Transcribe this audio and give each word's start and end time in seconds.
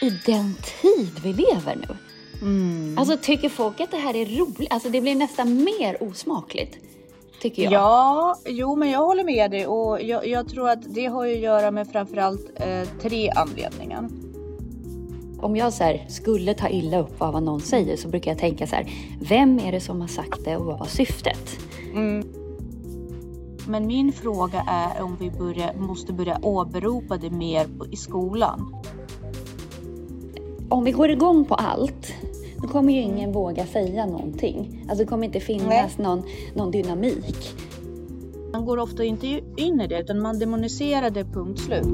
i 0.00 0.10
den 0.26 0.54
tid 0.82 1.10
vi 1.22 1.32
lever 1.32 1.76
nu. 1.76 1.96
Mm. 2.42 2.98
Alltså 2.98 3.16
tycker 3.22 3.48
folk 3.48 3.80
att 3.80 3.90
det 3.90 3.96
här 3.96 4.16
är 4.16 4.26
roligt? 4.26 4.72
Alltså 4.72 4.88
det 4.88 5.00
blir 5.00 5.14
nästan 5.14 5.64
mer 5.64 6.02
osmakligt. 6.02 6.76
Tycker 7.40 7.62
jag. 7.62 7.72
Ja, 7.72 8.36
jo 8.46 8.76
men 8.76 8.90
jag 8.90 9.00
håller 9.00 9.24
med 9.24 9.50
dig 9.50 9.66
och 9.66 10.02
jag, 10.02 10.26
jag 10.26 10.48
tror 10.48 10.68
att 10.68 10.94
det 10.94 11.06
har 11.06 11.24
ju 11.24 11.34
att 11.34 11.40
göra 11.40 11.70
med 11.70 11.88
framförallt 11.92 12.50
eh, 12.56 12.88
tre 13.02 13.30
anledningar. 13.30 14.08
Om 15.40 15.56
jag 15.56 15.72
så 15.72 15.84
här, 15.84 16.06
skulle 16.08 16.54
ta 16.54 16.68
illa 16.68 16.98
upp 16.98 17.22
av 17.22 17.32
vad 17.32 17.42
någon 17.42 17.60
säger 17.60 17.96
så 17.96 18.08
brukar 18.08 18.30
jag 18.30 18.38
tänka 18.38 18.66
så 18.66 18.76
här, 18.76 18.92
vem 19.20 19.58
är 19.58 19.72
det 19.72 19.80
som 19.80 20.00
har 20.00 20.08
sagt 20.08 20.44
det 20.44 20.56
och 20.56 20.64
vad 20.64 20.78
var 20.78 20.86
syftet? 20.86 21.60
Men 23.66 23.86
min 23.86 24.12
fråga 24.12 24.64
är 24.66 25.02
om 25.02 25.16
vi 25.20 25.30
börja, 25.30 25.72
måste 25.72 26.12
börja 26.12 26.38
åberopa 26.42 27.16
det 27.16 27.30
mer 27.30 27.66
i 27.92 27.96
skolan. 27.96 28.79
Om 30.70 30.84
vi 30.84 30.90
går 30.92 31.10
igång 31.10 31.44
på 31.44 31.54
allt, 31.54 32.12
då 32.62 32.68
kommer 32.68 32.92
ju 32.92 33.00
ingen 33.00 33.32
våga 33.32 33.66
säga 33.66 34.06
någonting. 34.06 34.84
Alltså 34.88 35.04
det 35.04 35.08
kommer 35.10 35.24
inte 35.26 35.40
finnas 35.40 35.98
någon, 35.98 36.22
någon 36.54 36.70
dynamik. 36.70 37.54
Man 38.52 38.64
går 38.66 38.78
ofta 38.78 39.04
inte 39.04 39.26
in 39.56 39.80
i 39.80 39.86
det 39.86 40.00
utan 40.00 40.22
man 40.22 40.38
demoniserar 40.38 41.10
det 41.10 41.24
punkt 41.24 41.60
slut. 41.60 41.86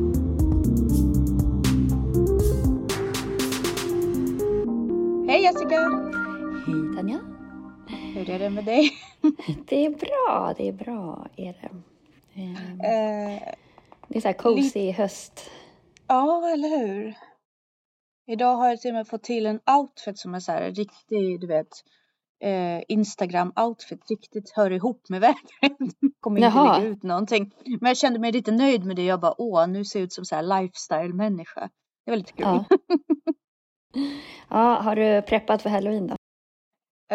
Hej 5.28 5.42
Jessica! 5.42 5.80
Hej 6.66 6.96
Tanja! 6.96 7.18
Hur 8.14 8.30
är 8.30 8.38
det 8.38 8.50
med 8.50 8.64
dig? 8.64 8.90
Det 9.68 9.86
är 9.86 9.90
bra, 9.90 10.54
det 10.56 10.68
är 10.68 10.72
bra. 10.72 11.26
Är 11.36 11.54
det. 11.60 11.70
Eh, 12.86 13.42
Det 14.08 14.16
är 14.18 14.20
så 14.20 14.28
här 14.28 14.32
cozy 14.32 14.92
höst. 14.92 15.50
ja, 16.06 16.50
eller 16.52 16.68
hur? 16.68 17.14
Idag 18.26 18.56
har 18.56 18.68
jag 18.68 18.80
till 18.80 18.90
och 18.90 18.94
med 18.94 19.08
fått 19.08 19.22
till 19.22 19.46
en 19.46 19.60
outfit 19.78 20.18
som 20.18 20.34
är 20.34 20.40
så 20.40 20.52
här 20.52 20.70
riktig, 20.70 21.40
du 21.40 21.46
vet, 21.46 21.68
eh, 22.40 22.80
Instagram-outfit. 22.88 24.10
Riktigt 24.10 24.50
hör 24.50 24.70
ihop 24.70 25.08
med 25.08 25.20
vädret. 25.20 25.78
Kommer 26.20 26.40
inte 26.40 26.56
Jaha. 26.56 26.78
lägga 26.78 26.88
ut 26.88 27.02
någonting. 27.02 27.54
Men 27.80 27.88
jag 27.88 27.96
kände 27.96 28.18
mig 28.18 28.32
lite 28.32 28.52
nöjd 28.52 28.84
med 28.84 28.96
det. 28.96 29.04
Jag 29.04 29.20
bara, 29.20 29.34
åh, 29.38 29.68
nu 29.68 29.84
ser 29.84 29.98
jag 29.98 30.04
ut 30.04 30.12
som 30.12 30.24
så 30.24 30.36
här 30.36 30.42
lifestyle-människa. 30.42 31.70
Det 32.04 32.10
var 32.10 32.16
lite 32.16 32.32
kul. 32.32 32.44
Ja. 32.44 32.64
ja, 34.50 34.80
har 34.82 34.96
du 34.96 35.22
preppat 35.22 35.62
för 35.62 35.70
halloween 35.70 36.06
då? 36.06 36.16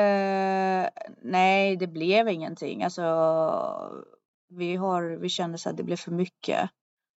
Eh, 0.02 0.90
nej, 1.22 1.76
det 1.76 1.88
blev 1.88 2.30
ingenting. 2.30 2.84
Alltså, 2.84 3.02
vi 4.50 4.76
har, 4.76 5.04
vi 5.22 5.30
kände 5.30 5.58
så 5.58 5.70
att 5.70 5.78
det 5.78 5.84
blev 5.84 5.96
för 5.96 6.12
mycket. 6.12 6.70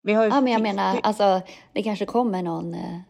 Vi 0.02 0.12
har 0.12 0.24
Ja, 0.24 0.40
men 0.40 0.52
jag 0.52 0.62
menar, 0.62 1.00
alltså 1.02 1.40
det 1.72 1.82
kanske 1.82 2.06
kommer 2.06 2.42
någon, 2.42 2.74
eh, 2.74 3.00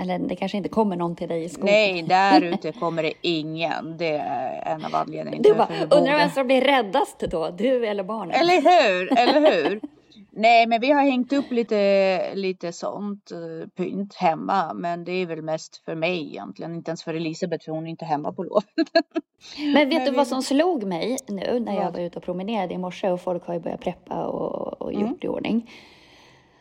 eller 0.00 0.18
det 0.18 0.36
kanske 0.36 0.56
inte 0.56 0.68
kommer 0.68 0.96
någon 0.96 1.16
till 1.16 1.28
dig 1.28 1.44
i 1.44 1.48
skolan. 1.48 1.66
Nej, 1.66 2.02
där 2.02 2.42
ute 2.52 2.72
kommer 2.72 3.02
det 3.02 3.12
ingen. 3.22 3.96
Det 3.98 4.16
är 4.16 4.62
en 4.74 4.84
av 4.84 4.94
anledningarna 4.94 5.42
Du 5.42 5.54
bara, 5.54 5.98
undrar 5.98 6.18
vem 6.18 6.30
som 6.30 6.46
blir 6.46 6.60
räddast 6.60 7.20
då? 7.20 7.50
Du 7.50 7.86
eller 7.86 8.04
barnen? 8.04 8.30
Eller 8.30 8.54
hur, 8.54 9.18
eller 9.18 9.40
hur? 9.40 9.80
Nej, 10.32 10.66
men 10.66 10.80
vi 10.80 10.90
har 10.90 11.02
hängt 11.02 11.32
upp 11.32 11.50
lite, 11.50 12.34
lite 12.34 12.72
sånt 12.72 13.30
eh, 13.30 13.68
pynt 13.68 14.14
hemma. 14.14 14.74
Men 14.74 15.04
det 15.04 15.12
är 15.12 15.26
väl 15.26 15.42
mest 15.42 15.84
för 15.84 15.94
mig 15.94 16.28
egentligen. 16.28 16.74
Inte 16.74 16.90
ens 16.90 17.02
för 17.04 17.14
Elisabeth, 17.14 17.64
för 17.64 17.72
hon 17.72 17.86
är 17.86 17.90
inte 17.90 18.04
hemma 18.04 18.32
på 18.32 18.42
lov. 18.42 18.62
Men 19.58 19.88
vet 19.88 19.98
Men 19.98 20.04
du 20.04 20.10
vad 20.10 20.26
som 20.26 20.42
slog 20.42 20.84
mig 20.84 21.16
nu 21.28 21.60
när 21.60 21.74
jag 21.74 21.92
var 21.92 22.00
ute 22.00 22.18
och 22.18 22.24
promenerade 22.24 22.74
i 22.74 22.78
morse 22.78 23.10
och 23.10 23.20
folk 23.20 23.46
har 23.46 23.54
ju 23.54 23.60
börjat 23.60 23.80
preppa 23.80 24.26
och, 24.26 24.82
och 24.82 24.92
Mm. 24.92 25.06
gjort 25.06 25.24
i 25.24 25.28
ordning. 25.28 25.70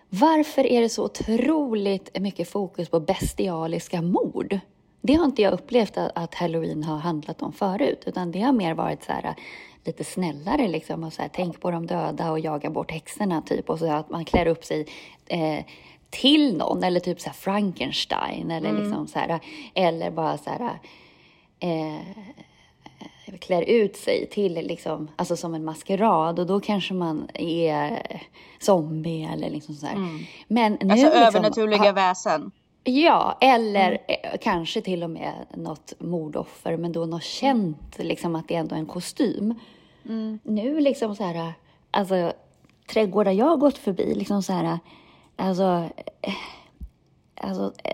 Varför 0.09 0.65
är 0.65 0.81
det 0.81 0.89
så 0.89 1.05
otroligt 1.05 2.19
mycket 2.19 2.49
fokus 2.49 2.89
på 2.89 2.99
bestialiska 2.99 4.01
mord? 4.01 4.59
Det 5.01 5.13
har 5.13 5.25
inte 5.25 5.41
jag 5.41 5.53
upplevt 5.53 5.97
att, 5.97 6.35
halloween 6.35 6.83
har 6.83 6.97
handlat 6.97 7.41
om 7.41 7.53
förut, 7.53 8.03
utan 8.05 8.31
det 8.31 8.41
har 8.41 8.53
mer 8.53 8.73
varit 8.73 9.03
så 9.03 9.11
här 9.11 9.35
lite 9.83 10.03
snällare 10.03 10.67
liksom 10.67 11.03
och 11.03 11.13
så 11.13 11.21
här, 11.21 11.29
tänk 11.33 11.59
på 11.61 11.71
de 11.71 11.87
döda 11.87 12.31
och 12.31 12.39
jaga 12.39 12.69
bort 12.69 12.91
häxorna 12.91 13.41
typ 13.41 13.69
och 13.69 13.79
så 13.79 13.91
att 13.91 14.09
man 14.09 14.25
klär 14.25 14.45
upp 14.45 14.65
sig 14.65 14.87
eh, 15.25 15.65
till 16.09 16.57
någon 16.57 16.83
eller 16.83 16.99
typ 16.99 17.21
så 17.21 17.29
Frankenstein 17.29 18.51
eller 18.51 18.73
liksom 18.73 19.07
så 19.07 19.19
här 19.19 19.39
eller 19.73 20.11
bara 20.11 20.37
så 20.37 20.49
här 20.49 20.79
eh, 21.59 22.01
klär 23.37 23.61
ut 23.61 23.95
sig 23.97 24.29
till 24.31 24.53
liksom, 24.53 25.07
alltså 25.15 25.35
som 25.37 25.53
en 25.53 25.65
maskerad 25.65 26.39
och 26.39 26.45
då 26.45 26.59
kanske 26.59 26.93
man 26.93 27.27
är 27.33 28.01
zombie 28.59 29.29
eller 29.33 29.49
liksom 29.49 29.75
så 29.75 29.85
här. 29.85 29.95
Men 30.47 30.71
nu 30.81 30.91
Alltså 30.91 31.05
liksom, 31.07 31.21
övernaturliga 31.27 31.79
har- 31.83 31.93
väsen. 31.93 32.51
Ja, 32.83 33.37
eller 33.41 33.91
eh, 34.07 34.37
kanske 34.41 34.81
till 34.81 35.03
och 35.03 35.09
med 35.09 35.33
något 35.53 35.93
mordoffer, 35.99 36.77
men 36.77 36.91
då 36.91 37.05
något 37.05 37.23
känt, 37.23 37.97
liksom 37.97 38.35
att 38.35 38.47
det 38.47 38.55
ändå 38.55 38.75
är 38.75 38.79
en 38.79 38.85
kostym. 38.85 39.55
Nu 40.43 40.79
liksom 40.79 41.15
så 41.15 41.23
här, 41.23 41.53
alltså 41.91 42.33
trädgårdar 42.93 43.31
jag 43.31 43.45
har 43.45 43.57
gått 43.57 43.77
förbi, 43.77 44.13
liksom 44.15 44.43
så 44.43 44.53
här, 44.53 44.79
alltså, 45.35 45.89
eh, 46.21 46.33
alltså 47.41 47.73
eh, 47.83 47.93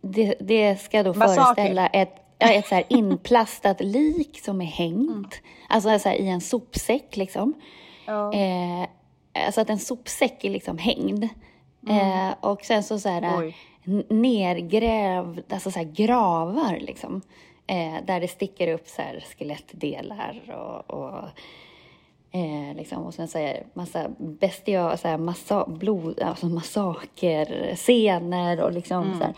det, 0.00 0.34
det 0.40 0.76
ska 0.82 1.02
då 1.02 1.14
Massaker. 1.14 1.34
föreställa 1.54 1.86
ett, 1.86 2.14
ja, 2.38 2.52
ett 2.52 2.66
så 2.66 2.74
här 2.74 2.84
inplastat 2.88 3.80
lik 3.80 4.40
som 4.44 4.60
är 4.60 4.64
hängt, 4.64 5.40
alltså 5.68 5.98
så 5.98 6.08
här, 6.08 6.16
i 6.16 6.28
en 6.28 6.40
sopsäck 6.40 7.16
liksom. 7.16 7.54
Ja. 8.06 8.32
Eh, 8.32 8.88
alltså 9.46 9.60
att 9.60 9.70
en 9.70 9.78
sopsäck 9.78 10.44
är 10.44 10.50
liksom 10.50 10.78
hängd. 10.78 11.28
Eh, 11.88 12.34
och 12.40 12.64
sen 12.64 12.82
så, 12.82 12.98
så 12.98 13.08
här, 13.08 13.54
nergrävd, 14.12 15.52
alltså 15.52 15.70
så 15.70 15.78
här 15.78 15.86
gravar 15.86 16.78
liksom. 16.80 17.22
Eh, 17.66 17.94
där 18.06 18.20
det 18.20 18.28
sticker 18.28 18.68
upp 18.68 18.88
så 18.88 19.02
här 19.02 19.24
skelettdelar 19.28 20.42
och, 20.56 20.98
och 20.98 21.28
Eh, 22.34 22.74
liksom, 22.76 23.02
och 23.02 23.14
sen 23.14 23.28
så 23.28 23.38
här, 23.38 23.66
massa 23.74 24.08
bestia, 24.18 24.96
så 24.96 25.08
här, 25.08 25.18
massa, 25.18 25.66
blod, 25.66 26.20
alltså 26.20 26.46
massakerscener 26.46 28.60
och 28.60 28.72
liksom 28.72 29.18
så 29.18 29.24
här. 29.24 29.34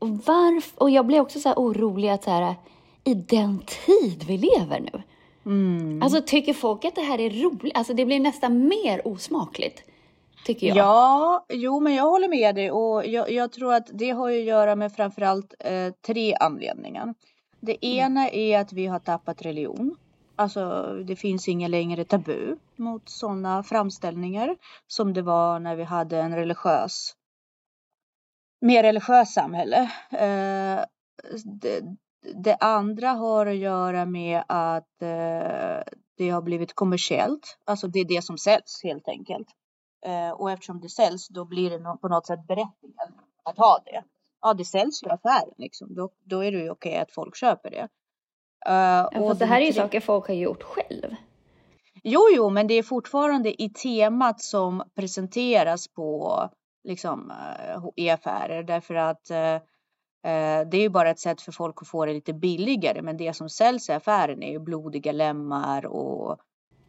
Och, 0.00 0.08
varf, 0.08 0.72
och 0.74 0.90
jag 0.90 1.06
blev 1.06 1.22
också 1.22 1.40
så 1.40 1.52
orolig 1.52 2.08
att 2.08 2.24
så 2.24 2.30
här, 2.30 2.54
i 3.04 3.14
den 3.14 3.58
tid 3.86 4.24
vi 4.26 4.38
lever 4.38 4.80
nu. 4.80 5.02
Alltså 6.02 6.22
tycker 6.26 6.54
folk 6.54 6.84
att 6.84 6.94
det 6.94 7.00
här 7.00 7.20
är 7.20 7.30
roligt? 7.30 7.76
Alltså 7.76 7.94
det 7.94 8.06
blir 8.06 8.20
nästan 8.20 8.68
mer 8.68 9.08
osmakligt. 9.08 9.82
Tycker 10.44 10.66
jag. 10.66 10.76
Ja, 10.76 11.46
jo 11.48 11.80
men 11.80 11.94
jag 11.94 12.04
håller 12.04 12.28
med 12.28 12.54
dig 12.54 12.70
och 12.70 13.06
jag, 13.06 13.30
jag 13.30 13.52
tror 13.52 13.74
att 13.74 13.86
det 13.92 14.10
har 14.10 14.28
ju 14.28 14.40
att 14.40 14.46
göra 14.46 14.76
med 14.76 14.92
framförallt 14.92 15.54
eh, 15.58 15.92
tre 16.06 16.34
anledningar. 16.34 17.14
Det 17.60 17.86
ena 17.86 18.28
är 18.28 18.60
att 18.60 18.72
vi 18.72 18.86
har 18.86 18.98
tappat 18.98 19.42
religion. 19.42 19.96
Alltså 20.36 20.94
det 21.04 21.16
finns 21.16 21.48
ingen 21.48 21.70
längre 21.70 22.04
tabu 22.04 22.56
mot 22.76 23.08
sådana 23.08 23.62
framställningar 23.62 24.56
som 24.86 25.12
det 25.12 25.22
var 25.22 25.58
när 25.58 25.76
vi 25.76 25.84
hade 25.84 26.18
en 26.18 26.36
religiös, 26.36 27.14
mer 28.60 28.82
religiös 28.82 29.32
samhälle. 29.32 29.90
Eh, 30.10 30.84
det, 31.44 31.82
det 32.34 32.56
andra 32.60 33.08
har 33.08 33.46
att 33.46 33.56
göra 33.56 34.06
med 34.06 34.42
att 34.46 35.02
eh, 35.02 35.82
det 36.16 36.30
har 36.30 36.42
blivit 36.42 36.74
kommersiellt. 36.74 37.58
Alltså 37.64 37.88
det 37.88 38.00
är 38.00 38.04
det 38.04 38.22
som 38.24 38.38
säljs 38.38 38.80
helt 38.84 39.08
enkelt. 39.08 39.48
Eh, 40.06 40.30
och 40.30 40.50
eftersom 40.50 40.80
det 40.80 40.88
säljs 40.88 41.28
då 41.28 41.44
blir 41.44 41.70
det 41.70 41.96
på 42.00 42.08
något 42.08 42.26
sätt 42.26 42.46
berättigat 42.46 43.10
att 43.44 43.58
ha 43.58 43.78
det. 43.84 44.04
Ja, 44.40 44.54
det 44.54 44.64
säljs 44.64 45.02
ju 45.02 45.06
i 45.06 45.10
affären 45.10 45.54
liksom. 45.58 45.94
Då, 45.94 46.10
då 46.24 46.44
är 46.44 46.52
det 46.52 46.58
ju 46.58 46.70
okej 46.70 46.98
att 46.98 47.12
folk 47.12 47.36
köper 47.36 47.70
det. 47.70 47.88
Ja, 48.64 49.08
och 49.08 49.36
det 49.36 49.46
här 49.46 49.60
är 49.60 49.66
ju 49.66 49.72
saker 49.72 50.00
folk 50.00 50.28
har 50.28 50.34
gjort 50.34 50.62
själv. 50.62 51.14
Jo, 52.02 52.20
jo, 52.30 52.50
men 52.50 52.66
det 52.66 52.74
är 52.74 52.82
fortfarande 52.82 53.62
i 53.62 53.70
temat 53.70 54.40
som 54.40 54.82
presenteras 54.94 55.88
på 55.88 56.50
liksom 56.84 57.30
eh, 57.30 57.82
i 57.96 58.10
affärer 58.10 58.62
därför 58.62 58.94
att 58.94 59.30
eh, 59.30 59.54
eh, 60.32 60.68
det 60.70 60.76
är 60.76 60.80
ju 60.80 60.88
bara 60.88 61.10
ett 61.10 61.18
sätt 61.18 61.40
för 61.40 61.52
folk 61.52 61.82
att 61.82 61.88
få 61.88 62.06
det 62.06 62.12
lite 62.12 62.32
billigare. 62.32 63.02
Men 63.02 63.16
det 63.16 63.32
som 63.36 63.48
säljs 63.48 63.88
i 63.88 63.92
affären 63.92 64.42
är 64.42 64.50
ju 64.50 64.58
blodiga 64.58 65.12
lemmar 65.12 65.86
och, 65.86 66.30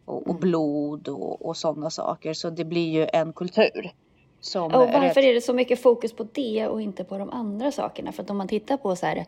och, 0.05 0.27
och 0.27 0.35
blod 0.35 1.07
och, 1.07 1.45
och 1.45 1.57
sådana 1.57 1.89
saker. 1.89 2.33
Så 2.33 2.49
det 2.49 2.65
blir 2.65 2.89
ju 2.89 3.07
en 3.13 3.33
kultur. 3.33 3.91
Som 4.39 4.63
Och 4.73 4.83
är 4.83 4.93
varför 4.93 5.21
rätt- 5.21 5.25
är 5.29 5.33
det 5.33 5.41
så 5.41 5.53
mycket 5.53 5.81
fokus 5.81 6.13
på 6.13 6.27
det 6.33 6.67
och 6.67 6.81
inte 6.81 7.03
på 7.03 7.17
de 7.17 7.29
andra 7.29 7.71
sakerna? 7.71 8.11
För 8.11 8.23
att 8.23 8.29
om 8.29 8.37
man 8.37 8.47
tittar 8.47 8.77
på 8.77 8.95
så 8.95 9.05
här 9.05 9.25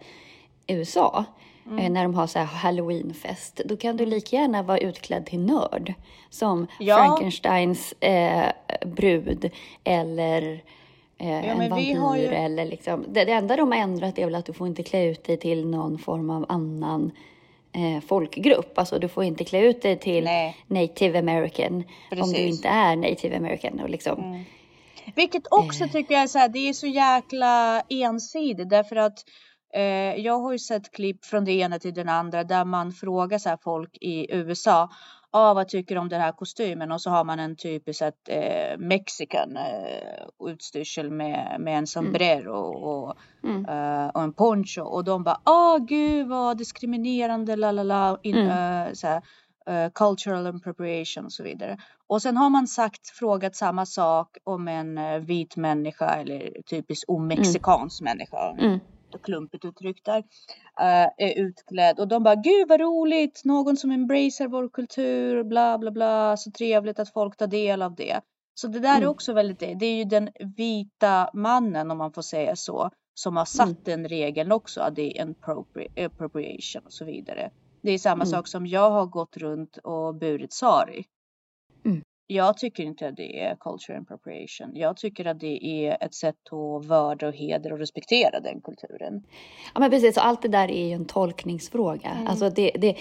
USA, 0.67 1.25
Mm. 1.65 1.79
eh, 1.79 1.89
när 1.91 2.03
de 2.03 2.13
har 2.15 2.27
så 2.27 2.39
här 2.39 2.45
halloweenfest, 2.45 3.61
då 3.65 3.77
kan 3.77 3.97
du 3.97 4.05
lika 4.05 4.35
gärna 4.35 4.63
vara 4.63 4.77
utklädd 4.77 5.25
till 5.25 5.39
nörd. 5.39 5.93
Som 6.29 6.67
Ja. 6.79 6.97
Frankensteins 6.97 7.91
eh, 7.99 8.51
brud 8.85 9.49
eller 9.83 10.63
eh, 11.17 11.49
en 11.49 11.57
men 11.57 11.75
vi 11.75 11.93
vampyr 11.93 12.21
ju- 12.21 12.27
eller 12.27 12.65
liksom. 12.65 13.05
Det, 13.07 13.25
det 13.25 13.31
enda 13.31 13.55
de 13.55 13.71
har 13.71 13.79
ändrat 13.79 14.17
är 14.19 14.25
väl 14.25 14.35
att 14.35 14.45
du 14.45 14.53
får 14.53 14.67
inte 14.67 14.83
klä 14.83 15.03
ut 15.05 15.23
dig 15.23 15.37
till 15.37 15.67
någon 15.67 15.97
form 15.97 16.29
av 16.29 16.45
annan 16.49 17.11
eh, 17.75 18.03
folkgrupp. 18.03 18.77
Alltså 18.77 18.99
du 18.99 19.07
får 19.07 19.23
inte 19.23 19.43
klä 19.43 19.59
ut 19.59 19.81
dig 19.81 19.97
till 19.99 20.23
Nej. 20.23 20.57
native 20.67 21.19
american 21.19 21.73
om 21.75 21.83
du 22.09 22.15
Precis. 22.15 22.37
inte 22.37 22.67
är 22.67 22.95
native 22.95 23.37
american. 23.37 23.79
Och 23.79 23.89
liksom. 23.89 24.43
Vilket 25.15 25.43
också 25.51 25.87
tycker 25.87 26.13
jag 26.13 26.23
är 26.23 26.27
så 26.27 26.39
här, 26.39 26.49
det 26.49 26.69
är 26.69 26.73
så 26.73 26.87
jäkla 26.87 27.81
ensidigt 27.89 28.69
därför 28.69 28.95
att 28.95 29.25
eh, 29.73 30.15
jag 30.15 30.39
har 30.39 30.51
ju 30.51 30.59
sett 30.59 30.91
klipp 30.91 31.25
från 31.25 31.45
det 31.45 31.51
ena 31.51 31.79
till 31.79 31.93
den 31.93 32.09
andra 32.09 32.43
där 32.43 32.65
man 32.65 32.91
frågar 32.91 33.37
så 33.37 33.57
folk 33.63 33.97
i 34.01 34.35
USA 34.35 34.89
ah, 35.33 35.53
vad 35.53 35.67
tycker 35.67 35.95
du 35.95 36.01
om 36.01 36.09
den 36.09 36.21
här 36.21 36.31
kostymen? 36.31 36.91
Och 36.91 37.01
så 37.01 37.09
har 37.09 37.23
man 37.23 37.39
en 37.39 37.55
typisk 37.55 38.01
eh, 38.01 38.77
mexican 38.77 39.57
eh, 39.57 40.49
utstyrsel 40.49 41.11
med, 41.11 41.55
med 41.59 41.77
en 41.77 41.87
sombrero 41.87 42.57
och, 42.59 43.17
mm. 43.43 43.65
uh, 43.65 44.07
och 44.07 44.21
en 44.21 44.33
poncho 44.33 44.81
och 44.81 45.03
de 45.03 45.23
bara, 45.23 45.39
ah 45.43 45.77
gud 45.77 46.27
vad 46.27 46.57
diskriminerande, 46.57 47.55
la 47.55 47.71
la 47.71 47.83
la, 47.83 48.17
mm. 48.23 48.47
uh, 48.47 49.21
uh, 49.69 49.89
cultural 49.95 50.47
appropriation 50.47 51.25
och 51.25 51.33
så 51.33 51.43
vidare. 51.43 51.77
Och 52.07 52.21
sen 52.21 52.37
har 52.37 52.49
man 52.49 52.67
sagt, 52.67 53.09
frågat 53.09 53.55
samma 53.55 53.85
sak 53.85 54.37
om 54.43 54.67
en 54.67 54.97
uh, 54.97 55.19
vit 55.19 55.55
människa 55.55 56.15
eller 56.15 56.61
typiskt 56.69 57.09
omexikansk 57.09 58.01
mm. 58.01 58.17
människa. 58.17 58.51
Mm 58.59 58.79
klumpigt 59.19 59.65
uttryckt 59.65 60.05
där, 60.05 60.19
uh, 60.19 61.09
är 61.17 61.37
utklädd 61.37 61.99
och 61.99 62.07
de 62.07 62.23
bara 62.23 62.35
gud 62.35 62.67
vad 62.67 62.79
roligt, 62.81 63.41
någon 63.45 63.77
som 63.77 63.91
embracear 63.91 64.47
vår 64.47 64.69
kultur, 64.69 65.43
bla 65.43 65.77
bla 65.77 65.91
bla, 65.91 66.37
så 66.37 66.51
trevligt 66.51 66.99
att 66.99 67.13
folk 67.13 67.37
tar 67.37 67.47
del 67.47 67.81
av 67.81 67.95
det. 67.95 68.21
Så 68.53 68.67
det 68.67 68.79
där 68.79 68.89
mm. 68.89 69.03
är 69.03 69.07
också 69.07 69.33
väldigt, 69.33 69.59
det 69.79 69.85
är 69.85 69.95
ju 69.95 70.03
den 70.03 70.29
vita 70.57 71.29
mannen 71.33 71.91
om 71.91 71.97
man 71.97 72.13
får 72.13 72.21
säga 72.21 72.55
så, 72.55 72.89
som 73.13 73.37
har 73.37 73.45
satt 73.45 73.67
mm. 73.67 73.83
den 73.83 74.07
regeln 74.07 74.51
också, 74.51 74.81
att 74.81 74.95
det 74.95 75.19
är 75.19 75.35
appropriation 76.05 76.81
och 76.85 76.93
så 76.93 77.05
vidare. 77.05 77.51
Det 77.81 77.91
är 77.91 77.97
samma 77.97 78.23
mm. 78.23 78.31
sak 78.31 78.47
som 78.47 78.67
jag 78.67 78.91
har 78.91 79.05
gått 79.05 79.37
runt 79.37 79.77
och 79.77 80.15
burit 80.15 80.53
sari. 80.53 81.05
Mm. 81.85 82.03
Jag 82.33 82.57
tycker 82.57 82.83
inte 82.83 83.07
att 83.07 83.15
det 83.15 83.39
är 83.39 83.55
culture 83.55 83.97
appropriation. 83.97 84.71
Jag 84.73 84.97
tycker 84.97 85.25
att 85.25 85.39
det 85.39 85.65
är 85.65 85.97
ett 86.01 86.13
sätt 86.13 86.53
att 86.53 86.85
vörda 86.85 87.27
och 87.27 87.35
hedra 87.35 87.73
och 87.73 87.79
respektera 87.79 88.39
den 88.39 88.61
kulturen. 88.61 89.23
Ja 89.73 89.79
men 89.79 89.89
precis, 89.89 90.17
och 90.17 90.25
allt 90.25 90.41
det 90.41 90.47
där 90.47 90.71
är 90.71 90.87
ju 90.87 90.93
en 90.93 91.05
tolkningsfråga. 91.05 92.09
Mm. 92.09 92.27
Alltså 92.27 92.49
det, 92.49 92.71
det, 92.75 92.95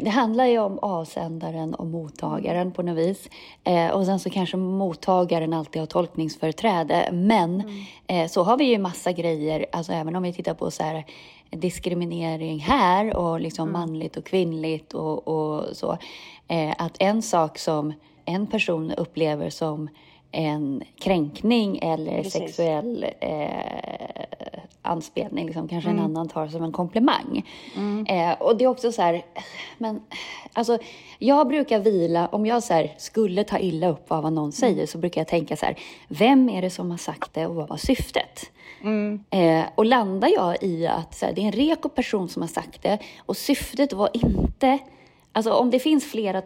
det 0.00 0.10
handlar 0.10 0.46
ju 0.46 0.58
om 0.58 0.78
avsändaren 0.78 1.74
och 1.74 1.86
mottagaren 1.86 2.72
på 2.72 2.82
något 2.82 2.98
vis. 2.98 3.28
Eh, 3.64 3.90
och 3.90 4.06
sen 4.06 4.20
så 4.20 4.30
kanske 4.30 4.56
mottagaren 4.56 5.52
alltid 5.52 5.82
har 5.82 5.86
tolkningsföreträde. 5.86 7.08
Men 7.12 7.60
mm. 7.60 7.84
eh, 8.06 8.28
så 8.28 8.42
har 8.42 8.56
vi 8.56 8.64
ju 8.64 8.78
massa 8.78 9.12
grejer, 9.12 9.66
alltså 9.72 9.92
även 9.92 10.16
om 10.16 10.22
vi 10.22 10.32
tittar 10.32 10.54
på 10.54 10.70
så 10.70 10.82
här, 10.82 11.04
diskriminering 11.56 12.58
här 12.58 13.16
och 13.16 13.40
liksom 13.40 13.68
mm. 13.68 13.80
manligt 13.80 14.16
och 14.16 14.24
kvinnligt 14.24 14.94
och, 14.94 15.28
och 15.28 15.76
så. 15.76 15.98
Eh, 16.48 16.74
att 16.78 16.96
en 16.98 17.22
sak 17.22 17.58
som 17.58 17.92
en 18.24 18.46
person 18.46 18.90
upplever 18.90 19.50
som 19.50 19.88
en 20.32 20.82
kränkning 20.98 21.78
eller 21.82 22.22
Precis. 22.22 22.32
sexuell 22.32 23.06
eh, 23.20 23.48
anspelning, 24.82 25.46
liksom, 25.46 25.68
kanske 25.68 25.90
mm. 25.90 26.04
en 26.04 26.10
annan 26.10 26.28
tar 26.28 26.46
som 26.46 26.62
en 26.62 26.72
komplimang. 26.72 27.46
Mm. 27.76 28.06
Eh, 28.06 28.42
och 28.42 28.56
det 28.56 28.64
är 28.64 28.68
också 28.68 28.92
så 28.92 29.02
här, 29.02 29.24
men 29.78 30.00
alltså, 30.52 30.78
jag 31.18 31.48
brukar 31.48 31.78
vila, 31.78 32.28
om 32.28 32.46
jag 32.46 32.62
så 32.62 32.74
här, 32.74 32.94
skulle 32.98 33.44
ta 33.44 33.58
illa 33.58 33.88
upp 33.88 34.12
av 34.12 34.22
vad 34.22 34.32
någon 34.32 34.44
mm. 34.44 34.52
säger, 34.52 34.86
så 34.86 34.98
brukar 34.98 35.20
jag 35.20 35.28
tänka 35.28 35.56
så 35.56 35.66
här, 35.66 35.78
vem 36.08 36.48
är 36.48 36.62
det 36.62 36.70
som 36.70 36.90
har 36.90 36.98
sagt 36.98 37.34
det 37.34 37.46
och 37.46 37.54
vad 37.54 37.68
var 37.68 37.76
syftet? 37.76 38.50
Mm. 38.84 39.24
Eh, 39.30 39.66
och 39.74 39.84
landar 39.84 40.28
jag 40.28 40.62
i 40.62 40.86
att 40.86 41.14
så 41.14 41.26
här, 41.26 41.32
det 41.32 41.40
är 41.40 41.44
en 41.44 41.52
reko 41.52 41.88
person 41.88 42.28
som 42.28 42.42
har 42.42 42.48
sagt 42.48 42.82
det 42.82 42.98
och 43.18 43.36
syftet 43.36 43.92
var 43.92 44.10
inte, 44.12 44.78
alltså 45.32 45.52
om 45.52 45.70
det 45.70 45.78
finns 45.78 46.04
flera 46.04 46.40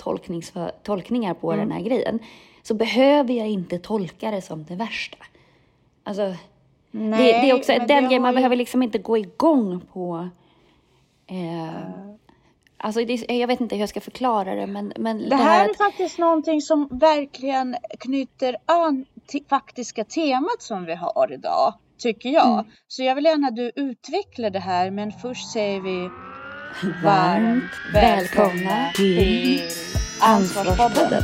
tolkningar 0.82 1.34
på 1.34 1.52
mm. 1.52 1.68
den 1.68 1.76
här 1.76 1.84
grejen, 1.84 2.18
så 2.62 2.74
behöver 2.74 3.34
jag 3.34 3.48
inte 3.48 3.78
tolka 3.78 4.30
det 4.30 4.42
som 4.42 4.64
det 4.64 4.74
värsta. 4.74 5.18
Alltså, 6.04 6.34
Nej, 6.90 7.32
det, 7.32 7.40
det, 7.40 7.50
är 7.50 7.54
också 7.54 7.72
den 7.72 8.04
grejen, 8.04 8.22
man 8.22 8.32
ju... 8.32 8.36
behöver 8.36 8.56
liksom 8.56 8.82
inte 8.82 8.98
gå 8.98 9.18
igång 9.18 9.80
på 9.92 10.28
eh, 11.26 12.08
Alltså 12.80 13.04
det, 13.04 13.14
jag 13.14 13.48
vet 13.48 13.60
inte 13.60 13.74
hur 13.74 13.80
jag 13.80 13.88
ska 13.88 14.00
förklara 14.00 14.54
det 14.54 14.66
men, 14.66 14.92
men 14.96 15.18
det, 15.18 15.28
det 15.28 15.36
här, 15.36 15.64
är 15.64 15.70
att... 15.70 15.76
faktiskt 15.76 16.18
någonting 16.18 16.60
som 16.60 16.88
verkligen 16.90 17.76
knyter 17.98 18.56
an 18.66 19.04
till 19.26 19.44
faktiska 19.48 20.04
temat 20.04 20.62
som 20.62 20.84
vi 20.84 20.94
har 20.94 21.32
idag. 21.32 21.74
Tycker 21.98 22.28
jag. 22.28 22.52
Mm. 22.52 22.66
Så 22.88 23.02
jag 23.02 23.14
vill 23.14 23.24
gärna 23.24 23.48
att 23.48 23.56
du 23.56 23.72
utvecklar 23.76 24.50
det 24.50 24.58
här 24.58 24.90
men 24.90 25.12
först 25.12 25.52
säger 25.52 25.80
vi 25.80 26.10
Varmt 27.04 27.72
välkomna 27.92 28.90
till 28.94 29.62
Ansvarspodden. 30.20 31.22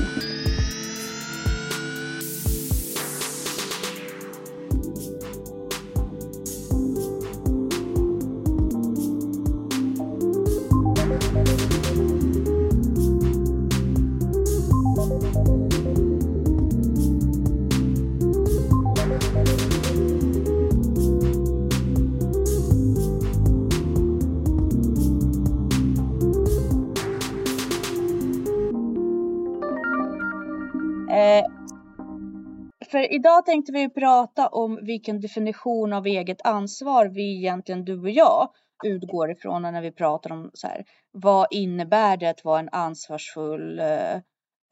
Idag 33.10 33.46
tänkte 33.46 33.72
vi 33.72 33.88
prata 33.88 34.48
om 34.48 34.78
vilken 34.82 35.20
definition 35.20 35.92
av 35.92 36.06
eget 36.06 36.46
ansvar 36.46 37.06
vi 37.06 37.36
egentligen, 37.36 37.84
du 37.84 38.00
och 38.00 38.10
jag, 38.10 38.50
utgår 38.84 39.30
ifrån 39.30 39.62
när 39.62 39.82
vi 39.82 39.92
pratar 39.92 40.32
om 40.32 40.50
så 40.54 40.66
här. 40.66 40.84
Vad 41.12 41.46
innebär 41.50 42.16
det 42.16 42.26
att 42.26 42.44
vara 42.44 42.58
en 42.58 42.68
ansvarsfull 42.72 43.78
eh, 43.78 44.14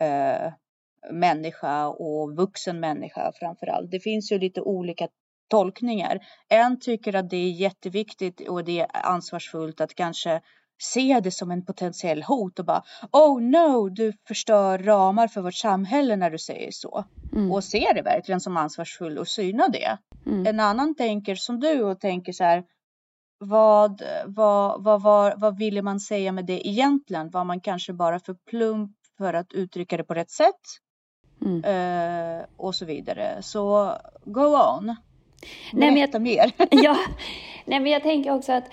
eh, 0.08 0.52
människa 1.10 1.88
och 1.88 2.36
vuxen 2.36 2.80
människa 2.80 3.32
framför 3.34 3.66
allt. 3.66 3.90
Det 3.90 4.00
finns 4.00 4.32
ju 4.32 4.38
lite 4.38 4.60
olika 4.60 5.08
tolkningar. 5.50 6.18
En 6.48 6.80
tycker 6.80 7.14
att 7.14 7.30
det 7.30 7.36
är 7.36 7.50
jätteviktigt 7.50 8.48
och 8.48 8.64
det 8.64 8.80
är 8.80 8.86
ansvarsfullt 8.92 9.80
att 9.80 9.94
kanske 9.94 10.40
se 10.78 11.20
det 11.20 11.30
som 11.30 11.50
en 11.50 11.64
potentiell 11.64 12.22
hot 12.22 12.58
och 12.58 12.64
bara 12.64 12.82
Oh 13.12 13.42
no, 13.42 13.88
du 13.88 14.12
förstör 14.28 14.78
ramar 14.78 15.28
för 15.28 15.40
vårt 15.40 15.54
samhälle 15.54 16.16
när 16.16 16.30
du 16.30 16.38
säger 16.38 16.70
så. 16.70 17.04
Mm. 17.32 17.52
Och 17.52 17.64
ser 17.64 17.94
det 17.94 18.02
verkligen 18.02 18.40
som 18.40 18.56
ansvarsfull 18.56 19.18
och 19.18 19.28
syna 19.28 19.68
det. 19.68 19.98
Mm. 20.26 20.46
En 20.46 20.60
annan 20.60 20.94
tänker 20.94 21.34
som 21.34 21.60
du 21.60 21.82
och 21.82 22.00
tänker 22.00 22.32
så 22.32 22.44
här 22.44 22.64
vad, 23.38 24.02
vad, 24.26 24.84
vad, 24.84 25.02
vad, 25.02 25.40
vad 25.40 25.58
ville 25.58 25.82
man 25.82 26.00
säga 26.00 26.32
med 26.32 26.44
det 26.44 26.68
egentligen? 26.68 27.30
Var 27.30 27.44
man 27.44 27.60
kanske 27.60 27.92
bara 27.92 28.20
för 28.20 28.34
plump 28.34 28.96
för 29.18 29.34
att 29.34 29.52
uttrycka 29.52 29.96
det 29.96 30.04
på 30.04 30.14
rätt 30.14 30.30
sätt? 30.30 30.60
Mm. 31.44 31.64
Uh, 31.64 32.44
och 32.56 32.74
så 32.74 32.84
vidare. 32.84 33.42
Så 33.42 33.96
go 34.24 34.40
on. 34.40 34.96
Berätta 35.72 35.78
nej, 35.78 35.90
men 35.90 35.96
jag, 35.96 36.22
mer. 36.22 36.52
ja, 36.70 36.96
nej, 37.64 37.80
men 37.80 37.92
jag 37.92 38.02
tänker 38.02 38.34
också 38.34 38.52
att, 38.52 38.64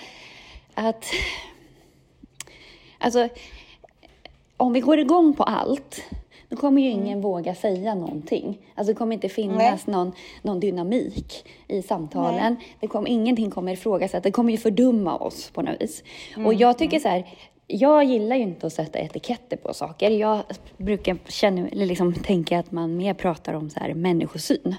att 0.73 1.05
Alltså, 2.99 3.29
om 4.57 4.73
vi 4.73 4.79
går 4.79 4.99
igång 4.99 5.33
på 5.33 5.43
allt, 5.43 6.03
då 6.49 6.55
kommer 6.55 6.81
ju 6.81 6.89
ingen 6.89 7.07
mm. 7.07 7.21
våga 7.21 7.55
säga 7.55 7.95
någonting. 7.95 8.57
Alltså 8.75 8.93
det 8.93 8.97
kommer 8.97 9.13
inte 9.13 9.29
finnas 9.29 9.87
någon, 9.87 10.11
någon 10.41 10.59
dynamik 10.59 11.45
i 11.67 11.81
samtalen. 11.81 12.55
Det 12.79 12.87
kommer, 12.87 13.09
ingenting 13.09 13.51
kommer 13.51 13.73
ifrågasättas. 13.73 14.23
Det 14.23 14.31
kommer 14.31 14.51
ju 14.51 14.57
fördumma 14.57 15.17
oss 15.17 15.49
på 15.49 15.61
något 15.61 15.81
vis. 15.81 16.03
Mm. 16.35 16.45
Och 16.45 16.53
jag 16.53 16.77
tycker 16.77 16.97
mm. 16.97 17.01
så 17.01 17.09
här, 17.09 17.25
jag 17.67 18.03
gillar 18.03 18.35
ju 18.35 18.41
inte 18.41 18.67
att 18.67 18.73
sätta 18.73 18.99
etiketter 18.99 19.57
på 19.57 19.73
saker. 19.73 20.11
Jag 20.11 20.43
brukar 20.77 21.17
känna, 21.27 21.67
eller 21.67 21.85
liksom 21.85 22.13
tänka 22.13 22.59
att 22.59 22.71
man 22.71 22.97
mer 22.97 23.13
pratar 23.13 23.53
om 23.53 23.69
så 23.69 23.79
här 23.79 23.93
människosyn. 23.93 24.75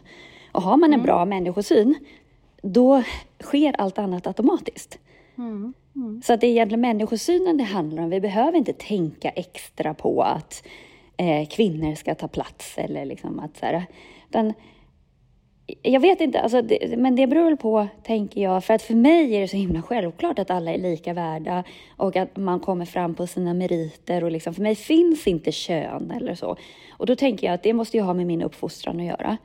Och 0.52 0.62
har 0.62 0.76
man 0.76 0.88
en 0.88 0.94
mm. 0.94 1.06
bra 1.06 1.24
människosyn, 1.24 1.94
då 2.62 3.02
sker 3.42 3.74
allt 3.78 3.98
annat 3.98 4.26
automatiskt. 4.26 4.98
Mm. 5.38 5.74
Mm. 5.96 6.22
Så 6.22 6.32
att 6.32 6.40
det 6.40 6.46
är 6.46 6.50
egentligen 6.50 6.80
människosynen 6.80 7.56
det 7.56 7.64
handlar 7.64 8.02
om. 8.02 8.10
Vi 8.10 8.20
behöver 8.20 8.58
inte 8.58 8.72
tänka 8.72 9.28
extra 9.28 9.94
på 9.94 10.22
att 10.22 10.66
eh, 11.16 11.48
kvinnor 11.48 11.94
ska 11.94 12.14
ta 12.14 12.28
plats 12.28 12.78
eller 12.78 13.04
liksom 13.04 13.40
att 13.40 13.56
så 13.56 13.66
här, 13.66 13.84
utan, 14.28 14.54
jag 15.82 16.00
vet 16.00 16.20
inte, 16.20 16.40
alltså 16.40 16.62
det, 16.62 16.98
men 16.98 17.16
det 17.16 17.26
beror 17.26 17.44
väl 17.44 17.56
på, 17.56 17.86
tänker 18.02 18.40
jag, 18.42 18.64
för 18.64 18.74
att 18.74 18.82
för 18.82 18.94
mig 18.94 19.36
är 19.36 19.40
det 19.40 19.48
så 19.48 19.56
himla 19.56 19.82
självklart 19.82 20.38
att 20.38 20.50
alla 20.50 20.72
är 20.72 20.78
lika 20.78 21.12
värda 21.12 21.64
och 21.96 22.16
att 22.16 22.36
man 22.36 22.60
kommer 22.60 22.84
fram 22.84 23.14
på 23.14 23.26
sina 23.26 23.54
meriter 23.54 24.24
och 24.24 24.30
liksom, 24.30 24.54
för 24.54 24.62
mig 24.62 24.74
finns 24.74 25.26
inte 25.26 25.52
kön 25.52 26.10
eller 26.10 26.34
så. 26.34 26.56
Och 26.90 27.06
då 27.06 27.16
tänker 27.16 27.46
jag 27.46 27.54
att 27.54 27.62
det 27.62 27.72
måste 27.72 27.96
ju 27.96 28.02
ha 28.02 28.14
med 28.14 28.26
min 28.26 28.42
uppfostran 28.42 29.00
att 29.00 29.06
göra. 29.06 29.36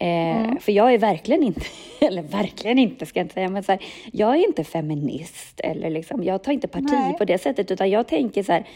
Eh, 0.00 0.44
mm. 0.44 0.58
För 0.58 0.72
jag 0.72 0.94
är 0.94 0.98
verkligen 0.98 1.42
inte, 1.42 1.60
eller 2.00 2.22
verkligen 2.22 2.78
inte 2.78 3.06
ska 3.06 3.20
jag 3.20 3.24
inte 3.24 3.34
säga, 3.34 3.48
men 3.48 3.62
så 3.62 3.72
här, 3.72 3.82
jag 4.12 4.30
är 4.36 4.46
inte 4.46 4.64
feminist 4.64 5.60
eller 5.60 5.90
liksom, 5.90 6.24
jag 6.24 6.42
tar 6.42 6.52
inte 6.52 6.68
parti 6.68 6.90
Nej. 6.90 7.18
på 7.18 7.24
det 7.24 7.38
sättet 7.38 7.70
utan 7.70 7.90
jag 7.90 8.08
tänker 8.08 8.42
så 8.42 8.52
här, 8.52 8.68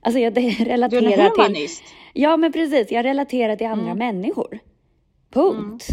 alltså 0.00 0.18
jag 0.20 0.36
relaterar 0.66 1.00
du 1.00 1.12
är 1.12 1.18
en 1.18 1.30
humanist. 1.30 1.84
till... 1.84 2.22
Ja 2.22 2.36
men 2.36 2.52
precis, 2.52 2.90
jag 2.90 3.04
relaterar 3.04 3.56
till 3.56 3.66
andra 3.66 3.90
mm. 3.90 3.98
människor. 3.98 4.58
Punkt. 5.32 5.88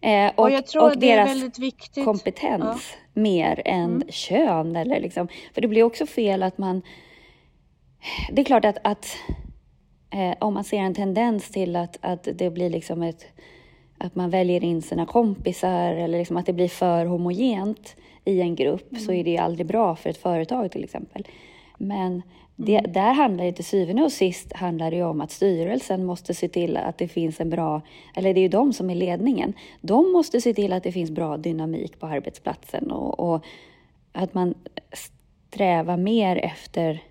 Eh, 0.00 0.30
och, 0.34 0.44
Och 0.44 0.50
jag 0.50 0.66
tror 0.66 0.90
och 0.90 0.98
deras 0.98 1.58
kompetens 2.04 2.96
mer 3.14 3.62
än 3.64 3.84
Mm. 3.84 4.08
kön. 4.08 4.76
Eller 4.76 5.00
liksom. 5.00 5.28
För 5.54 5.60
det 5.60 5.68
blir 5.68 5.82
också 5.82 6.06
fel 6.06 6.42
att 6.42 6.58
man... 6.58 6.82
Det 8.32 8.40
är 8.42 8.44
klart 8.44 8.64
att, 8.64 8.78
att 8.84 9.16
eh, 10.10 10.34
om 10.38 10.54
man 10.54 10.64
ser 10.64 10.78
en 10.78 10.94
tendens 10.94 11.50
till 11.50 11.76
att, 11.76 11.98
att 12.00 12.28
det 12.34 12.50
blir 12.50 12.70
liksom 12.70 13.02
ett... 13.02 13.26
Att 13.98 14.14
man 14.14 14.30
väljer 14.30 14.64
in 14.64 14.82
sina 14.82 15.06
kompisar 15.06 15.92
eller 15.94 16.18
liksom 16.18 16.36
att 16.36 16.46
det 16.46 16.52
blir 16.52 16.68
för 16.68 17.06
homogent 17.06 17.96
i 18.24 18.40
en 18.40 18.54
grupp 18.54 18.88
så 18.98 19.10
Mm. 19.10 19.20
är 19.20 19.24
det 19.24 19.38
aldrig 19.38 19.66
bra 19.66 19.96
för 19.96 20.10
ett 20.10 20.16
företag 20.16 20.70
till 20.72 20.84
exempel. 20.84 21.26
Men 21.78 22.22
det, 22.56 22.76
Mm. 22.78 22.92
där 22.92 23.12
handlar 23.12 23.44
det 23.44 23.52
till 23.52 23.64
syvende 23.64 24.02
och 24.02 24.12
sist 24.12 24.52
handlar 24.52 24.90
det 24.90 24.96
ju 24.96 25.04
om 25.04 25.20
att 25.20 25.30
styrelsen 25.30 26.04
måste 26.04 26.34
se 26.34 26.48
till 26.48 26.76
att 26.76 26.98
det 26.98 27.08
finns 27.08 27.40
en 27.40 27.50
bra, 27.50 27.80
eller 28.14 28.34
det 28.34 28.40
är 28.40 28.42
ju 28.42 28.48
de 28.48 28.72
som 28.72 28.90
är 28.90 28.94
ledningen, 28.94 29.52
de 29.80 30.12
måste 30.12 30.40
se 30.40 30.54
till 30.54 30.72
att 30.72 30.82
det 30.82 30.92
finns 30.92 31.10
bra 31.10 31.36
dynamik 31.36 32.00
på 32.00 32.06
arbetsplatsen 32.06 32.90
och, 32.90 33.20
och 33.34 33.44
att 34.12 34.34
man 34.34 34.54
strävar 35.50 35.96
mer 35.96 36.36
efter 36.36 37.02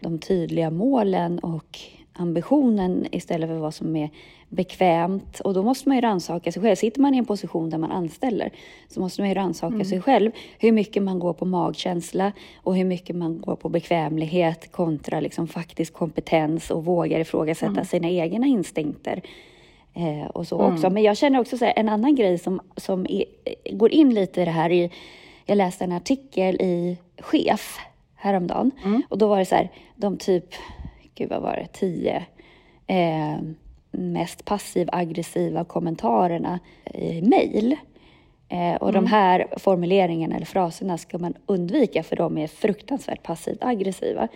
de 0.00 0.18
tydliga 0.18 0.70
målen 0.70 1.38
och 1.38 1.78
ambitionen 2.12 3.06
istället 3.12 3.48
för 3.48 3.56
vad 3.56 3.74
som 3.74 3.96
är 3.96 4.10
bekvämt. 4.52 5.40
Och 5.40 5.54
då 5.54 5.62
måste 5.62 5.88
man 5.88 5.96
ju 5.96 6.00
rannsaka 6.00 6.52
sig 6.52 6.62
själv. 6.62 6.76
Sitter 6.76 7.00
man 7.00 7.14
i 7.14 7.18
en 7.18 7.24
position 7.24 7.70
där 7.70 7.78
man 7.78 7.92
anställer 7.92 8.50
så 8.88 9.00
måste 9.00 9.20
man 9.22 9.28
ju 9.28 9.34
rannsaka 9.34 9.84
sig 9.84 10.00
själv. 10.00 10.30
Hur 10.58 10.72
mycket 10.72 11.02
man 11.02 11.18
går 11.18 11.32
på 11.32 11.44
magkänsla 11.44 12.32
och 12.56 12.76
hur 12.76 12.84
mycket 12.84 13.16
man 13.16 13.40
går 13.40 13.56
på 13.56 13.68
bekvämlighet 13.68 14.72
kontra 14.72 15.20
liksom 15.20 15.48
faktisk 15.48 15.92
kompetens 15.92 16.70
och 16.70 16.84
vågar 16.84 17.20
ifrågasätta 17.20 17.84
sina 17.84 18.08
egna 18.08 18.46
instinkter. 18.46 19.22
Eh, 19.94 20.26
och 20.26 20.46
så 20.46 20.58
också. 20.60 20.90
Men 20.90 21.02
jag 21.02 21.16
känner 21.16 21.40
också 21.40 21.58
så 21.58 21.64
här, 21.64 21.72
en 21.76 21.88
annan 21.88 22.14
grej 22.14 22.38
som, 22.38 22.60
som 22.76 23.06
är, 23.08 23.24
går 23.72 23.90
in 23.90 24.14
lite 24.14 24.42
i 24.42 24.44
det 24.44 24.50
här. 24.50 24.72
I, 24.72 24.90
jag 25.46 25.56
läste 25.56 25.84
en 25.84 25.92
artikel 25.92 26.54
i 26.54 26.98
Chef 27.18 27.78
häromdagen 28.14 28.70
och 29.08 29.18
då 29.18 29.28
var 29.28 29.38
det 29.38 29.44
så 29.44 29.54
här, 29.54 29.70
de 29.96 30.16
typ, 30.16 30.54
gud 31.14 31.28
vad 31.28 31.42
var 31.42 31.56
det, 31.56 31.66
tio 31.72 32.24
eh, 32.86 33.38
mest 33.92 34.44
passiv-aggressiva 34.44 35.64
kommentarerna 35.64 36.60
i 36.94 37.22
mejl. 37.22 37.76
Eh, 38.48 38.74
och 38.74 38.92
de 38.92 39.06
här 39.06 39.46
formuleringarna 39.56 40.36
eller 40.36 40.46
fraserna 40.46 40.98
ska 40.98 41.18
man 41.18 41.34
undvika 41.46 42.02
för 42.02 42.16
de 42.16 42.38
är 42.38 42.46
fruktansvärt 42.46 43.22
passivt 43.22 43.64
aggressiva. 43.64 44.28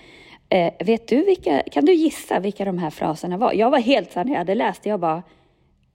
Eh, 0.48 0.72
vet 0.78 1.08
du 1.08 1.24
vilka, 1.24 1.62
kan 1.72 1.84
du 1.84 1.92
gissa 1.92 2.40
vilka 2.40 2.64
de 2.64 2.78
här 2.78 2.90
fraserna 2.90 3.36
var? 3.36 3.52
Jag 3.52 3.70
var 3.70 3.78
helt 3.78 4.12
så 4.12 4.18
här 4.18 4.24
när 4.24 4.32
jag 4.32 4.38
hade 4.38 4.54
läst 4.54 4.86
jag 4.86 5.00
bara 5.00 5.22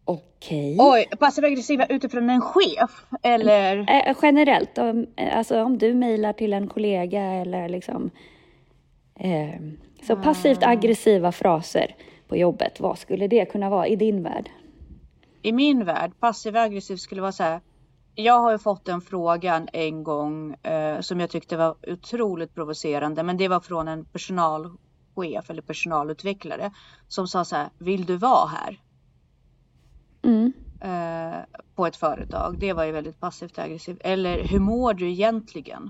okej. 0.05 0.77
Oj, 0.79 1.05
passiv 1.19 1.45
aggressiva 1.45 1.85
utifrån 1.85 2.29
en 2.29 2.41
chef 2.41 3.05
eller? 3.23 3.77
Eh, 3.77 4.15
generellt, 4.21 4.77
om, 4.77 5.07
eh, 5.15 5.37
alltså 5.37 5.63
om 5.63 5.77
du 5.77 5.93
mejlar 5.93 6.33
till 6.33 6.53
en 6.53 6.67
kollega 6.67 7.21
eller 7.21 7.69
liksom 7.69 8.11
eh, 9.19 9.61
så 10.07 10.15
passivt 10.15 10.63
aggressiva 10.63 11.31
fraser 11.31 11.95
på 12.31 12.37
jobbet, 12.37 12.79
vad 12.79 12.97
skulle 12.97 13.27
det 13.27 13.45
kunna 13.45 13.69
vara 13.69 13.87
i 13.87 13.95
din 13.95 14.23
värld? 14.23 14.49
I 15.41 15.51
min 15.51 15.85
värld, 15.85 16.11
passiv 16.19 16.57
aggressiv 16.57 16.95
skulle 16.95 17.21
vara 17.21 17.31
så 17.31 17.43
här. 17.43 17.61
Jag 18.15 18.39
har 18.39 18.51
ju 18.51 18.57
fått 18.57 18.85
den 18.85 19.01
frågan 19.01 19.67
en 19.73 20.03
gång 20.03 20.53
eh, 20.53 21.01
som 21.01 21.19
jag 21.19 21.29
tyckte 21.29 21.57
var 21.57 21.75
otroligt 21.87 22.55
provocerande. 22.55 23.23
Men 23.23 23.37
det 23.37 23.47
var 23.47 23.59
från 23.59 23.87
en 23.87 24.05
personalchef 24.05 25.49
eller 25.49 25.61
personalutvecklare 25.61 26.71
som 27.07 27.27
sa 27.27 27.45
så 27.45 27.55
här. 27.55 27.69
Vill 27.77 28.05
du 28.05 28.17
vara 28.17 28.47
här? 28.47 28.79
Mm. 30.23 30.53
Eh, 30.81 31.39
på 31.75 31.85
ett 31.85 31.95
företag. 31.95 32.59
Det 32.59 32.73
var 32.73 32.83
ju 32.83 32.91
väldigt 32.91 33.19
passivt 33.19 33.59
aggressivt. 33.59 34.01
Eller 34.01 34.43
hur 34.43 34.59
mår 34.59 34.93
du 34.93 35.09
egentligen? 35.09 35.89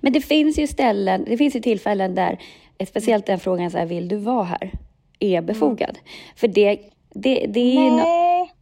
Men 0.00 0.12
det 0.12 0.20
finns 0.20 0.58
ju 0.58 0.66
ställen, 0.66 1.24
det 1.24 1.36
finns 1.36 1.56
ju 1.56 1.60
tillfällen 1.60 2.14
där, 2.14 2.38
speciellt 2.86 3.26
den 3.26 3.38
frågan 3.38 3.70
så 3.70 3.78
här, 3.78 3.86
vill 3.86 4.08
du 4.08 4.16
vara 4.16 4.44
här? 4.44 4.72
Är 5.18 5.42
befogad. 5.42 5.98
För 6.36 6.48
det, 6.48 6.80
det, 7.14 7.46
det 7.48 7.60
är 7.60 7.84
ju... 7.84 7.90
Nej. 7.90 8.52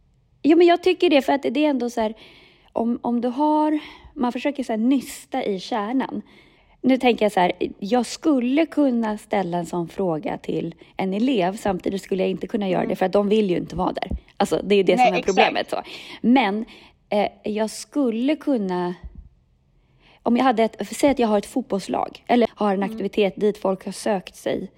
Jo, 0.43 0.57
men 0.57 0.67
jag 0.67 0.83
tycker 0.83 1.09
det, 1.09 1.21
för 1.21 1.33
att 1.33 1.41
det 1.43 1.65
är 1.65 1.69
ändå 1.69 1.89
så 1.89 2.01
här, 2.01 2.13
om, 2.73 2.99
om 3.01 3.21
du 3.21 3.27
har, 3.27 3.79
man 4.13 4.31
försöker 4.31 4.63
så 4.63 4.73
här 4.73 4.77
nysta 4.77 5.43
i 5.43 5.59
kärnan. 5.59 6.21
Nu 6.81 6.97
tänker 6.97 7.25
jag 7.25 7.31
så 7.31 7.39
här, 7.39 7.51
jag 7.79 8.05
skulle 8.05 8.65
kunna 8.65 9.17
ställa 9.17 9.57
en 9.57 9.65
sån 9.65 9.87
fråga 9.87 10.37
till 10.37 10.75
en 10.97 11.13
elev, 11.13 11.57
samtidigt 11.57 12.01
skulle 12.01 12.23
jag 12.23 12.29
inte 12.29 12.47
kunna 12.47 12.69
göra 12.69 12.85
det, 12.85 12.95
för 12.95 13.05
att 13.05 13.13
de 13.13 13.29
vill 13.29 13.49
ju 13.49 13.57
inte 13.57 13.75
vara 13.75 13.93
där. 13.93 14.09
Alltså, 14.37 14.61
det 14.63 14.75
är 14.75 14.77
ju 14.77 14.83
det 14.83 14.95
Nej, 14.95 15.05
som 15.05 15.13
är 15.13 15.19
exakt. 15.19 15.37
problemet. 15.37 15.69
Så. 15.69 15.81
Men 16.21 16.65
eh, 17.09 17.27
jag 17.43 17.69
skulle 17.69 18.35
kunna 18.35 18.95
om 20.27 20.37
jag 20.37 20.43
hade 20.43 20.63
ett, 20.63 20.87
säg 20.91 21.09
att 21.09 21.19
jag 21.19 21.27
har 21.27 21.37
ett 21.37 21.45
fotbollslag 21.45 22.23
eller 22.27 22.49
har 22.55 22.73
en 22.73 22.83
aktivitet 22.83 23.33
dit 23.35 23.57
folk 23.57 23.85
har 23.85 23.91
sökt 23.91 24.35
sig 24.35 24.71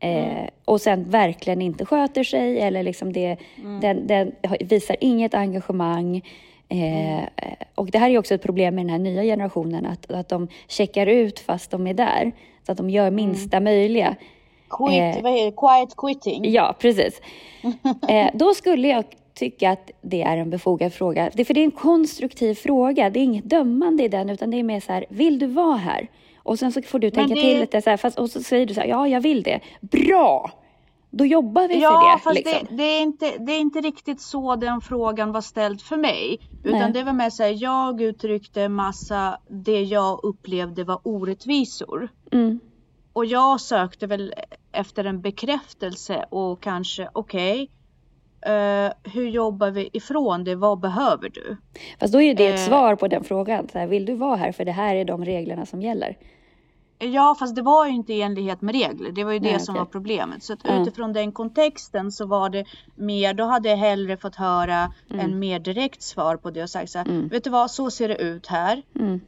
eh, 0.00 0.48
och 0.64 0.80
sen 0.80 1.10
verkligen 1.10 1.62
inte 1.62 1.84
sköter 1.86 2.24
sig 2.24 2.60
eller 2.60 2.82
liksom 2.82 3.12
det, 3.12 3.36
den, 3.80 4.06
den 4.06 4.32
visar 4.60 4.96
inget 5.00 5.34
engagemang. 5.34 6.16
Eh, 6.68 7.22
Och 7.74 7.90
det 7.90 7.98
här 7.98 8.10
är 8.10 8.18
också 8.18 8.34
ett 8.34 8.42
problem 8.42 8.74
med 8.74 8.84
den 8.84 8.90
här 8.90 8.98
nya 8.98 9.22
generationen, 9.22 9.86
att, 9.86 10.10
att 10.12 10.28
de 10.28 10.48
checkar 10.68 11.06
ut 11.06 11.38
fast 11.38 11.70
de 11.70 11.86
är 11.86 11.94
där. 11.94 12.32
Så 12.66 12.72
att 12.72 12.78
de 12.78 12.90
gör 12.90 13.10
minsta 13.10 13.60
möjliga. 13.60 14.16
Quit, 14.70 15.00
Eh? 15.24 15.50
Quiet 15.56 15.96
quitting. 15.96 16.52
Ja, 16.52 16.74
precis. 16.78 17.20
Eh, 18.08 18.30
då 18.34 18.54
skulle 18.54 18.88
jag 18.88 19.04
tycka 19.34 19.70
att 19.70 19.90
det 20.02 20.22
är 20.22 20.36
en 20.36 20.50
befogad 20.50 20.92
fråga. 20.92 21.30
Det, 21.34 21.44
för 21.44 21.54
det 21.54 21.60
är 21.60 21.64
en 21.64 21.70
konstruktiv 21.70 22.54
fråga. 22.54 23.10
Det 23.10 23.20
är 23.20 23.24
inget 23.24 23.50
dömande 23.50 24.02
i 24.04 24.08
den, 24.08 24.30
utan 24.30 24.50
det 24.50 24.56
är 24.56 24.62
mer 24.62 24.80
så 24.80 24.92
här, 24.92 25.04
vill 25.08 25.38
du 25.38 25.46
vara 25.46 25.76
här? 25.76 26.08
Och 26.36 26.58
sen 26.58 26.72
så 26.72 26.82
får 26.82 26.98
du 26.98 27.10
tänka 27.10 27.34
det- 27.34 27.40
till 27.40 27.60
lite, 27.60 27.82
så 27.82 27.90
här, 27.90 27.96
fast, 27.96 28.18
och 28.18 28.30
så 28.30 28.42
säger 28.42 28.66
du 28.66 28.74
så 28.74 28.80
här, 28.80 28.88
ja, 28.88 29.08
jag 29.08 29.20
vill 29.20 29.42
det. 29.42 29.60
Bra! 29.80 30.50
Då 31.14 31.26
jobbar 31.26 31.68
vi 31.68 31.82
Ja, 31.82 31.90
för 32.22 32.30
det. 32.30 32.40
fast 32.40 32.52
liksom. 32.54 32.76
det, 32.76 32.76
det, 32.76 32.82
är 32.90 33.02
inte, 33.02 33.32
det 33.38 33.52
är 33.52 33.60
inte 33.60 33.80
riktigt 33.80 34.20
så 34.20 34.56
den 34.56 34.80
frågan 34.80 35.32
var 35.32 35.40
ställd 35.40 35.80
för 35.82 35.96
mig. 35.96 36.38
Utan 36.64 36.80
Nej. 36.80 36.92
det 36.92 37.02
var 37.04 37.12
mer 37.12 37.30
så 37.30 37.42
här, 37.42 37.62
jag 37.62 38.00
uttryckte 38.00 38.68
massa 38.68 39.38
det 39.48 39.82
jag 39.82 40.20
upplevde 40.22 40.84
var 40.84 41.00
orättvisor. 41.02 42.08
Mm. 42.32 42.60
Och 43.12 43.24
jag 43.26 43.60
sökte 43.60 44.06
väl 44.06 44.34
efter 44.72 45.04
en 45.04 45.20
bekräftelse 45.20 46.24
och 46.30 46.60
kanske, 46.62 47.08
okej, 47.12 47.70
eh, 48.42 48.92
hur 49.12 49.28
jobbar 49.28 49.70
vi 49.70 49.90
ifrån 49.92 50.44
det? 50.44 50.54
Vad 50.54 50.80
behöver 50.80 51.28
du? 51.28 51.56
Fast 52.00 52.12
då 52.12 52.18
är 52.22 52.26
ju 52.26 52.34
det 52.34 52.46
ett 52.46 52.60
Eh. 52.60 52.66
svar 52.66 52.96
på 52.96 53.08
den 53.08 53.24
frågan. 53.24 53.68
Så 53.72 53.78
här, 53.78 53.86
vill 53.86 54.04
du 54.06 54.14
vara 54.14 54.36
här? 54.36 54.52
För 54.52 54.64
det 54.64 54.72
här 54.72 54.94
är 54.96 55.04
de 55.04 55.24
reglerna 55.24 55.66
som 55.66 55.82
gäller. 55.82 56.16
Ja, 56.98 57.36
fast 57.38 57.54
det 57.56 57.62
var 57.62 57.86
ju 57.86 57.92
inte 57.92 58.12
i 58.12 58.22
enlighet 58.22 58.60
med 58.60 58.74
regler. 58.74 59.10
Det 59.12 59.24
var 59.24 59.32
ju 59.32 59.38
det 59.38 59.50
Nej, 59.50 59.60
som 59.60 59.74
okej. 59.74 59.78
var 59.80 59.86
problemet. 59.86 60.42
Så 60.42 60.52
att 60.52 60.58
Ja. 60.64 60.82
utifrån 60.82 61.12
den 61.12 61.32
kontexten 61.32 62.12
så 62.12 62.26
var 62.26 62.48
det 62.50 62.64
mer, 62.94 63.34
då 63.34 63.44
hade 63.44 63.68
jag 63.68 63.76
hellre 63.76 64.16
fått 64.16 64.36
höra 64.36 64.92
en 65.08 65.38
mer 65.38 65.58
direkt 65.58 66.02
svar 66.02 66.36
på 66.36 66.50
det 66.50 66.62
och 66.62 66.70
sagt 66.70 66.90
så 66.90 66.98
här, 66.98 67.28
vet 67.30 67.44
du 67.44 67.50
vad, 67.50 67.70
så 67.70 67.90
ser 67.90 68.08
det 68.08 68.16
ut 68.22 68.46
här. 68.46 68.82
Mm. 69.00 69.20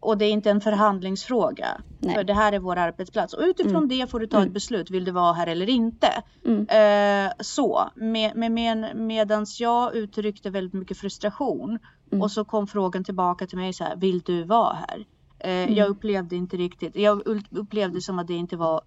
Och 0.00 0.18
det 0.18 0.24
är 0.24 0.30
inte 0.30 0.50
en 0.50 0.60
förhandlingsfråga. 0.60 1.80
Nej. 1.98 2.14
För 2.14 2.24
det 2.24 2.34
här 2.34 2.52
är 2.52 2.58
vår 2.58 2.76
arbetsplats. 2.76 3.34
Och 3.34 3.42
utifrån 3.42 3.88
det 3.88 4.10
får 4.10 4.20
du 4.20 4.26
ta 4.26 4.42
ett 4.42 4.52
beslut. 4.52 4.90
Vill 4.90 5.04
du 5.04 5.10
vara 5.10 5.32
här 5.32 5.46
eller 5.46 5.68
inte? 5.68 6.22
Mm. 6.44 6.66
Eh, 6.68 7.32
så. 7.40 7.90
Med, 7.94 8.36
med, 8.36 8.52
med, 8.52 8.96
medans 8.96 9.60
jag 9.60 9.94
uttryckte 9.94 10.50
väldigt 10.50 10.72
mycket 10.72 10.98
frustration. 10.98 11.78
Mm. 12.12 12.22
Och 12.22 12.30
så 12.30 12.44
kom 12.44 12.66
frågan 12.66 13.04
tillbaka 13.04 13.46
till 13.46 13.58
mig 13.58 13.72
så 13.72 13.84
här. 13.84 13.96
Vill 13.96 14.20
du 14.20 14.44
vara 14.44 14.74
här? 14.74 15.06
Eh, 15.38 15.50
Mm. 15.50 15.74
Jag 15.74 15.88
upplevde 15.88 16.36
inte 16.36 16.56
riktigt. 16.56 16.96
Jag 16.96 17.22
upplevde 17.50 18.00
som 18.00 18.18
att 18.18 18.26
det 18.26 18.34
inte 18.34 18.56
var 18.56 18.80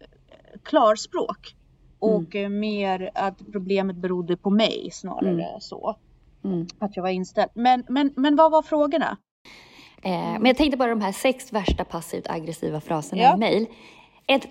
eh, 0.00 0.06
klarspråk. 0.62 1.56
Och 1.98 2.36
eh, 2.36 2.48
mer 2.48 3.10
att 3.14 3.38
problemet 3.52 3.96
berodde 3.96 4.36
på 4.36 4.50
mig 4.50 4.88
snarare 4.92 5.60
så. 5.60 5.96
Mm. 6.44 6.66
Att 6.78 6.96
jag 6.96 7.02
var 7.02 7.10
inställd. 7.10 7.50
Men, 7.54 7.84
men, 7.88 8.12
men 8.16 8.36
vad 8.36 8.50
var 8.52 8.62
frågorna? 8.62 9.16
Eh, 10.02 10.10
men 10.12 10.46
jag 10.46 10.56
tänkte 10.56 10.76
bara 10.76 10.90
de 10.90 11.00
här 11.00 11.12
sex 11.12 11.52
värsta 11.52 11.84
passivt 11.84 12.30
aggressiva 12.30 12.80
fraserna 12.80 13.22
Ja. 13.22 13.34
i 13.34 13.38
mejl. 13.38 13.66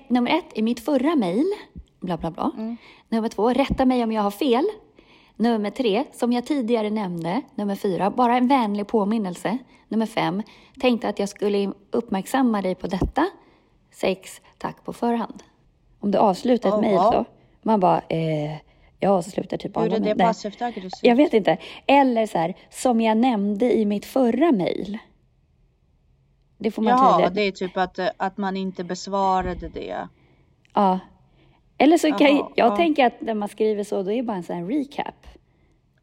Nummer 0.07 0.31
ett, 0.31 0.45
i 0.53 0.61
mitt 0.61 0.79
förra 0.79 1.15
mejl, 1.15 1.45
bla 1.99 2.17
bla 2.17 2.31
bla. 2.31 2.51
Nummer 3.09 3.29
två, 3.29 3.49
rätta 3.49 3.85
mig 3.85 4.03
om 4.03 4.11
jag 4.11 4.21
har 4.21 4.31
fel. 4.31 4.65
Nummer 5.35 5.69
tre, 5.69 6.03
som 6.13 6.33
jag 6.33 6.45
tidigare 6.45 6.89
nämnde. 6.89 7.41
Nummer 7.55 7.75
fyra, 7.75 8.11
bara 8.11 8.37
en 8.37 8.47
vänlig 8.47 8.87
påminnelse. 8.87 9.57
Nummer 9.87 10.05
fem, 10.05 10.43
tänkte 10.79 11.09
att 11.09 11.19
jag 11.19 11.29
skulle 11.29 11.71
uppmärksamma 11.91 12.61
dig 12.61 12.75
på 12.75 12.87
detta. 12.87 13.25
Sex, 13.91 14.41
tack 14.57 14.83
på 14.85 14.93
förhand. 14.93 15.43
Om 15.99 16.11
du 16.11 16.17
avslutar 16.17 16.69
ett 16.69 16.73
Jaha. 16.73 16.81
mejl 16.81 16.97
så, 16.97 17.25
man 17.61 17.79
bara, 17.79 18.01
eh, 18.09 18.51
jag 18.99 19.11
avslutar 19.11 19.57
typ 19.57 19.77
Hur 19.77 19.83
alla 19.83 19.95
är 19.95 19.99
det 19.99 20.15
passivt 20.15 20.61
aggressivt? 20.61 20.99
Jag 21.03 21.15
vet 21.15 21.33
inte. 21.33 21.57
Eller 21.85 22.25
så 22.25 22.37
här, 22.37 22.55
som 22.69 23.01
jag 23.01 23.17
nämnde 23.17 23.77
i 23.77 23.85
mitt 23.85 24.05
förra 24.05 24.51
mejl. 24.51 24.97
Det 26.61 26.71
får 26.71 26.81
man 26.81 26.91
Jaha, 26.91 27.11
tydligen... 27.13 27.33
det 27.33 27.41
är 27.41 27.51
typ 27.51 27.77
att, 27.77 27.99
eh, 27.99 28.07
att 28.17 28.37
man 28.37 28.57
inte 28.57 28.83
besvarade 28.83 29.67
det. 29.67 30.07
Ja. 30.73 30.99
Eller 31.77 31.97
så 31.97 32.07
kan 32.11 32.19
Jaha, 32.27 32.29
jag, 32.37 32.51
jag 32.55 32.71
ja. 32.71 32.75
tänker 32.75 33.05
att 33.05 33.21
när 33.21 33.33
man 33.33 33.49
skriver 33.49 33.83
så, 33.83 34.03
då 34.03 34.11
är 34.11 34.15
det 34.15 34.23
bara 34.23 34.37
en 34.37 34.43
sån 34.43 34.55
här 34.55 34.65
recap. 34.65 35.15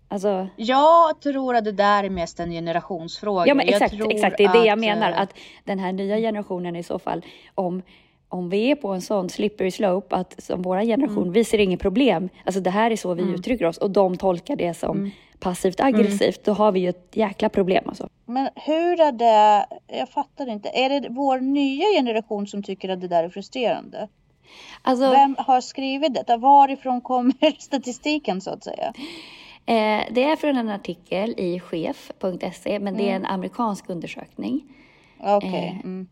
Alltså, 0.08 0.48
Jag 0.56 1.20
tror 1.20 1.56
att 1.56 1.64
det 1.64 1.72
där 1.72 2.04
är 2.04 2.10
mest 2.10 2.40
en 2.40 2.50
generationsfråga. 2.50 3.46
ja 3.46 3.54
men 3.54 3.66
Jag 3.66 3.82
exakt, 3.82 3.94
exakt, 4.10 4.36
det 4.38 4.44
är 4.44 4.52
det 4.52 4.58
jag 4.66 4.72
att, 4.72 4.78
menar. 4.78 5.10
eh, 5.10 5.20
Att 5.20 5.34
den 5.64 5.78
här 5.78 5.92
nya 5.92 6.16
generationen 6.16 6.76
i 6.76 6.82
så 6.82 6.98
fall, 6.98 7.24
om, 7.54 7.82
om 8.28 8.48
vi 8.50 8.70
är 8.70 8.74
på 8.76 8.88
en 8.88 9.00
sån 9.02 9.28
slippery 9.28 9.70
slope, 9.70 10.16
att 10.16 10.42
som 10.42 10.62
vår 10.62 10.80
generation, 10.80 11.22
Mm. 11.22 11.32
vi 11.32 11.44
ser 11.44 11.58
inget 11.58 11.80
problem. 11.80 12.28
Alltså 12.44 12.60
det 12.60 12.70
här 12.70 12.90
är 12.90 12.96
så 12.96 13.14
vi 13.14 13.22
uttrycker 13.22 13.64
oss 13.66 13.78
och 13.78 13.90
de 13.90 14.16
tolkar 14.16 14.56
det 14.56 14.74
som 14.74 14.96
Mm. 14.96 15.10
Passivt 15.40 15.80
aggressivt, 15.80 16.44
då 16.44 16.52
har 16.52 16.72
vi 16.72 16.80
ju 16.80 16.88
ett 16.88 17.10
jäkla 17.12 17.48
problem 17.48 17.84
alltså. 17.88 18.08
Men 18.26 18.48
hur 18.54 19.00
är 19.00 19.12
det, 19.12 19.66
jag 19.86 20.08
fattar 20.08 20.48
inte, 20.48 20.68
är 20.68 21.00
det 21.00 21.08
vår 21.08 21.40
nya 21.40 21.84
generation 21.84 22.46
som 22.46 22.62
tycker 22.62 22.88
att 22.88 23.00
det 23.00 23.08
där 23.08 23.24
är 23.24 23.28
frustrerande? 23.28 24.08
alltså 24.82 25.10
Vem 25.10 25.36
har 25.38 25.60
skrivit 25.60 26.14
detta? 26.14 26.36
Varifrån 26.36 27.00
kommer 27.00 27.60
statistiken 27.60 28.40
så 28.40 28.50
att 28.50 28.64
säga? 28.64 28.92
Eh, 29.66 30.04
det 30.10 30.24
är 30.24 30.36
från 30.36 30.56
en 30.56 30.68
artikel 30.68 31.34
i 31.36 31.60
chef.se, 31.60 32.78
men 32.78 32.96
det 32.96 33.10
är 33.10 33.16
en 33.16 33.26
amerikansk 33.26 33.90
undersökning. 33.90 34.64
Okej. 35.20 35.80
Eh, 35.80 35.84
Mm. 35.84 36.08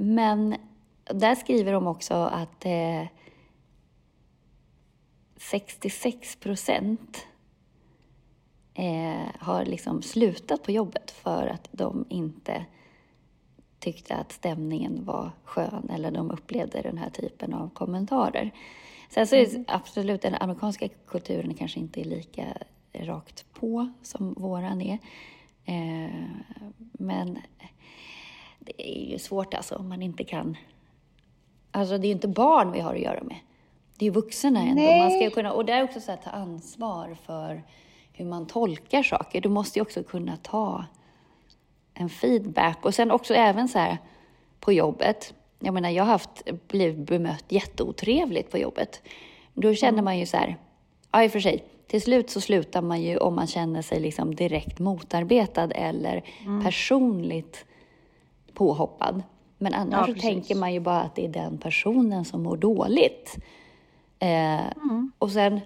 Men 0.00 0.56
där 1.04 1.34
skriver 1.34 1.72
de 1.72 1.86
också 1.86 2.14
att 2.14 2.64
eh, 2.64 3.06
66 5.36 6.36
procent 6.36 7.26
eh, 8.78 9.26
har 9.38 9.64
liksom 9.64 10.02
slutat 10.02 10.62
på 10.62 10.72
jobbet 10.72 11.10
för 11.10 11.46
att 11.46 11.68
de 11.72 12.06
inte 12.08 12.64
tyckte 13.78 14.14
att 14.16 14.32
stämningen 14.32 15.04
var 15.04 15.30
skön 15.44 15.90
eller 15.94 16.10
de 16.10 16.30
upplevde 16.30 16.82
den 16.82 16.98
här 16.98 17.10
typen 17.10 17.54
av 17.54 17.70
kommentarer. 17.70 18.50
Sen 19.10 19.26
så 19.26 19.36
är 19.36 19.46
det 19.46 19.64
absolut, 19.68 20.22
den 20.22 20.34
amerikanska 20.34 20.88
kulturen 21.06 21.54
kanske 21.54 21.80
inte 21.80 22.00
är 22.00 22.04
lika 22.04 22.44
rakt 22.92 23.52
på 23.52 23.92
som 24.02 24.34
våran 24.34 24.80
är. 24.82 24.98
Eh, 25.64 26.10
men 26.92 27.38
det 28.58 28.90
är 28.90 29.10
ju 29.10 29.18
svårt 29.18 29.54
alltså 29.54 29.76
om 29.76 29.88
man 29.88 30.02
inte 30.02 30.24
kan... 30.24 30.56
Alltså 31.70 31.98
det 31.98 32.06
är 32.06 32.08
ju 32.08 32.14
inte 32.14 32.28
barn 32.28 32.72
vi 32.72 32.80
har 32.80 32.94
att 32.94 33.00
göra 33.00 33.22
med. 33.22 33.36
Det 33.96 34.04
är 34.04 34.06
ju 34.06 34.14
vuxna 34.14 34.60
ändå. 34.60 34.82
Nej. 34.82 35.00
Man 35.00 35.10
ska 35.10 35.34
kunna, 35.34 35.52
och 35.52 35.64
det 35.64 35.72
är 35.72 35.84
också 35.84 36.00
så 36.00 36.12
att 36.12 36.22
ta 36.22 36.30
ansvar 36.30 37.16
för 37.26 37.62
hur 38.18 38.24
man 38.24 38.46
tolkar 38.46 39.02
saker. 39.02 39.40
Du 39.40 39.48
måste 39.48 39.78
ju 39.78 39.82
också 39.82 40.02
kunna 40.02 40.36
ta 40.36 40.84
en 41.94 42.08
feedback. 42.08 42.84
Och 42.84 42.94
sen 42.94 43.10
också 43.10 43.34
även 43.34 43.68
så 43.68 43.78
här 43.78 43.98
på 44.60 44.72
jobbet. 44.72 45.34
Jag 45.58 45.74
menar, 45.74 45.90
jag 45.90 46.04
har 46.04 46.12
haft, 46.12 46.44
blivit 46.68 47.06
bemött 47.06 47.44
jätteotrevligt 47.48 48.50
på 48.50 48.58
jobbet. 48.58 49.02
Då 49.54 49.74
känner 49.74 50.02
man 50.02 50.18
ju 50.18 50.26
så 50.26 50.36
här, 50.36 50.56
ja 51.12 51.24
i 51.24 51.28
och 51.28 51.32
för 51.32 51.40
sig, 51.40 51.64
till 51.86 52.02
slut 52.02 52.30
så 52.30 52.40
slutar 52.40 52.82
man 52.82 53.02
ju 53.02 53.16
om 53.16 53.34
man 53.34 53.46
känner 53.46 53.82
sig 53.82 54.00
liksom 54.00 54.34
direkt 54.34 54.78
motarbetad 54.78 55.70
eller 55.70 56.22
personligt 56.64 57.64
påhoppad. 58.54 59.22
Men 59.58 59.74
annars 59.74 60.08
Ja, 60.08 60.14
så 60.14 60.20
tänker 60.20 60.54
man 60.54 60.72
ju 60.72 60.80
bara 60.80 61.00
att 61.00 61.14
det 61.14 61.24
är 61.24 61.28
den 61.28 61.58
personen 61.58 62.24
som 62.24 62.42
mår 62.42 62.56
dåligt. 62.56 63.36
Eh, 64.18 64.60
Och 65.18 65.30
sen 65.30 65.60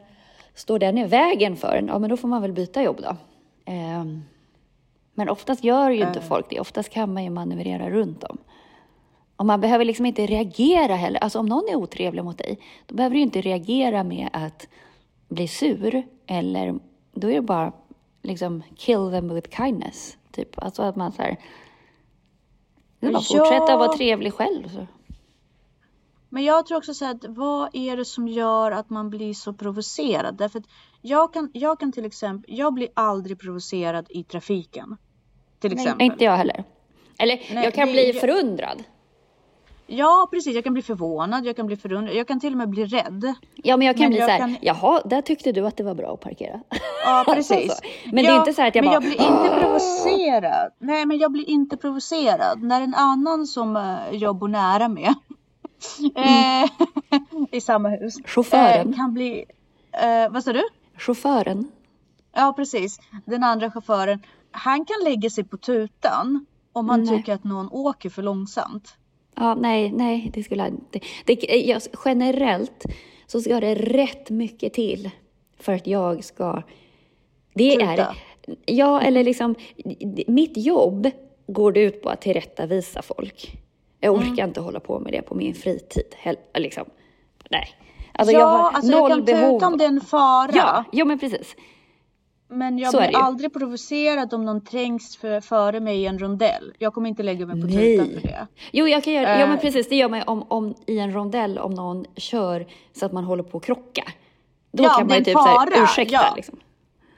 står 0.54 0.78
den 0.78 0.99
i 0.99 1.06
vägen 1.06 1.56
för 1.56 1.76
en, 1.76 1.87
ja 1.87 1.99
men 1.99 2.11
då 2.11 2.16
får 2.16 2.28
man 2.28 2.42
väl 2.42 2.52
byta 2.52 2.82
jobb 2.82 3.00
då. 3.02 3.16
Eh, 3.73 4.04
men 5.14 5.28
oftast 5.28 5.64
gör 5.64 5.90
ju 5.90 6.02
inte 6.06 6.21
folk 6.21 6.47
det. 6.50 6.61
Oftast 6.61 6.88
kan 6.88 7.12
man 7.14 7.25
ju 7.25 7.30
manövrera 7.30 7.90
runt 7.90 8.21
dem. 8.21 8.38
Och 9.37 9.47
man 9.47 9.61
behöver 9.61 9.85
liksom 9.85 10.06
inte 10.06 10.26
reagera 10.26 10.94
heller. 10.94 11.21
Alltså 11.21 11.38
om 11.38 11.47
någon 11.47 11.68
är 11.68 11.76
otrevlig 11.76 12.25
mot 12.25 12.38
dig, 12.38 12.59
då 12.87 12.94
behöver 12.94 13.16
du 13.16 13.23
inte 13.23 13.40
reagera 13.40 14.04
med 14.04 14.28
att 14.32 14.68
bli 15.28 15.49
sur. 15.49 16.02
Eller 16.26 16.78
då 17.14 17.30
är 17.30 17.35
det 17.35 17.40
bara 17.40 17.73
liksom 18.23 18.62
kill 18.76 19.10
them 19.10 19.34
with 19.34 19.56
kindness. 19.56 20.17
Typ. 20.30 20.58
Alltså 20.62 20.82
att 20.82 20.97
man 20.97 21.12
så 21.12 21.23
här, 21.23 21.36
det 23.00 23.06
är 23.06 23.12
bara 23.12 23.23
Ja. 23.30 23.38
fortsätta 23.38 23.76
vara 23.76 23.93
trevlig 23.93 24.32
själv. 24.32 24.69
Så. 24.69 24.86
Men 26.34 26.45
jag 26.45 26.66
tror 26.66 26.78
också 26.78 26.95
så 26.95 27.04
här 27.04 27.14
att 27.14 27.25
vad 27.28 27.68
är 27.73 27.97
det 27.97 28.04
som 28.04 28.28
gör 28.28 28.71
att 28.73 28.90
man 28.90 29.10
blir 29.10 29.34
så 29.34 29.52
provocerad? 29.52 30.36
Därför 30.36 30.58
att 30.58 30.64
jag 31.00 31.32
kan, 31.32 31.50
jag 31.54 31.80
kan 31.80 31.92
till 31.92 32.04
exempel, 32.04 32.54
jag 32.58 32.75
blir 32.75 32.88
aldrig 32.95 33.40
provocerad 33.40 34.06
i 34.10 34.25
trafiken. 34.25 34.97
Till 35.60 35.75
Nej, 35.75 35.84
exempel. 35.84 36.04
inte 36.06 36.25
jag 36.25 36.36
heller. 36.36 36.64
Eller 37.18 37.36
Nej, 37.54 37.64
jag 37.64 37.75
kan 37.75 37.86
det- 37.86 37.92
bli 37.92 38.12
förundrad. 38.12 38.82
Ja, 39.86 40.28
precis. 40.30 40.54
Jag 40.54 40.64
kan 40.64 40.73
bli 40.73 40.82
förvånad, 40.82 41.47
jag 41.47 41.56
kan 41.56 41.66
bli 41.66 41.76
förundrad, 41.76 42.14
jag 42.16 42.28
kan 42.28 42.40
till 42.40 42.52
och 42.52 42.58
med 42.58 42.68
bli 42.68 42.84
rädd. 42.84 43.34
Ja, 43.56 43.76
men 43.76 43.86
jag 43.86 43.97
kan 43.97 44.02
Men 44.04 44.10
bli 44.10 44.18
jag 44.18 44.26
så 44.28 44.30
här, 44.32 44.38
kan- 44.38 44.56
jaha, 44.60 45.00
där 45.04 45.23
tyckte 45.23 45.52
du 45.52 45.66
att 45.66 45.76
det 45.76 45.84
var 45.84 45.95
bra 45.95 46.14
att 46.14 46.21
parkera. 46.21 46.60
Ja, 47.04 47.25
precis. 47.34 47.73
Så. 47.76 47.78
Men 48.12 48.25
det 48.25 48.30
är 48.30 48.34
Ja, 48.34 48.38
inte 48.38 48.52
så 48.52 48.62
att 48.66 48.75
jag 48.75 48.84
men 48.84 48.90
bara... 48.90 48.95
jag 48.95 49.02
blir 49.02 49.21
inte 49.23 49.60
provocerad. 49.60 50.73
Nej, 50.78 51.06
men 51.06 51.18
jag 51.18 51.32
blir 51.32 51.50
inte 51.50 51.76
provocerad 51.76 52.62
när 52.62 52.80
en 52.80 52.95
annan 52.95 53.47
som 53.47 53.76
eh, 53.76 53.99
jag 54.16 54.36
bor 54.36 54.49
nära 54.49 54.88
med 54.88 55.14
eh, 56.16 56.71
i 57.50 57.60
samma 57.60 57.88
hus 57.88 58.14
Chauffören. 58.25 58.90
eh, 58.90 58.97
kan 58.97 59.14
bli... 59.14 59.45
Eh, 59.92 60.30
vad 60.30 60.45
sa 60.45 60.52
du? 60.52 60.62
Chauffören. 60.97 61.71
Ja, 62.34 62.52
precis. 62.56 63.00
Den 63.25 63.42
andra 63.45 63.71
chauffören. 63.71 64.23
Han 64.50 64.84
kan 64.84 64.97
lägga 65.04 65.30
sig 65.30 65.45
på 65.45 65.56
tutan 65.56 66.47
om 66.73 66.88
han 66.88 67.02
Nej. 67.04 67.18
tycker 67.18 67.34
att 67.34 67.45
någon 67.45 67.68
åker 67.73 68.10
för 68.10 68.23
långsamt. 68.23 68.97
Ja, 69.34 69.54
nej, 69.54 69.92
nej, 69.92 70.30
det 70.34 70.42
skulle 70.42 70.62
jag 70.62 70.73
inte. 70.73 71.00
Det, 71.25 71.34
jag, 71.66 71.82
generellt 72.04 72.84
så 73.26 73.40
ska 73.40 73.60
det 73.60 73.75
rätt 73.75 74.30
mycket 74.30 74.73
till 74.73 75.10
för 75.60 75.73
att 75.73 75.86
jag 75.86 76.25
ska... 76.25 76.62
Det 77.54 77.75
är... 77.75 77.97
Tuta. 77.97 78.14
Ja, 78.66 79.00
eller 79.00 79.25
liksom... 79.25 79.54
Mitt 80.26 80.56
jobb 80.56 81.10
går 81.47 81.73
det 81.73 81.80
ut 81.80 82.02
på 82.02 82.08
att 82.08 82.21
tillrättavisa 82.21 83.02
folk. 83.02 83.52
Jag 84.04 84.15
Mm. 84.17 84.32
orkar 84.32 84.45
inte 84.45 84.60
hålla 84.60 84.80
på 84.80 84.99
med 85.00 85.12
det 85.12 85.23
på 85.23 85.34
min 85.34 85.54
fritid. 85.54 86.15
hell- 86.19 86.36
Liksom. 86.54 86.84
Nej. 87.50 87.65
Alltså 88.15 88.32
ja, 88.34 88.38
jag 88.41 88.47
har 88.47 88.71
alltså 88.71 88.91
noll 88.93 89.10
jag 89.10 89.19
kan 89.19 89.25
behov. 89.25 89.58
tuta 89.58 89.67
om 89.67 89.78
det 89.78 89.84
är 89.84 89.88
en 89.88 90.00
fara. 90.00 90.50
Ja, 90.54 90.84
ja, 90.93 91.04
men 91.04 91.19
precis. 91.19 91.56
Men 92.49 92.78
jag 92.78 92.91
Så 92.93 92.99
blir 92.99 93.17
aldrig 93.17 93.52
provocerad 93.52 94.34
om 94.34 94.45
någon 94.45 94.65
trängs 94.65 95.17
för, 95.17 95.41
före 95.41 95.80
mig 95.80 95.97
i 96.02 96.06
en 96.06 96.19
rondell. 96.19 96.73
Jag 96.78 96.95
kommer 96.95 97.08
inte 97.08 97.23
lägga 97.23 97.47
mig 97.47 97.62
på 97.62 97.69
tutan 97.69 98.21
för 98.21 98.28
det. 98.28 98.47
Jo, 98.73 98.86
jag 98.88 99.04
kan 99.04 99.12
göra, 99.12 99.38
ja, 99.41 99.47
men 99.47 99.56
Eh. 99.56 99.60
precis. 99.60 99.88
Det 99.88 99.97
gör 99.97 100.08
man 100.08 100.23
om, 100.26 100.45
om, 100.49 100.75
i 100.86 100.99
en 100.99 101.12
rondell 101.15 101.58
om 101.58 101.75
någon 101.75 102.04
kör 102.17 102.67
så 102.93 103.06
att 103.06 103.12
man 103.12 103.25
håller 103.25 103.43
på 103.43 103.58
att 103.58 103.65
krocka. 103.65 104.04
Då 104.73 104.84
Ja, 104.84 104.88
kan 104.91 105.06
man 105.06 105.19
ju 105.19 105.25
typ 105.25 105.32
så 105.34 105.41
här, 105.43 105.82
ursäkta. 105.84 106.15
ja. 106.15 106.32
Liksom. 106.36 106.58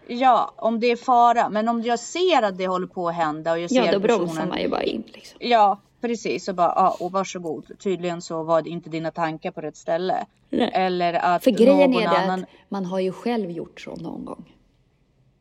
Ja, 0.07 0.53
om 0.57 0.81
det 0.81 0.87
är 0.87 0.97
fara. 0.97 1.49
Men 1.49 1.69
om 1.69 1.83
jag 1.83 1.99
ser 1.99 2.43
att 2.43 2.59
det 2.59 2.67
håller 2.67 2.87
på 2.87 3.09
att 3.09 3.15
hända 3.15 3.53
och 3.53 3.59
jag 3.59 3.71
ser 3.71 3.85
Ja, 3.87 3.93
då 3.93 3.99
bromsar 3.99 4.27
personen. 4.27 4.49
man 4.49 4.61
ju 4.61 4.69
bara 4.69 4.83
in. 4.83 5.03
Liksom. 5.07 5.39
Ja, 5.41 5.81
precis. 6.09 6.49
Och 6.49 6.55
bara, 6.55 6.73
ja, 6.77 6.97
och 7.01 7.13
varsågod. 7.13 7.79
Tydligen 7.79 8.23
så 8.23 8.43
var 8.43 8.63
det 8.63 8.71
inte 8.71 8.91
dina 8.91 9.11
tankar 9.11 9.51
på 9.51 9.61
rätt 9.61 9.77
ställe. 9.77 10.27
Nej. 10.51 10.71
Eller 10.75 11.15
att 11.15 11.45
För 11.45 11.51
grejen 11.51 11.91
någon 11.91 12.03
är 12.03 12.09
det 12.09 12.19
annan... 12.19 12.41
att 12.43 12.49
man 12.69 12.85
har 12.85 12.99
ju 13.01 13.13
själv 13.13 13.51
gjort 13.51 13.81
så 13.81 13.97
någon 13.97 14.25
gång. 14.25 14.53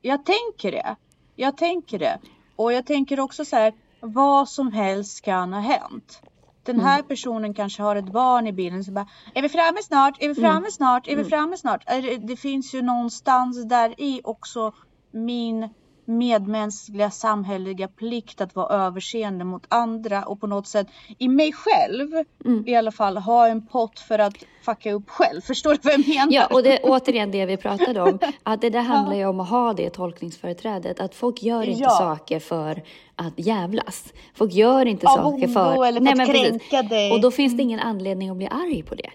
Jag 0.01 0.25
tänker 0.25 0.71
det. 0.71 0.95
Jag 1.35 1.57
tänker 1.57 1.99
det. 1.99 2.19
Och 2.55 2.73
jag 2.73 2.85
tänker 2.85 3.19
också 3.19 3.45
så 3.45 3.55
här, 3.55 3.73
vad 3.99 4.49
som 4.49 4.71
helst 4.71 5.21
kan 5.21 5.53
ha 5.53 5.59
hänt. 5.61 6.21
Den 6.63 6.79
här 6.79 6.95
Mm. 6.99 7.07
personen 7.07 7.53
kanske 7.53 7.83
har 7.83 7.95
ett 7.95 8.11
barn 8.11 8.47
i 8.47 8.51
bilen 8.53 8.83
som 8.83 8.93
bara, 8.93 9.07
är 9.33 9.41
vi 9.41 9.49
framme 9.49 9.77
snart? 9.83 10.15
Är 10.19 10.27
vi 10.27 10.39
Mm. 10.39 10.49
framme 10.49 10.71
snart? 10.71 11.07
Är 11.07 11.15
vi 11.15 11.23
framme 11.23 11.57
snart? 11.57 11.83
Det 12.21 12.35
finns 12.35 12.73
ju 12.73 12.81
någonstans 12.81 13.63
där 13.69 13.93
i 14.01 14.21
också 14.23 14.73
min 15.11 15.69
medmänskliga 16.05 17.11
samhälleliga 17.11 17.87
plikt 17.87 18.41
att 18.41 18.55
vara 18.55 18.85
överseende 18.85 19.45
mot 19.45 19.65
andra 19.69 20.23
och 20.23 20.39
på 20.41 20.47
något 20.47 20.67
sätt 20.67 20.87
i 21.17 21.27
mig 21.27 21.53
själv 21.53 22.07
Mm. 22.45 22.63
i 22.67 22.75
alla 22.75 22.91
fall 22.91 23.17
ha 23.17 23.47
en 23.47 23.67
pott 23.67 23.99
för 23.99 24.19
att 24.19 24.33
fucka 24.65 24.93
upp 24.93 25.09
själv. 25.09 25.41
Förstår 25.47 25.71
du 25.71 25.79
vad 25.83 25.93
jag 25.93 26.07
menar? 26.07 26.27
Ja, 26.31 26.47
och 26.51 26.63
det 26.63 26.77
är 26.77 26.79
återigen 26.91 27.31
det 27.31 27.45
vi 27.45 27.57
pratade 27.57 28.01
om. 28.01 28.19
Att 28.43 28.61
det 28.61 28.69
där 28.69 28.81
handlar 28.81 29.15
ju 29.15 29.25
om 29.25 29.39
att 29.39 29.49
ha 29.49 29.73
det 29.73 29.89
tolkningsföreträdet. 29.89 30.99
Att 30.99 31.15
folk 31.15 31.43
gör 31.43 31.63
inte 31.63 31.83
Ja. 31.83 31.89
saker 31.89 32.39
för 32.39 32.83
att 33.15 33.33
jävlas. 33.39 34.13
Folk 34.35 34.53
gör 34.53 34.85
inte 34.85 35.07
Av 35.07 35.15
saker 35.15 35.47
för... 35.47 35.85
eller 35.85 36.01
för 36.01 36.21
att 36.21 36.29
precis. 36.29 36.47
kränka 36.69 36.81
dig. 36.89 37.11
Och 37.11 37.21
då 37.21 37.31
finns 37.31 37.57
det 37.57 37.63
ingen 37.63 37.79
anledning 37.79 38.29
att 38.29 38.37
bli 38.37 38.47
arg 38.47 38.83
på 38.83 38.95
det. 38.95 39.09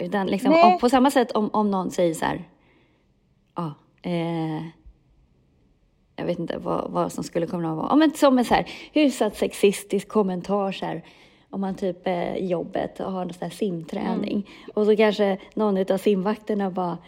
Utan 0.00 0.26
liksom, 0.26 0.50
Nej. 0.50 0.72
om, 0.72 0.78
på 0.78 0.88
samma 0.88 1.10
sätt 1.10 1.30
om, 1.32 1.50
om 1.52 1.70
någon 1.70 1.90
säger 1.90 2.14
så 2.14 2.24
här... 2.24 2.48
Ja, 3.56 3.74
eh, 4.02 4.62
jag 6.18 6.24
vet 6.24 6.38
inte 6.38 6.58
vad, 6.58 6.90
vad 6.90 7.12
som 7.12 7.24
skulle 7.24 7.46
kunna 7.46 7.74
vara. 7.74 7.96
Men 7.96 8.10
som 8.14 8.38
en 8.38 8.44
så 8.44 8.54
här 8.54 8.70
hyfsat 8.92 9.36
sexistisk 9.36 10.08
kommentar 10.08 10.72
så 10.72 10.86
här. 10.86 11.02
Om 11.50 11.60
man 11.60 11.74
typ 11.74 11.96
är 12.04 12.34
i 12.34 12.46
jobbet 12.46 13.00
och 13.00 13.12
har 13.12 13.22
en 13.22 13.32
sån 13.32 13.42
här 13.42 13.50
simträning. 13.50 14.32
Mm. 14.32 14.44
Och 14.74 14.86
så 14.86 14.96
kanske 14.96 15.38
någon 15.54 15.92
av 15.92 15.98
simvakterna 15.98 16.70
bara 16.70 16.98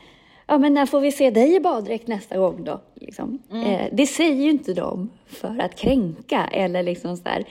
Ja, 0.51 0.59
men 0.59 0.75
när 0.75 0.87
får 0.87 1.01
vi 1.01 1.12
se 1.12 1.31
dig 1.31 1.55
i 1.55 1.61
baddräkt 1.61 2.09
nästa 2.09 2.38
gång 2.38 2.64
då? 2.64 2.81
Liksom. 2.94 3.38
Mm. 3.51 3.64
Eh, 3.64 3.88
det 3.92 4.07
säger 4.07 4.42
ju 4.42 4.51
inte 4.51 4.75
de 4.75 5.11
för 5.27 5.59
att 5.59 5.75
kränka 5.75 6.49
eller 6.53 6.83
liksom 6.83 7.16
så 7.16 7.29
här. 7.29 7.44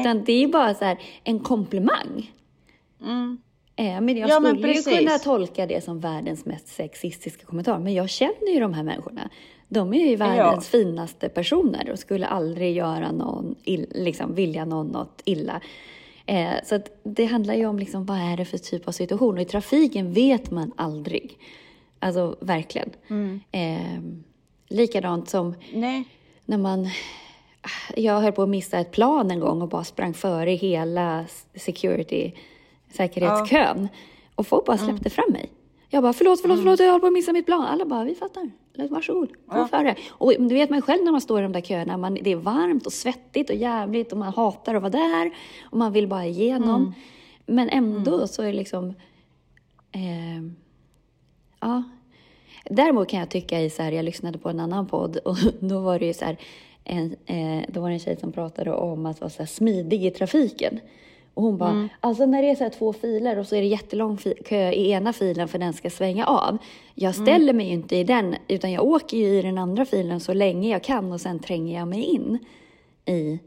Utan 0.00 0.24
det 0.24 0.32
är 0.32 0.40
ju 0.40 0.48
bara 0.48 0.74
så 0.74 0.84
här 0.84 0.98
en 1.24 1.40
komplimang. 1.40 2.32
Mm. 3.02 3.38
Eh, 3.76 4.00
men 4.00 4.16
jag 4.16 4.30
Ja, 4.30 4.40
men 4.40 4.50
skulle 4.50 4.68
ju 4.68 4.74
precis. 4.74 4.98
kunna 4.98 5.18
tolka 5.18 5.66
det 5.66 5.84
som 5.84 6.00
världens 6.00 6.44
mest 6.46 6.68
sexistiska 6.68 7.46
kommentar. 7.46 7.78
Men 7.78 7.94
jag 7.94 8.10
känner 8.10 8.54
ju 8.54 8.60
de 8.60 8.74
här 8.74 8.82
människorna. 8.82 9.30
De 9.72 9.94
är 9.94 10.08
ju 10.08 10.16
världens 10.16 10.68
finaste 10.68 11.28
personer 11.28 11.90
och 11.90 11.98
skulle 11.98 12.26
aldrig 12.26 12.76
göra 12.76 13.12
någon, 13.12 13.54
ill, 13.64 13.86
liksom 13.94 14.34
vilja 14.34 14.64
någon 14.64 14.86
något 14.86 15.22
illa. 15.24 15.60
Eh, 16.26 16.52
så 16.64 16.80
det 17.02 17.24
handlar 17.24 17.54
ju 17.54 17.66
om 17.66 17.78
liksom, 17.78 18.06
vad 18.06 18.18
är 18.18 18.36
det 18.36 18.44
för 18.44 18.58
typ 18.58 18.88
av 18.88 18.92
situation. 18.92 19.34
Och 19.34 19.40
i 19.40 19.44
trafiken 19.44 20.12
vet 20.12 20.50
man 20.50 20.72
aldrig. 20.76 21.38
Alltså 21.98 22.36
verkligen. 22.40 22.90
Eh, 23.52 24.00
likadant 24.68 25.28
som 25.28 25.54
Nej. 25.72 26.04
när 26.44 26.58
man... 26.58 26.88
Jag 27.96 28.20
höll 28.20 28.32
på 28.32 28.42
att 28.42 28.48
missa 28.48 28.78
ett 28.78 28.90
plan 28.90 29.30
en 29.30 29.40
gång 29.40 29.62
och 29.62 29.68
bara 29.68 29.84
sprang 29.84 30.14
före 30.14 30.50
hela 30.50 31.24
security, 31.54 32.32
säkerhetskön. 32.92 33.88
Och 34.34 34.46
folk 34.46 34.66
bara 34.66 34.78
släppte 34.78 35.10
fram 35.10 35.32
mig. 35.32 35.50
Jag 35.88 36.02
bara, 36.02 36.12
förlåt, 36.12 36.40
förlåt, 36.40 36.58
förlåt, 36.58 36.80
jag 36.80 36.86
håller 36.86 37.00
på 37.00 37.06
att 37.06 37.12
missa 37.12 37.32
mitt 37.32 37.46
plan. 37.46 37.64
Alla 37.64 37.84
bara, 37.84 38.04
vi 38.04 38.14
fattar. 38.14 38.50
Varsågod, 38.88 39.28
gå 39.46 39.56
Ja. 39.58 39.68
före. 39.68 39.94
Och 40.10 40.32
du 40.38 40.54
vet 40.54 40.70
man 40.70 40.82
själv 40.82 41.04
när 41.04 41.12
man 41.12 41.20
står 41.20 41.40
i 41.40 41.42
de 41.42 41.52
där 41.52 41.60
köerna, 41.60 41.96
man, 41.96 42.14
det 42.22 42.30
är 42.32 42.36
varmt 42.36 42.86
och 42.86 42.92
svettigt 42.92 43.50
och 43.50 43.56
jävligt 43.56 44.12
och 44.12 44.18
man 44.18 44.32
hatar 44.32 44.74
att 44.74 44.82
vara 44.82 44.90
där 44.90 45.30
och 45.70 45.78
man 45.78 45.92
vill 45.92 46.08
bara 46.08 46.26
igenom. 46.26 46.94
Men 47.46 47.68
ändå 47.68 48.26
så 48.26 48.42
är 48.42 48.46
det 48.46 48.52
liksom... 48.52 48.88
Eh, 49.92 50.42
ja. 51.60 51.82
Däremot 52.70 53.08
kan 53.08 53.20
jag 53.20 53.30
tycka 53.30 53.60
i 53.60 53.70
så 53.70 53.82
här, 53.82 53.92
jag 53.92 54.04
lyssnade 54.04 54.38
på 54.38 54.48
en 54.48 54.60
annan 54.60 54.86
podd 54.86 55.16
och 55.16 55.36
då 55.60 55.80
var 55.80 55.98
det 55.98 56.06
ju 56.06 56.14
så 56.14 56.24
här, 56.24 56.36
en, 56.84 57.16
eh, 57.26 57.64
då 57.68 57.80
var 57.80 57.88
det 57.88 57.94
en 57.94 57.98
tjej 58.00 58.16
som 58.20 58.32
pratade 58.32 58.72
om 58.72 59.06
att 59.06 59.20
vara 59.20 59.30
så 59.30 59.38
här 59.38 59.46
smidig 59.46 60.04
i 60.04 60.10
trafiken. 60.10 60.80
Och 61.40 61.46
hon 61.46 61.58
bara, 61.58 61.88
alltså 62.00 62.26
när 62.26 62.42
det 62.42 62.50
är 62.50 62.54
så 62.54 62.62
här 62.64 62.70
två 62.70 62.92
filer 62.92 63.38
och 63.38 63.46
så 63.46 63.56
är 63.56 63.60
det 63.60 63.66
jättelång 63.66 64.18
kö 64.44 64.70
i 64.70 64.90
ena 64.90 65.12
filen 65.12 65.48
för 65.48 65.58
den 65.58 65.72
ska 65.72 65.90
svänga 65.90 66.26
av. 66.26 66.58
Jag 66.94 67.14
ställer 67.14 67.52
mig 67.52 67.66
ju 67.66 67.72
inte 67.72 67.96
i 67.96 68.04
den, 68.04 68.36
utan 68.48 68.72
jag 68.72 68.84
åker 68.84 69.16
ju 69.16 69.38
i 69.38 69.42
den 69.42 69.58
andra 69.58 69.84
filen 69.84 70.20
så 70.20 70.32
länge 70.32 70.68
jag 70.70 70.82
kan 70.84 71.12
och 71.12 71.20
sen 71.20 71.38
tränger 71.38 71.78
jag 71.78 71.88
mig 71.88 72.02
in 72.02 72.38
i, 73.06 73.12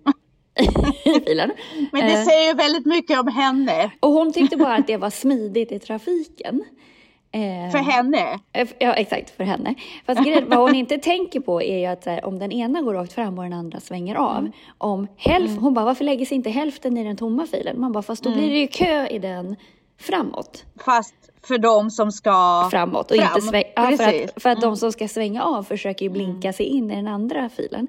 i 1.06 1.20
filen. 1.26 1.52
Men 1.92 2.02
det 2.06 2.14
Eh, 2.14 2.24
säger 2.26 2.48
ju 2.48 2.54
väldigt 2.54 2.86
mycket 2.86 3.20
om 3.20 3.28
henne. 3.28 3.92
och 4.00 4.10
hon 4.12 4.34
tyckte 4.34 4.58
bara 4.58 4.76
att 4.76 4.88
det 4.88 4.98
var 4.98 5.10
smidigt 5.10 5.72
i 5.72 5.80
trafiken. 5.80 6.64
Eh, 7.36 7.72
För 7.72 7.78
henne. 7.78 8.40
Eh, 8.54 8.68
Ja, 8.80 8.94
exakt, 8.94 9.30
för 9.30 9.44
henne. 9.44 9.76
Fast 10.06 10.24
grejen, 10.24 10.50
vad 10.50 10.60
hon 10.60 10.76
inte 10.76 10.98
tänker 10.98 11.40
på 11.40 11.62
är 11.62 11.78
ju 11.80 11.86
att 11.86 12.06
här, 12.06 12.26
om 12.26 12.40
den 12.40 12.52
ena 12.52 12.82
går 12.82 12.94
rakt 12.94 13.14
fram 13.14 13.38
och 13.38 13.44
den 13.44 13.54
andra 13.54 13.80
svänger 13.80 14.16
av. 14.16 14.52
Om 14.78 15.08
hälf, 15.18 15.52
Hon 15.60 15.74
bara, 15.74 15.86
varför 15.86 16.04
lägger 16.04 16.26
sig 16.26 16.36
inte 16.36 16.50
hälften 16.50 16.98
i 16.98 17.04
den 17.04 17.18
tomma 17.18 17.48
filen? 17.48 17.80
Man 17.80 17.92
bara, 17.92 18.04
fast 18.04 18.24
då 18.24 18.32
blir 18.32 18.50
det 18.50 18.58
ju 18.60 18.68
kö 18.68 19.08
i 19.08 19.20
den 19.20 19.56
framåt. 20.00 20.66
Fast 20.86 21.16
för 21.48 21.58
de 21.58 21.92
som 21.92 22.12
ska 22.12 22.68
Framåt 22.72 23.12
och 23.12 23.18
fram. 23.18 23.28
inte 23.28 23.42
sväng, 23.42 23.64
ja, 23.76 23.92
för 23.98 24.24
att, 24.24 24.44
för 24.44 24.50
att 24.50 24.62
de 24.62 24.78
som 24.78 24.92
ska 24.92 25.08
svänga 25.08 25.44
av 25.44 25.64
försöker 25.64 26.06
ju 26.06 26.10
blinka 26.10 26.54
sig 26.54 26.66
in 26.66 26.92
i 26.92 26.96
den 26.96 27.08
andra 27.08 27.50
filen. 27.50 27.88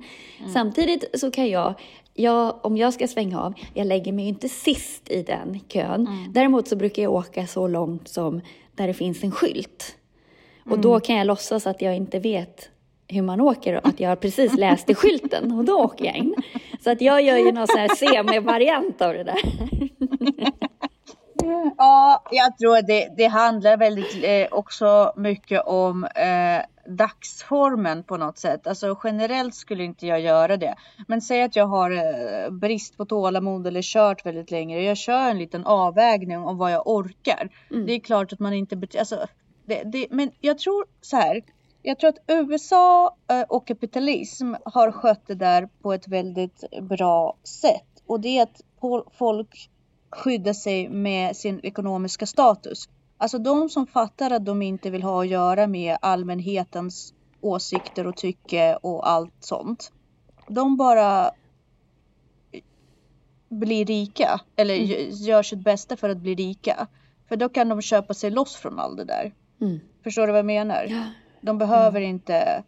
Samtidigt 0.53 1.21
så 1.21 1.31
kan 1.31 1.49
jag, 1.49 1.75
jag, 2.15 2.55
om 2.67 2.77
jag 2.77 2.95
ska 2.95 3.09
svänga 3.09 3.41
av, 3.41 3.55
jag 3.75 3.87
lägger 3.87 4.13
mig 4.13 4.25
ju 4.25 4.29
inte 4.29 4.49
sist 4.49 5.11
i 5.11 5.23
den 5.23 5.61
kön. 5.69 6.09
Däremot 6.31 6.69
så 6.69 6.77
brukar 6.77 7.03
jag 7.03 7.13
åka 7.13 7.47
så 7.47 7.69
långt 7.69 8.09
som 8.09 8.41
där 8.75 8.87
det 8.87 8.95
finns 8.95 9.25
en 9.25 9.31
skylt. 9.31 9.97
Och 10.65 10.79
då 10.79 11.01
kan 11.01 11.17
jag 11.17 11.27
låtsas 11.27 11.67
att 11.67 11.83
jag 11.83 11.97
inte 11.97 12.19
vet 12.19 12.71
hur 13.09 13.23
man 13.23 13.41
åker 13.41 13.77
och 13.77 13.87
att 13.87 14.01
jag 14.01 14.09
har 14.09 14.17
precis 14.17 14.55
läst 14.55 14.91
i 14.91 14.95
skylten 14.95 15.53
och 15.53 15.65
då 15.65 15.73
åker 15.73 16.05
jag 16.05 16.17
in. 16.17 16.35
Så 16.81 16.91
att 16.91 17.01
jag 17.01 17.23
gör 17.23 17.37
ju 17.37 17.53
någon 17.53 17.67
sån 17.67 17.79
här 17.79 17.89
semi-variant 17.97 19.03
av 19.03 19.13
det 19.13 19.25
där. 19.25 19.39
Ja, 21.79 22.23
jag 22.31 22.59
tror 22.59 22.79
att 22.79 22.87
det, 22.87 23.09
det 23.17 23.27
handlar 23.27 23.77
väldigt 23.77 24.25
eh, 24.25 24.59
också 24.59 25.13
mycket 25.17 25.63
om 25.67 26.05
eh, 26.05 26.91
dagsformen 26.97 28.03
på 28.03 28.17
något 28.17 28.39
sätt. 28.39 28.67
Alltså 28.67 28.99
generellt 29.05 29.55
skulle 29.55 29.85
inte 29.85 30.07
jag 30.07 30.21
göra 30.21 30.57
det. 30.57 30.75
Men 31.09 31.23
säg 31.23 31.43
att 31.43 31.57
jag 31.57 31.67
har 31.67 31.91
eh, 31.91 32.51
brist 32.51 32.97
på 32.97 33.05
tålamod 33.05 33.67
eller 33.67 33.83
kört 33.83 34.27
väldigt 34.27 34.51
länge. 34.51 34.81
Jag 34.81 34.97
kör 34.97 35.31
en 35.31 35.39
liten 35.39 35.67
avvägning 35.67 36.39
om 36.39 36.59
vad 36.59 36.73
jag 36.73 36.87
orkar. 36.87 37.49
Det 37.87 37.93
är 37.93 38.01
klart 38.01 38.33
att 38.33 38.41
man 38.41 38.53
inte... 38.53 38.99
Alltså, 38.99 39.27
det, 39.67 39.83
det, 39.85 40.07
men 40.11 40.31
jag 40.41 40.59
tror 40.59 40.85
så 41.01 41.17
här. 41.17 41.43
Jag 41.83 41.99
tror 41.99 42.09
att 42.09 42.25
USA 42.29 43.17
eh, 43.31 43.43
och 43.43 43.67
kapitalism 43.67 44.55
har 44.65 44.93
skött 44.93 45.27
det 45.27 45.35
där 45.35 45.69
på 45.83 45.93
ett 45.93 46.09
väldigt 46.09 46.65
bra 46.83 47.37
sätt. 47.45 48.03
Och 48.07 48.21
det 48.21 48.39
är 48.39 48.43
att 48.43 48.61
folk 49.19 49.71
skyddar 50.17 50.53
sig 50.53 50.89
med 50.89 51.37
sin 51.37 51.61
ekonomiska 51.63 52.27
status. 52.27 52.89
Alltså 53.19 53.39
de 53.39 53.69
som 53.69 53.87
fattar 53.87 54.31
att 54.31 54.45
de 54.47 54.63
inte 54.63 54.91
vill 54.91 55.03
ha 55.03 55.23
att 55.23 55.29
göra 55.29 55.67
med 55.67 55.97
allmänhetens 56.01 57.15
åsikter 57.41 58.07
och 58.07 58.17
tycke 58.17 58.77
och 58.77 59.09
allt 59.09 59.35
sånt. 59.41 59.93
De 60.49 60.77
bara 60.77 61.31
blir 63.49 63.85
rika 63.85 64.41
eller 64.57 64.75
gö- 64.75 65.11
gör 65.11 65.43
sitt 65.43 65.65
bästa 65.65 65.97
för 65.97 66.09
att 66.09 66.19
bli 66.19 66.35
rika. 66.35 66.87
För 67.29 67.37
då 67.37 67.49
kan 67.49 67.69
de 67.69 67.83
köpa 67.83 68.15
sig 68.15 68.31
loss 68.31 68.57
från 68.57 68.79
allt 68.79 68.97
det 68.97 69.05
där. 69.05 69.33
Mm. 69.61 69.81
Förstår 70.05 70.27
du 70.27 70.33
vad 70.33 70.39
jag 70.39 70.47
menar? 70.47 70.87
Ja. 70.91 71.05
De 71.41 71.59
behöver 71.59 72.01
inte 72.01 72.65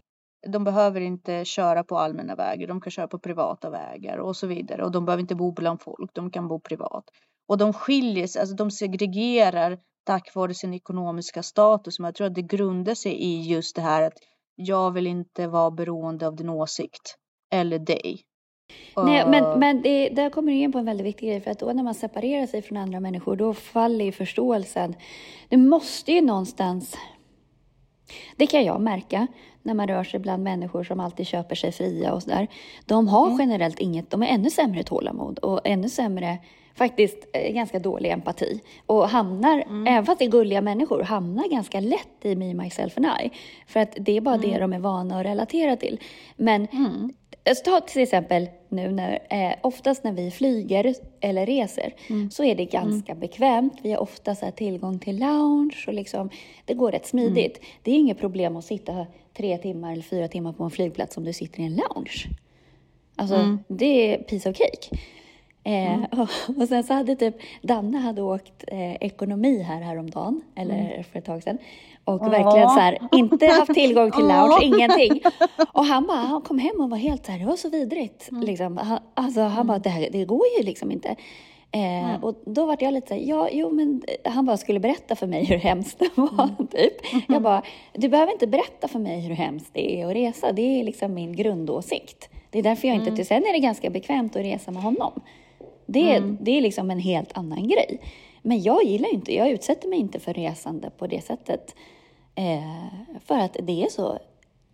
de 0.48 0.64
behöver 0.64 1.00
inte 1.00 1.44
köra 1.44 1.84
på 1.84 1.98
allmänna 1.98 2.34
vägar, 2.34 2.68
de 2.68 2.80
kan 2.80 2.90
köra 2.90 3.08
på 3.08 3.18
privata 3.18 3.70
vägar 3.70 4.16
och 4.18 4.36
så 4.36 4.46
vidare. 4.46 4.84
Och 4.84 4.90
de 4.90 5.04
behöver 5.04 5.20
inte 5.20 5.34
bo 5.34 5.52
bland 5.52 5.80
folk, 5.80 6.10
de 6.14 6.30
kan 6.30 6.48
bo 6.48 6.60
privat. 6.60 7.04
Och 7.48 7.58
de 7.58 7.72
skiljer 7.72 8.26
sig, 8.26 8.40
alltså 8.40 8.56
de 8.56 8.70
segregerar 8.70 9.78
tack 10.04 10.34
vare 10.34 10.54
sin 10.54 10.74
ekonomiska 10.74 11.42
status. 11.42 11.98
Men 11.98 12.04
jag 12.04 12.14
tror 12.14 12.26
att 12.26 12.34
det 12.34 12.42
grundar 12.42 12.94
sig 12.94 13.12
i 13.12 13.42
just 13.42 13.76
det 13.76 13.82
här 13.82 14.02
att 14.02 14.18
jag 14.54 14.90
vill 14.90 15.06
inte 15.06 15.46
vara 15.46 15.70
beroende 15.70 16.26
av 16.26 16.36
din 16.36 16.48
åsikt 16.48 17.16
eller 17.52 17.78
dig. 17.78 18.20
Nej, 18.96 19.24
men, 19.26 19.58
men 19.58 19.82
det, 19.82 20.08
där 20.08 20.30
kommer 20.30 20.52
du 20.52 20.58
in 20.58 20.72
på 20.72 20.78
en 20.78 20.84
väldigt 20.84 21.06
viktig 21.06 21.28
grej. 21.28 21.40
För 21.40 21.50
att 21.50 21.58
då 21.58 21.72
när 21.72 21.82
man 21.82 21.94
separerar 21.94 22.46
sig 22.46 22.62
från 22.62 22.78
andra 22.78 23.00
människor, 23.00 23.36
då 23.36 23.54
faller 23.54 24.04
ju 24.04 24.12
förståelsen. 24.12 24.94
Det 25.48 25.56
måste 25.56 26.12
ju 26.12 26.20
någonstans... 26.20 26.96
Det 28.36 28.46
kan 28.46 28.64
jag 28.64 28.80
märka 28.80 29.26
när 29.62 29.74
man 29.74 29.88
rör 29.88 30.04
sig 30.04 30.20
bland 30.20 30.42
människor 30.42 30.84
som 30.84 31.00
alltid 31.00 31.26
köper 31.26 31.54
sig 31.54 31.72
fria 31.72 32.12
och 32.12 32.22
sådär. 32.22 32.48
De 32.86 33.08
har 33.08 33.26
Mm. 33.26 33.38
generellt 33.38 33.78
inget, 33.78 34.10
de 34.10 34.22
är 34.22 34.26
ännu 34.26 34.50
sämre 34.50 34.82
tålamod 34.82 35.38
och 35.38 35.60
ännu 35.64 35.88
sämre, 35.88 36.38
faktiskt 36.76 37.16
eh, 37.32 37.52
ganska 37.52 37.78
dålig 37.78 38.10
empati. 38.10 38.60
Och 38.86 39.08
hamnar, 39.08 39.62
Mm. 39.62 39.86
även 39.86 40.06
fast 40.06 40.18
det 40.18 40.24
är 40.24 40.30
gulliga 40.30 40.60
människor, 40.60 41.02
hamnar 41.02 41.48
ganska 41.48 41.80
lätt 41.80 42.08
i 42.24 42.36
me, 42.36 42.54
myself 42.54 42.96
and 42.98 43.06
I. 43.06 43.30
För 43.66 43.80
att 43.80 43.96
det 44.00 44.16
är 44.16 44.20
bara 44.20 44.34
Mm. 44.34 44.50
det 44.50 44.58
de 44.58 44.72
är 44.72 44.78
vana 44.78 45.20
att 45.20 45.26
relatera 45.26 45.76
till. 45.76 46.00
Men 46.36 46.68
Alltså, 47.48 47.64
ta 47.64 47.80
till 47.80 48.02
exempel 48.02 48.48
nu 48.68 48.90
när, 48.92 49.18
eh, 49.30 49.54
oftast 49.62 50.04
när 50.04 50.12
vi 50.12 50.30
flyger 50.30 50.94
eller 51.20 51.46
reser 51.46 51.94
så 52.30 52.44
är 52.44 52.54
det 52.54 52.64
ganska 52.64 53.14
bekvämt. 53.14 53.72
Vi 53.82 53.92
har 53.92 53.98
ofta 54.00 54.34
så 54.34 54.50
tillgång 54.50 54.98
till 54.98 55.18
lounge 55.18 55.84
och 55.86 55.94
liksom, 55.94 56.30
det 56.64 56.74
går 56.74 56.92
rätt 56.92 57.06
smidigt. 57.06 57.60
Det 57.82 57.90
är 57.90 57.94
inget 57.94 58.18
problem 58.18 58.56
att 58.56 58.64
sitta 58.64 59.06
tre 59.36 59.58
timmar 59.58 59.92
eller 59.92 60.02
fyra 60.02 60.28
timmar 60.28 60.52
på 60.52 60.64
en 60.64 60.70
flygplats 60.70 61.16
om 61.16 61.24
du 61.24 61.32
sitter 61.32 61.60
i 61.60 61.64
en 61.66 61.74
lounge. 61.76 62.24
Alltså, 63.16 63.58
det 63.68 64.14
är 64.14 64.18
piece 64.22 64.50
of 64.50 64.56
cake. 64.56 64.96
Eh, 65.66 66.20
och, 66.20 66.28
och 66.62 66.68
sen 66.68 66.84
så 66.84 66.94
hade 66.94 67.16
typ 67.16 67.34
Danne 67.62 67.98
hade 67.98 68.22
åkt 68.22 68.64
eh, 68.66 68.94
ekonomi 68.94 69.62
här 69.62 69.80
häromdagen, 69.80 70.40
eller 70.56 71.02
för 71.12 71.18
ett 71.18 71.24
tag 71.24 71.42
sedan. 71.42 71.58
Och 72.04 72.20
verkligen 72.32 72.68
så 72.68 72.78
här, 72.80 72.98
inte 73.12 73.46
haft 73.46 73.74
tillgång 73.74 74.10
till 74.10 74.24
lounge, 74.26 74.58
ingenting. 74.62 75.20
Och 75.72 75.84
han 75.84 76.06
bara, 76.06 76.16
han 76.18 76.42
kom 76.42 76.58
hem 76.58 76.80
och 76.80 76.90
var 76.90 76.96
helt 76.96 77.26
så 77.26 77.32
här, 77.32 77.38
det 77.38 77.44
var 77.46 77.56
så 77.56 77.70
vidrigt. 77.70 78.28
Liksom. 78.42 78.76
Han, 78.76 78.98
alltså 79.14 79.40
han 79.40 79.66
bara, 79.66 79.78
det, 79.78 79.90
här, 79.90 80.08
det 80.12 80.24
går 80.24 80.42
ju 80.58 80.64
liksom 80.64 80.90
inte. 80.92 81.16
Eh, 81.72 82.24
Och 82.24 82.42
då 82.46 82.66
var 82.66 82.76
jag 82.80 82.94
lite 82.94 83.08
så 83.08 83.14
här, 83.14 83.20
ja, 83.20 83.48
jo 83.52 83.70
men 83.70 84.02
han 84.24 84.46
bara 84.46 84.56
skulle 84.56 84.80
berätta 84.80 85.16
för 85.16 85.26
mig 85.26 85.44
hur 85.44 85.56
hemskt 85.56 85.98
det 85.98 86.10
var, 86.14 86.66
typ. 86.70 86.92
Jag 87.28 87.42
bara, 87.42 87.62
du 87.92 88.08
behöver 88.08 88.32
inte 88.32 88.46
berätta 88.46 88.88
för 88.88 88.98
mig 88.98 89.20
hur 89.20 89.34
hemskt 89.34 89.70
det 89.74 90.00
är 90.00 90.06
att 90.06 90.14
resa. 90.14 90.52
Det 90.52 90.80
är 90.80 90.84
liksom 90.84 91.14
min 91.14 91.36
grundåsikt. 91.36 92.28
Det 92.50 92.58
är 92.58 92.62
därför 92.62 92.88
jag 92.88 92.96
inte, 92.96 93.24
sen 93.24 93.42
är 93.46 93.52
det 93.52 93.58
ganska 93.58 93.90
bekvämt 93.90 94.36
att 94.36 94.42
resa 94.42 94.70
med 94.70 94.82
honom. 94.82 95.12
Det, 95.86 96.20
det 96.40 96.50
är 96.50 96.60
liksom 96.60 96.90
en 96.90 96.98
helt 96.98 97.38
annan 97.38 97.68
grej. 97.68 98.00
Men 98.42 98.62
jag 98.62 98.84
gillar 98.84 99.14
inte, 99.14 99.34
jag 99.34 99.50
utsätter 99.50 99.88
mig 99.88 99.98
inte 99.98 100.20
för 100.20 100.34
resande 100.34 100.90
på 100.90 101.06
det 101.06 101.24
sättet. 101.24 101.74
Eh, 102.34 103.18
för 103.24 103.38
att 103.38 103.56
det 103.62 103.82
är 103.82 103.88
så, 103.88 104.18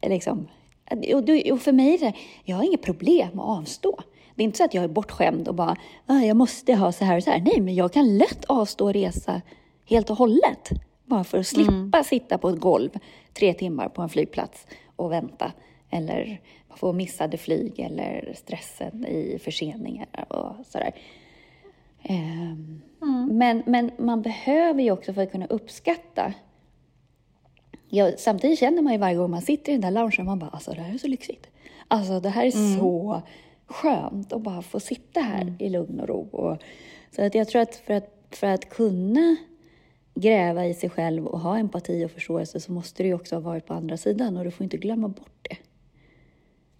liksom, 0.06 0.48
och, 0.90 1.52
och 1.52 1.60
för 1.60 1.72
mig 1.72 1.94
är 1.94 1.98
det, 1.98 2.12
jag 2.44 2.56
har 2.56 2.64
inget 2.64 2.82
problem 2.82 3.40
att 3.40 3.58
avstå. 3.58 4.00
Det 4.34 4.42
är 4.42 4.44
inte 4.44 4.58
så 4.58 4.64
att 4.64 4.74
jag 4.74 4.84
är 4.84 4.88
bortskämd 4.88 5.48
och 5.48 5.54
bara, 5.54 5.76
ah, 6.06 6.20
jag 6.20 6.36
måste 6.36 6.74
ha 6.74 6.92
så 6.92 7.04
här 7.04 7.16
och 7.16 7.22
så 7.22 7.30
här. 7.30 7.40
Nej, 7.40 7.60
men 7.60 7.74
jag 7.74 7.92
kan 7.92 8.18
lätt 8.18 8.44
avstå 8.44 8.92
resa 8.92 9.42
helt 9.86 10.10
och 10.10 10.16
hållet. 10.16 10.70
Bara 11.04 11.24
för 11.24 11.38
att 11.38 11.46
slippa 11.46 12.04
sitta 12.04 12.38
på 12.38 12.48
ett 12.48 12.60
golv 12.60 12.90
tre 13.34 13.54
timmar 13.54 13.88
på 13.88 14.02
en 14.02 14.08
flygplats 14.08 14.66
och 14.96 15.12
vänta. 15.12 15.52
Eller 15.92 16.40
få 16.76 16.92
missade 16.92 17.36
flyg 17.36 17.80
eller 17.80 18.32
stressen 18.34 19.06
i 19.06 19.38
förseningar 19.38 20.24
och 20.28 20.66
sådär. 20.66 20.92
Um, 22.08 22.82
mm. 23.02 23.28
men, 23.30 23.62
men 23.66 23.90
man 23.98 24.22
behöver 24.22 24.82
ju 24.82 24.90
också 24.90 25.12
för 25.12 25.22
att 25.22 25.32
kunna 25.32 25.46
uppskatta 25.46 26.34
Ja, 27.94 28.10
samtidigt 28.18 28.58
känner 28.58 28.82
man 28.82 28.92
ju 28.92 28.98
varje 28.98 29.16
gång 29.16 29.30
man 29.30 29.42
sitter 29.42 29.72
i 29.72 29.76
den 29.76 29.94
där 29.94 30.02
loungen, 30.02 30.26
man 30.26 30.38
bara 30.38 30.50
alltså 30.50 30.72
det 30.72 30.80
här 30.80 30.94
är 30.94 30.98
så 30.98 31.06
lyxigt. 31.06 31.46
Alltså 31.88 32.20
det 32.20 32.28
här 32.28 32.46
är 32.46 32.56
mm. 32.56 32.78
så 32.78 33.22
skönt 33.66 34.32
att 34.32 34.42
bara 34.42 34.62
få 34.62 34.80
sitta 34.80 35.20
här 35.20 35.42
mm. 35.42 35.56
i 35.58 35.68
lugn 35.68 36.00
och 36.00 36.08
ro. 36.08 36.28
Och, 36.32 36.62
så 37.16 37.22
att 37.22 37.34
jag 37.34 37.48
tror 37.48 37.62
att 37.62 37.76
för, 37.76 37.94
att 37.94 38.10
för 38.30 38.46
att 38.46 38.68
kunna 38.68 39.36
gräva 40.14 40.66
i 40.66 40.74
sig 40.74 40.90
själv 40.90 41.26
och 41.26 41.40
ha 41.40 41.58
empati 41.58 42.04
och 42.04 42.10
förståelse 42.10 42.60
så 42.60 42.72
måste 42.72 43.02
du 43.02 43.06
ju 43.06 43.14
också 43.14 43.36
ha 43.36 43.40
varit 43.40 43.66
på 43.66 43.74
andra 43.74 43.96
sidan 43.96 44.36
och 44.36 44.44
du 44.44 44.50
får 44.50 44.64
inte 44.64 44.76
glömma 44.76 45.08
bort 45.08 45.48
det. 45.50 45.56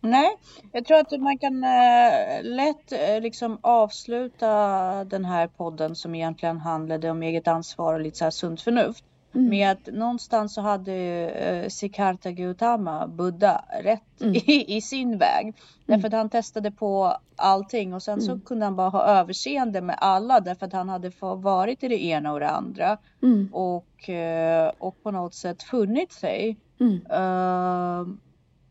Nej, 0.05 0.37
jag 0.73 0.85
tror 0.85 0.99
att 0.99 1.21
man 1.21 1.39
kan 1.39 1.65
äh, 1.65 2.43
lätt 2.43 2.93
äh, 2.93 3.21
liksom 3.21 3.59
avsluta 3.61 5.05
den 5.05 5.25
här 5.25 5.47
podden 5.47 5.97
som 5.97 6.15
egentligen 6.15 6.59
handlade 6.59 7.11
om 7.11 7.23
eget 7.23 7.49
ansvar 7.49 7.95
och 7.95 8.01
lite 8.01 8.19
så 8.19 8.25
här 8.25 8.31
sunt 8.31 8.61
förnuft 8.61 9.05
Mm. 9.35 9.49
Med 9.49 9.71
att 9.71 9.87
någonstans 9.95 10.55
så 10.55 10.61
hade 10.61 10.95
eh, 11.31 11.69
Siddhartha 11.69 12.31
Gautama, 12.31 13.07
Buddha, 13.07 13.65
rätt 13.83 14.21
mm. 14.21 14.35
i, 14.47 14.77
i, 14.77 14.81
sin 14.81 15.19
väg. 15.19 15.43
Mm. 15.47 15.55
Därför 15.87 16.07
att 16.07 16.13
han 16.13 16.31
testade 16.31 16.71
på 16.71 17.17
allting 17.37 17.95
och 17.95 18.03
sen 18.03 18.21
så 18.21 18.31
mm. 18.31 18.41
kunde 18.41 18.65
han 18.65 18.77
bara 18.77 18.89
ha 18.89 19.05
överseende 19.05 19.81
med 19.81 19.97
alla 20.01 20.41
därför 20.41 20.67
att 20.67 20.73
han 20.73 20.89
hade 20.89 21.13
varit 21.21 21.83
i 21.83 21.89
det 21.89 22.05
ena 22.05 22.33
och 22.33 22.41
det 22.41 22.51
andra. 22.51 22.99
Mm. 23.23 23.49
Och, 23.53 24.09
eh, 24.09 24.73
och 24.79 25.03
på 25.03 25.11
något 25.11 25.35
sätt 25.35 25.63
funnit 25.63 26.13
sig. 26.13 26.57
Uh, 26.81 28.07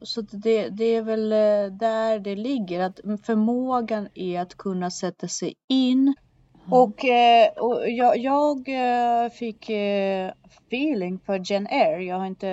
så 0.02 0.22
det, 0.22 0.70
det 0.70 0.96
är 0.96 1.02
väl 1.02 1.30
där 1.78 2.20
det 2.20 2.36
ligger, 2.36 2.80
att 2.80 3.00
förmågan 3.24 4.08
är 4.14 4.42
att 4.42 4.58
kunna 4.58 4.92
sätta 4.92 5.28
sig 5.28 5.54
in 5.68 6.16
och, 6.70 7.06
och 7.58 7.90
jag, 7.90 8.18
jag, 8.18 9.34
fick 9.34 9.70
feeling 10.68 11.20
för 11.20 11.52
Jen 11.52 11.68
Eyre. 11.68 12.04
Jag 12.04 12.20
har 12.20 12.26
inte, 12.26 12.48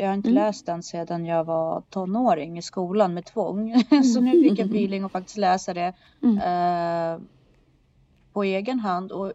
jag 0.00 0.06
har 0.06 0.14
inte 0.14 0.30
mm. 0.30 0.42
läst 0.42 0.66
den 0.66 0.82
sedan 0.82 1.26
jag 1.26 1.44
var 1.44 1.80
tonåring 1.80 2.58
i 2.58 2.62
skolan 2.62 3.14
med 3.14 3.24
tvång. 3.24 3.82
så 4.14 4.20
nu 4.20 4.30
fick 4.30 4.58
jag 4.58 4.66
feeling 4.70 5.04
att 5.04 5.12
faktiskt 5.12 5.36
läsa 5.36 5.74
det 5.74 5.94
mm. 6.22 7.20
på 8.32 8.44
egen 8.44 8.80
hand. 8.80 9.12
Och 9.12 9.32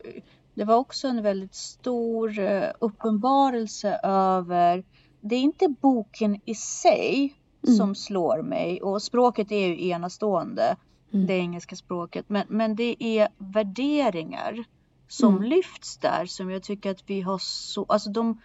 det 0.54 0.64
var 0.64 0.76
också 0.76 1.08
en 1.08 1.24
väldigt 1.24 1.56
stor 1.56 2.40
uppenbarelse 2.80 4.00
över, 4.04 4.84
det 5.22 5.36
är 5.36 5.42
inte 5.42 5.68
boken 5.68 6.42
i 6.46 6.56
sig 6.56 7.36
mm. 7.68 7.78
som 7.78 7.96
slår 7.96 8.42
mig 8.42 8.82
och 8.82 9.02
språket 9.02 9.52
är 9.52 9.68
ju 9.68 9.88
enastående. 9.88 10.76
Mm. 11.14 11.28
Det 11.28 11.34
engelska 11.34 11.76
språket. 11.76 12.26
Men, 12.28 12.46
men 12.50 12.76
det 12.76 13.04
är 13.04 13.28
värderingar 13.38 14.64
som 15.08 15.36
mm. 15.38 15.50
lyfts 15.50 15.98
där 15.98 16.26
som 16.26 16.52
jag 16.52 16.64
tycker 16.64 16.92
att 16.92 17.04
vi 17.06 17.22
har 17.22 17.38
så, 17.38 17.86
alltså 17.90 18.10
de, 18.10 18.42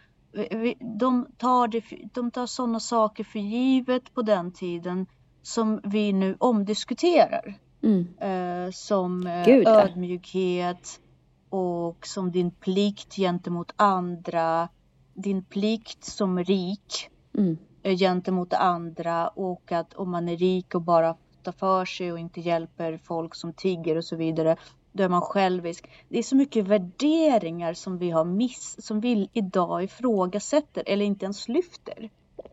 de 0.98 1.26
tar, 1.38 1.68
det, 1.68 1.84
de 2.14 2.30
tar 2.30 2.46
sådana 2.46 2.80
saker 2.80 3.24
för 3.24 3.38
givet 3.38 4.14
på 4.14 4.22
den 4.22 4.52
tiden 4.52 5.06
som 5.42 5.80
vi 5.84 6.12
nu 6.12 6.36
omdiskuterar. 6.38 7.58
Mm. 7.82 8.06
Eh, 8.20 8.70
som 8.72 9.26
eh, 9.26 9.44
Gud, 9.44 9.66
ödmjukhet 9.66 11.00
och 11.48 12.06
som 12.06 12.32
din 12.32 12.50
plikt 12.50 13.14
gentemot 13.16 13.72
andra, 13.76 14.68
din 15.14 15.44
plikt 15.44 16.04
som 16.04 16.44
rik 16.44 17.10
mm. 17.38 17.58
Eh, 17.86 17.96
gentemot 17.96 18.52
andra 18.52 19.28
och 19.28 19.72
att 19.72 19.94
om 19.94 20.10
man 20.10 20.28
är 20.28 20.36
rik 20.36 20.74
och 20.74 20.82
bara 20.82 21.16
tar 21.42 21.52
för 21.52 21.84
sig 21.84 22.12
och 22.12 22.18
inte 22.18 22.40
hjälper 22.40 23.00
folk 23.04 23.34
som 23.34 23.52
tigger 23.52 23.96
och 23.96 24.04
så 24.04 24.16
vidare 24.16 24.56
då 24.92 25.02
är 25.02 25.08
man 25.08 25.20
självisk. 25.20 25.90
Det 26.08 26.18
är 26.18 26.22
så 26.22 26.36
mycket 26.36 26.66
värderingar 26.66 27.74
som 27.74 27.98
vi 27.98 28.10
har 28.10 28.24
miss, 28.24 28.76
som 28.78 29.00
vi 29.00 29.28
idag 29.32 29.84
ifrågasätter 29.84 30.82
eller 30.86 31.04
inte 31.04 31.24
ens 31.24 31.48
lyfter. 31.48 32.10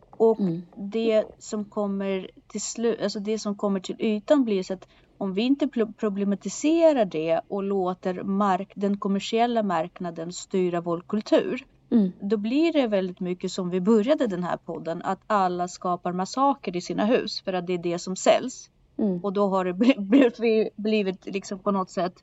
Och 0.10 0.40
mm. 0.40 0.62
det 0.76 1.24
som 1.40 1.66
kommer 1.66 2.30
till 2.48 2.62
slut, 2.62 3.02
alltså 3.02 3.20
det 3.20 3.40
som 3.40 3.56
kommer 3.56 3.80
till 3.80 3.96
ytan 4.00 4.44
blir 4.44 4.64
så 4.64 4.74
att 4.74 4.88
om 5.18 5.34
vi 5.34 5.42
inte 5.42 5.68
problematiserar 5.98 7.06
det 7.06 7.42
och 7.48 7.64
låter 7.64 8.24
mark, 8.24 8.72
den 8.76 8.98
kommersiella 8.98 9.64
marknaden 9.64 10.34
styra 10.34 10.82
vår 10.82 11.02
kultur. 11.08 11.66
Mm. 11.94 12.12
Då 12.22 12.38
blir 12.38 12.74
det 12.74 12.88
väldigt 12.88 13.20
mycket 13.20 13.52
som 13.52 13.70
vi 13.70 13.82
började 13.82 14.28
den 14.28 14.44
här 14.44 14.58
podden, 14.58 15.02
att 15.02 15.20
alla 15.28 15.68
skapar 15.68 16.12
massaker 16.12 16.76
i 16.76 16.82
sina 16.82 17.06
hus 17.06 17.42
för 17.42 17.54
att 17.54 17.68
det 17.68 17.74
är 17.74 17.78
det 17.78 18.00
som 18.00 18.16
säljs. 18.16 18.70
Mm. 18.98 19.20
Och 19.24 19.34
då 19.34 19.48
har 19.48 19.66
det 19.66 19.74
blivit, 19.98 20.76
blivit 20.76 21.26
liksom 21.26 21.60
på 21.60 21.72
något 21.72 21.90
sätt 21.90 22.14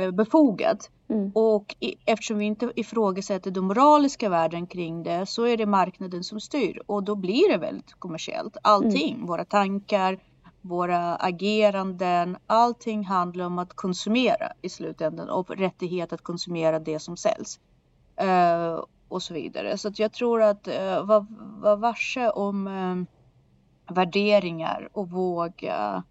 Eh, 0.00 0.10
befogat. 0.10 0.90
Mm. 1.08 1.32
Och 1.34 1.76
eftersom 2.04 2.38
vi 2.38 2.44
inte 2.44 2.72
ifrågasätter 2.76 3.50
de 3.50 3.60
moraliska 3.60 4.28
värden 4.28 4.66
kring 4.66 5.02
det 5.02 5.26
så 5.26 5.44
är 5.44 5.56
det 5.56 5.66
marknaden 5.66 6.24
som 6.24 6.40
styr 6.40 6.82
och 6.86 7.02
då 7.02 7.14
blir 7.14 7.52
det 7.52 7.58
väldigt 7.58 7.92
kommersiellt. 7.98 8.56
Allting, 8.62 9.14
mm. 9.14 9.26
våra 9.26 9.44
tankar, 9.44 10.18
våra 10.60 11.16
ageranden, 11.16 12.36
allting 12.46 13.04
handlar 13.04 13.44
om 13.44 13.58
att 13.58 13.74
konsumera 13.74 14.52
i 14.62 14.68
slutändan 14.68 15.28
och 15.28 15.50
rättighet 15.50 16.12
att 16.12 16.22
konsumera 16.22 16.78
det 16.78 16.98
som 16.98 17.16
säljs. 17.16 17.60
Uh, 18.20 18.84
och 19.08 19.22
så 19.22 19.34
vidare. 19.34 19.78
Så 19.78 19.90
jag 19.94 20.12
tror 20.12 20.42
att 20.42 20.68
uh, 20.68 21.04
vara 21.04 21.26
var 21.60 21.76
varse 21.76 22.30
om 22.30 22.66
uh, 22.66 23.04
värderingar 23.94 24.88
och 24.92 25.10
våga, 25.10 26.02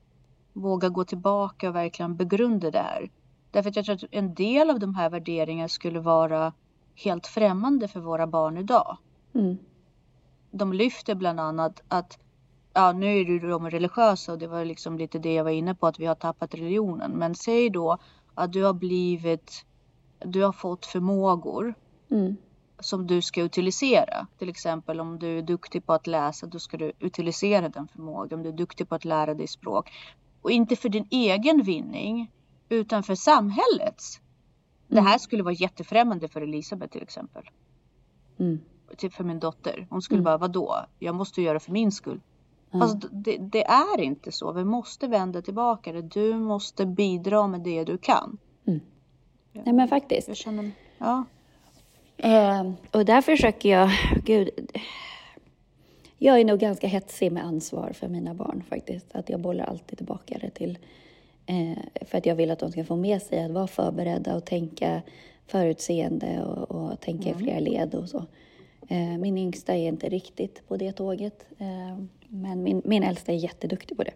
våga 0.53 0.89
gå 0.89 1.03
tillbaka 1.03 1.69
och 1.69 1.75
verkligen 1.75 2.15
begrunda 2.15 2.71
det 2.71 2.79
här. 2.79 3.09
Därför 3.51 3.69
att 3.69 3.75
jag 3.75 3.85
tror 3.85 3.95
att 3.95 4.03
en 4.11 4.33
del 4.33 4.69
av 4.69 4.79
de 4.79 4.95
här 4.95 5.09
värderingarna 5.09 5.69
skulle 5.69 5.99
vara 5.99 6.53
helt 6.95 7.27
främmande 7.27 7.87
för 7.87 7.99
våra 7.99 8.27
barn 8.27 8.57
idag. 8.57 8.97
Mm. 9.33 9.57
De 10.51 10.73
lyfter 10.73 11.15
bland 11.15 11.39
annat 11.39 11.81
att 11.87 12.19
ja, 12.73 12.91
nu 12.91 13.05
är 13.05 13.25
ju 13.25 13.39
de 13.39 13.69
religiösa 13.69 14.31
och 14.31 14.39
det 14.39 14.47
var 14.47 14.65
liksom 14.65 14.97
lite 14.97 15.19
det 15.19 15.33
jag 15.33 15.43
var 15.43 15.51
inne 15.51 15.75
på 15.75 15.87
att 15.87 15.99
vi 15.99 16.05
har 16.05 16.15
tappat 16.15 16.55
religionen. 16.55 17.11
Men 17.11 17.35
säg 17.35 17.69
då 17.69 17.97
att 18.33 18.53
du 18.53 18.63
har 18.63 18.73
blivit, 18.73 19.65
du 20.19 20.43
har 20.43 20.51
fått 20.51 20.85
förmågor 20.85 21.73
mm. 22.11 22.37
som 22.79 23.07
du 23.07 23.21
ska 23.21 23.41
utilisera. 23.41 24.27
Till 24.37 24.49
exempel 24.49 24.99
om 24.99 25.19
du 25.19 25.37
är 25.37 25.41
duktig 25.41 25.85
på 25.85 25.93
att 25.93 26.07
läsa, 26.07 26.47
då 26.47 26.59
ska 26.59 26.77
du 26.77 26.91
utilisera 26.99 27.69
den 27.69 27.87
förmågan. 27.87 28.39
Om 28.39 28.43
du 28.43 28.49
är 28.49 28.53
duktig 28.53 28.89
på 28.89 28.95
att 28.95 29.05
lära 29.05 29.33
dig 29.33 29.47
språk. 29.47 29.91
Och 30.41 30.51
inte 30.51 30.75
för 30.75 30.89
din 30.89 31.07
egen 31.09 31.61
vinning, 31.61 32.31
utan 32.69 33.03
för 33.03 33.15
samhällets. 33.15 34.19
Mm. 34.89 35.03
Det 35.03 35.09
här 35.09 35.17
skulle 35.17 35.43
vara 35.43 35.53
jättefrämmande 35.53 36.27
för 36.27 36.41
Elisabeth 36.41 36.91
till 36.91 37.03
exempel. 37.03 37.49
Mm. 38.39 38.59
Typ 38.97 39.13
för 39.13 39.23
min 39.23 39.39
dotter. 39.39 39.87
Hon 39.89 40.01
skulle 40.01 40.17
mm. 40.17 40.23
bara, 40.23 40.37
vadå? 40.37 40.85
Jag 40.99 41.15
måste 41.15 41.41
göra 41.41 41.59
för 41.59 41.71
min 41.71 41.91
skull. 41.91 42.21
Mm. 42.71 42.81
Alltså, 42.81 43.07
det, 43.11 43.37
det, 43.37 43.63
är 43.63 44.01
inte 44.01 44.31
så. 44.31 44.51
Vi 44.51 44.63
måste 44.63 45.07
vända 45.07 45.41
tillbaka 45.41 45.91
det. 45.91 46.01
Du 46.01 46.35
måste 46.35 46.85
bidra 46.85 47.47
med 47.47 47.61
det 47.61 47.83
du 47.83 47.97
kan. 47.97 48.37
Mm. 48.67 48.79
Ja. 49.51 49.61
Nej 49.65 49.73
men 49.73 49.87
faktiskt. 49.87 50.27
Jag 50.27 50.37
känner, 50.37 50.71
ja. 50.97 51.25
Eh, 52.23 52.71
och 52.91 53.05
där 53.05 53.21
försöker 53.21 53.69
jag, 53.69 53.89
gud. 54.25 54.49
Jag 56.17 56.39
är 56.39 56.45
nog 56.45 56.59
ganska 56.59 56.87
hetsig 56.87 57.31
med 57.31 57.45
ansvar 57.45 57.91
för 57.93 58.07
mina 58.07 58.33
barn 58.33 58.63
faktiskt. 58.69 59.15
Att 59.15 59.29
jag 59.29 59.39
bollar 59.39 59.65
alltid 59.65 59.97
tillbaka 59.97 60.37
det 60.41 60.49
till 60.49 60.77
Eh, 61.45 62.05
för 62.05 62.17
att 62.17 62.25
jag 62.25 62.35
vill 62.35 62.51
att 62.51 62.59
de 62.59 62.71
ska 62.71 62.83
få 62.83 62.95
med 62.95 63.21
sig 63.21 63.43
att 63.43 63.51
vara 63.51 63.67
förberedda 63.67 64.35
och 64.35 64.45
tänka 64.45 65.01
förutseende 65.47 66.43
och, 66.43 66.71
och 66.71 66.99
tänka 66.99 67.29
mm. 67.29 67.41
i 67.41 67.43
flera 67.43 67.59
led 67.59 67.95
och 67.95 68.09
så. 68.09 68.25
Eh, 68.89 69.17
min 69.17 69.37
yngsta 69.37 69.73
är 69.73 69.87
inte 69.87 70.09
riktigt 70.09 70.67
på 70.67 70.77
det 70.77 70.91
tåget, 70.91 71.45
eh, 71.57 71.97
men 72.27 72.63
min, 72.63 72.81
min 72.85 73.03
äldsta 73.03 73.31
är 73.31 73.35
jätteduktig 73.35 73.97
på 73.97 74.03
det. 74.03 74.13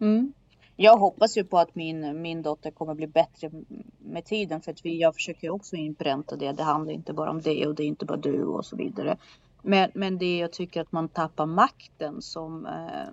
Mm. 0.00 0.32
Jag 0.76 0.96
hoppas 0.96 1.36
ju 1.36 1.44
på 1.44 1.58
att 1.58 1.74
min, 1.74 2.22
min 2.22 2.42
dotter 2.42 2.70
kommer 2.70 2.94
bli 2.94 3.06
bättre 3.06 3.50
med 3.98 4.24
tiden 4.24 4.60
för 4.60 4.72
att 4.72 4.84
vi, 4.84 5.00
jag 5.00 5.14
försöker 5.14 5.50
också 5.50 5.76
inpränta 5.76 6.36
det. 6.36 6.52
Det 6.52 6.62
handlar 6.62 6.92
inte 6.92 7.12
bara 7.12 7.30
om 7.30 7.40
det 7.40 7.66
och 7.66 7.74
det 7.74 7.82
är 7.82 7.86
inte 7.86 8.04
bara 8.04 8.16
du 8.16 8.44
och 8.44 8.64
så 8.64 8.76
vidare. 8.76 9.16
Men, 9.62 9.90
men 9.94 10.18
det 10.18 10.38
jag 10.38 10.52
tycker 10.52 10.80
att 10.80 10.92
man 10.92 11.08
tappar 11.08 11.46
makten 11.46 12.22
som 12.22 12.66
eh, 12.66 13.12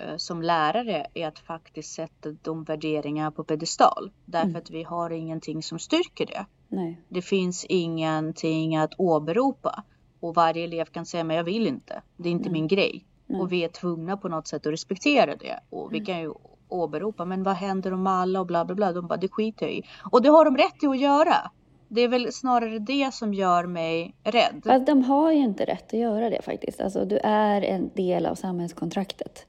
Eh, 0.00 0.16
som 0.16 0.42
lärare 0.42 1.06
är 1.14 1.28
att 1.28 1.38
faktiskt 1.38 1.94
sätta 1.94 2.32
de 2.42 2.64
värderingarna 2.64 3.30
på 3.30 3.44
pedestal. 3.44 4.10
Därför 4.24 4.48
mm. 4.48 4.58
att 4.58 4.70
vi 4.70 4.82
har 4.82 5.10
ingenting 5.10 5.62
som 5.62 5.78
styrker 5.78 6.26
det. 6.26 6.46
Nej. 6.68 7.00
Det 7.08 7.22
finns 7.22 7.64
ingenting 7.64 8.76
att 8.76 8.94
åberopa. 8.98 9.84
Och 10.20 10.34
varje 10.34 10.64
elev 10.64 10.84
kan 10.84 11.06
säga, 11.06 11.24
men 11.24 11.36
jag 11.36 11.44
vill 11.44 11.66
inte. 11.66 12.02
Det 12.16 12.28
är 12.28 12.32
inte 12.32 12.50
Nej. 12.50 12.52
min 12.52 12.68
grej. 12.68 13.04
Nej. 13.26 13.40
Och 13.40 13.52
vi 13.52 13.64
är 13.64 13.68
tvungna 13.68 14.16
på 14.16 14.28
något 14.28 14.46
sätt 14.46 14.66
att 14.66 14.72
respektera 14.72 15.36
det. 15.36 15.60
Och 15.70 15.92
vi 15.92 15.96
mm. 15.96 16.06
kan 16.06 16.20
ju 16.20 16.32
åberopa, 16.68 17.24
men 17.24 17.42
vad 17.42 17.54
händer 17.54 17.92
om 17.92 18.06
alla 18.06 18.40
och 18.40 18.46
bla 18.46 18.64
bla 18.64 18.74
bla. 18.74 18.92
De 18.92 19.06
bara, 19.06 19.16
det 19.16 19.28
skiter 19.28 19.66
jag 19.66 19.74
i. 19.74 19.82
Och 20.12 20.22
det 20.22 20.28
har 20.28 20.44
de 20.44 20.56
rätt 20.56 20.78
till 20.80 20.88
att 20.88 20.98
göra. 21.00 21.50
Det 21.88 22.00
är 22.00 22.08
väl 22.08 22.32
snarare 22.32 22.78
det 22.78 23.14
som 23.14 23.34
gör 23.34 23.64
mig 23.66 24.14
rädd. 24.24 24.62
Fast 24.66 24.86
de 24.86 25.02
har 25.02 25.32
ju 25.32 25.38
inte 25.38 25.64
rätt 25.64 25.86
att 25.94 25.98
göra 26.00 26.30
det 26.30 26.42
faktiskt. 26.42 26.80
Alltså, 26.80 27.04
du 27.04 27.18
är 27.22 27.62
en 27.62 27.90
del 27.94 28.26
av 28.26 28.34
samhällskontraktet. 28.34 29.46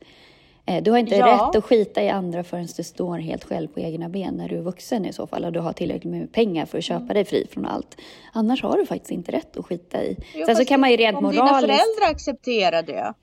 Eh, 0.66 0.84
Du 0.84 0.92
har 0.92 0.98
inte 0.98 1.16
Ja. 1.16 1.26
rätt 1.28 1.56
att 1.56 1.64
skita 1.66 2.04
i 2.04 2.10
andra 2.10 2.44
förrän 2.44 2.68
du 2.78 2.84
står 2.84 3.18
helt 3.18 3.44
själv 3.44 3.68
på 3.68 3.80
egna 3.80 4.10
ben 4.10 4.34
när 4.34 4.50
du 4.50 4.58
är 4.58 4.62
vuxen 4.62 5.06
i 5.06 5.14
så 5.14 5.28
fall 5.28 5.46
och 5.46 5.52
du 5.52 5.60
har 5.60 5.74
tillräckligt 5.74 6.12
med 6.14 6.32
pengar 6.32 6.66
för 6.66 6.78
att 6.78 6.84
köpa 6.84 7.04
Mm. 7.04 7.14
dig 7.14 7.26
fri 7.26 7.48
från 7.52 7.66
allt. 7.66 7.98
Annars 8.34 8.64
har 8.64 8.78
du 8.78 8.86
faktiskt 8.86 9.12
inte 9.12 9.32
rätt 9.32 9.58
att 9.58 9.66
skita 9.66 10.04
i. 10.04 10.18
Jo, 10.36 10.46
Sen 10.46 10.56
så 10.56 10.66
kan 10.66 10.80
man 10.80 10.92
ju 10.92 10.98
rent 10.98 11.18
Om 11.18 11.32
dina 11.32 11.44
moraliskt... 11.44 11.68
föräldrar 11.68 12.12
accepterar 12.16 12.84
det. 12.84 13.14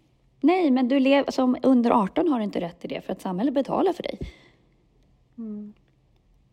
Nej, 0.40 0.70
men 0.70 0.88
du 0.88 1.00
lever 1.00 1.30
som 1.32 1.56
under 1.62 1.90
18 1.90 2.28
har 2.28 2.38
du 2.38 2.44
inte 2.44 2.60
rätt 2.60 2.80
till 2.80 2.90
det 2.90 3.00
för 3.00 3.12
att 3.12 3.20
samhället 3.20 3.54
betalar 3.54 3.92
för 3.92 4.02
dig. 4.02 4.18
Mm. 5.38 5.72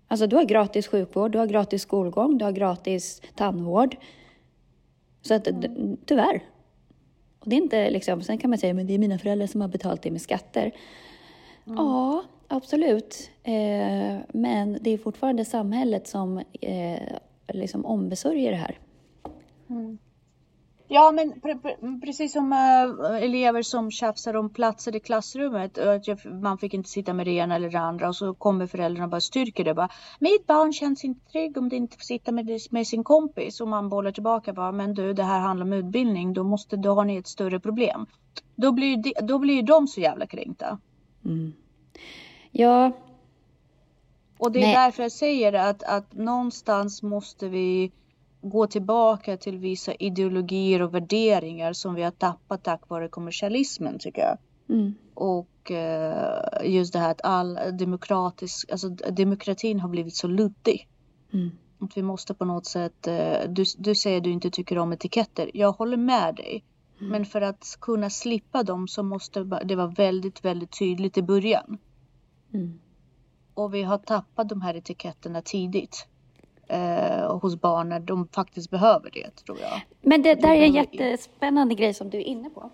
Alltså 0.08 0.28
du 0.28 0.36
har 0.36 0.44
gratis 0.44 0.88
sjukvård, 0.88 1.32
du 1.32 1.38
har 1.40 1.48
gratis 1.48 1.82
skolgång, 1.82 2.38
du 2.38 2.46
har 2.46 2.52
gratis 2.52 3.22
tandvård. 3.36 3.96
Så 5.22 5.34
att 5.34 5.44
d- 5.46 5.96
tyvärr. 6.06 6.44
Och 7.40 7.50
det 7.50 7.56
är 7.56 7.62
inte 7.62 7.90
liksom, 7.90 8.22
sen 8.22 8.38
kan 8.38 8.50
man 8.50 8.60
säga 8.60 8.74
men 8.74 8.88
det 8.88 8.94
är 8.94 9.00
mina 9.00 9.18
föräldrar 9.20 9.48
som 9.48 9.62
har 9.62 9.68
betalt 9.68 10.02
det 10.02 10.12
med 10.12 10.22
skatter. 10.22 10.72
Ja, 11.66 12.24
absolut. 12.48 13.30
Eh, 13.44 14.18
men 14.34 14.78
det 14.82 14.90
är 14.90 14.98
fortfarande 14.98 15.46
samhället 15.46 16.08
som 16.08 16.38
eh, 16.62 17.02
liksom 17.54 17.86
ombesörjer 17.86 18.52
det 18.52 18.58
här. 18.58 18.80
Ja, 20.88 21.12
men 21.12 21.42
pre 21.42 21.56
pre 21.56 21.76
precis 22.02 22.34
som 22.34 22.54
äh, 22.54 23.24
elever 23.24 23.62
som 23.62 23.92
tjafsar 23.92 24.36
om 24.36 24.50
platser 24.50 24.96
i 24.96 25.00
klassrummet. 25.00 25.78
och 25.78 25.94
Att 25.94 26.08
jag, 26.08 26.26
man 26.26 26.58
fick 26.58 26.74
inte 26.74 26.90
sitta 26.90 27.14
med 27.14 27.28
det 27.28 27.32
ena 27.32 27.56
eller 27.56 27.70
det 27.70 27.80
andra 27.80 28.08
och 28.08 28.16
så 28.16 28.34
kommer 28.34 28.68
föräldrarna 28.68 29.04
och 29.06 29.10
bara 29.12 29.22
styrker 29.22 29.64
det. 29.64 29.74
Bara, 29.74 29.90
Mitt 30.20 30.48
barn 30.48 30.74
känns 30.74 31.04
inte 31.04 31.32
trygg 31.32 31.58
om 31.58 31.70
det 31.70 31.76
inte 31.76 31.98
får 31.98 32.04
sitta 32.04 32.32
med, 32.32 32.60
med 32.72 32.88
sin 32.88 33.04
kompis. 33.04 33.62
Och 33.62 33.68
man 33.68 33.90
bollar 33.90 34.12
tillbaka 34.12 34.54
bara, 34.54 34.72
men 34.72 34.94
du 34.94 35.14
det 35.14 35.24
här 35.24 35.40
handlar 35.40 35.66
om 35.66 35.74
utbildning. 35.74 36.34
Då, 36.34 36.44
måste, 36.44 36.78
då 36.78 36.94
har 36.94 37.06
ni 37.06 37.18
ett 37.18 37.28
större 37.28 37.60
problem. 37.60 38.06
Då 38.56 38.72
blir, 38.72 38.98
de, 38.98 39.14
då 39.22 39.40
blir 39.40 39.64
de 39.64 39.88
så 39.88 40.02
jävla 40.02 40.28
kränkta. 40.28 40.80
Ja, 42.52 42.92
Och 44.38 44.52
det 44.52 44.60
är 44.60 44.64
Nej. 44.64 44.76
därför 44.76 45.04
jag 45.04 45.12
säger 45.12 45.54
att, 45.54 45.84
att 45.84 46.14
någonstans 46.14 47.04
måste 47.04 47.50
vi 47.50 47.92
gå 48.44 48.68
tillbaka 48.68 49.38
till 49.38 49.58
vissa 49.58 49.94
ideologier 49.94 50.82
och 50.82 50.94
värderingar 50.94 51.74
som 51.74 51.96
vi 51.96 52.04
har 52.04 52.12
tappat 52.12 52.64
tack 52.64 52.90
vare 52.90 53.08
kommersialismen 53.08 54.00
tycker 54.00 54.22
jag. 54.22 54.38
mm, 54.70 54.94
Och 55.14 55.72
eh, 55.72 56.42
just 56.64 56.94
det 56.94 57.00
här 57.00 57.12
att 57.12 57.22
all 57.24 57.60
demokratisk, 57.78 58.72
alltså 58.72 58.90
demokratin 58.90 59.80
har 59.80 59.90
blivit 59.90 60.16
så 60.16 60.28
luddig. 60.28 60.88
mm, 61.34 61.52
Att 61.80 61.98
vi 61.98 62.02
måste 62.02 62.34
på 62.34 62.46
något 62.46 62.66
sätt, 62.66 63.08
eh, 63.08 63.50
du, 63.50 63.64
du 63.78 63.96
säger 63.96 64.18
att 64.18 64.24
du 64.24 64.32
inte 64.32 64.50
tycker 64.50 64.78
om 64.78 64.94
etiketter. 64.94 65.52
Jag 65.54 65.72
håller 65.72 65.98
med 65.98 66.36
dig. 66.36 66.64
Men 67.00 67.26
för 67.26 67.42
att 67.42 67.78
kunna 67.82 68.10
slippa 68.10 68.64
dem 68.64 68.88
så 68.88 69.04
måste 69.04 69.44
det 69.44 69.76
vara 69.76 69.88
väldigt, 69.88 70.46
väldigt 70.46 70.80
tydligt 70.80 71.18
i 71.18 71.22
början. 71.22 71.78
mm. 72.54 72.80
Och 73.54 73.74
vi 73.74 73.84
har 73.84 73.98
tappat 73.98 74.50
de 74.50 74.62
här 74.62 74.76
etiketterna 74.76 75.42
tidigt. 75.42 76.08
Eh, 76.74 77.38
hos 77.40 77.56
barn 77.62 77.90
när 77.90 78.00
de 78.00 78.28
faktiskt 78.28 78.70
behöver 78.70 79.10
det 79.14 79.36
tror 79.46 79.58
jag. 79.62 79.82
Men 80.02 80.22
det 80.22 80.34
där 80.34 80.50
är 80.50 80.64
en 80.64 80.74
jättespännande 80.74 81.76
grej 81.76 81.94
som 81.94 82.10
du 82.10 82.18
är 82.18 82.22
inne 82.24 82.50
på. 82.50 82.70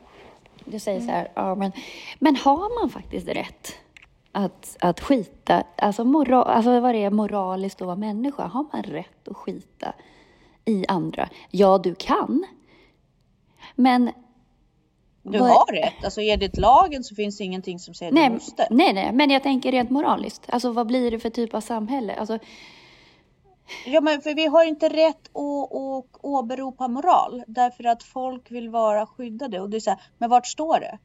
Du 0.65 0.79
säger 0.79 0.99
så 1.01 1.11
här, 1.11 1.31
ja, 1.35 1.55
men, 1.55 1.71
men 2.19 2.35
har 2.35 2.81
man 2.81 2.89
faktiskt 2.89 3.27
rätt 3.27 3.73
att, 4.31 4.77
att 4.79 4.99
skita, 4.99 5.63
alltså, 5.77 6.03
mora, 6.05 6.43
alltså 6.43 6.79
vad 6.79 6.95
det 6.95 7.03
är 7.03 7.09
moraliskt 7.11 7.81
att 7.81 7.85
vara 7.85 7.95
människa, 7.95 8.47
har 8.47 8.65
man 8.73 8.83
rätt 8.83 9.27
att 9.27 9.37
skita 9.37 9.93
i 10.65 10.85
andra? 10.87 11.29
Ja, 11.51 11.77
du 11.77 11.95
kan. 11.95 12.45
Men 13.75 14.11
Du 15.23 15.39
Vad- 15.39 15.49
har 15.49 15.73
rätt. 15.73 16.03
Alltså 16.03 16.21
enligt 16.21 16.57
lagen 16.57 17.03
så 17.03 17.15
finns 17.15 17.37
det 17.37 17.43
ingenting 17.43 17.79
som 17.79 17.93
säger 17.93 18.11
att 18.11 18.15
nej, 18.15 18.27
du 18.27 18.33
måste. 18.33 18.67
nej, 18.71 18.93
nej, 18.93 19.11
men 19.13 19.29
jag 19.29 19.43
tänker 19.43 19.71
rent 19.71 19.89
moraliskt. 19.89 20.45
Alltså 20.49 20.71
vad 20.71 20.87
blir 20.87 21.11
det 21.11 21.19
för 21.19 21.29
typ 21.29 21.53
av 21.53 21.61
samhälle? 21.61 22.15
Alltså, 22.15 22.39
Ja 23.85 24.01
men 24.01 24.21
för 24.21 24.33
vi 24.35 24.45
har 24.47 24.63
inte 24.63 24.89
rätt 24.89 25.29
att, 25.35 25.73
att 25.75 26.05
åberopa 26.21 26.87
moral. 26.87 27.43
Därför 27.47 27.83
att 27.83 28.03
folk 28.03 28.51
vill 28.51 28.69
vara 28.69 29.05
skyddade. 29.05 29.59
Och 29.61 29.69
det 29.69 29.77
är 29.77 29.81
så 29.81 29.89
här, 29.89 29.99
men 30.17 30.29
vart 30.29 30.47
står 30.47 30.79
det? 30.79 30.97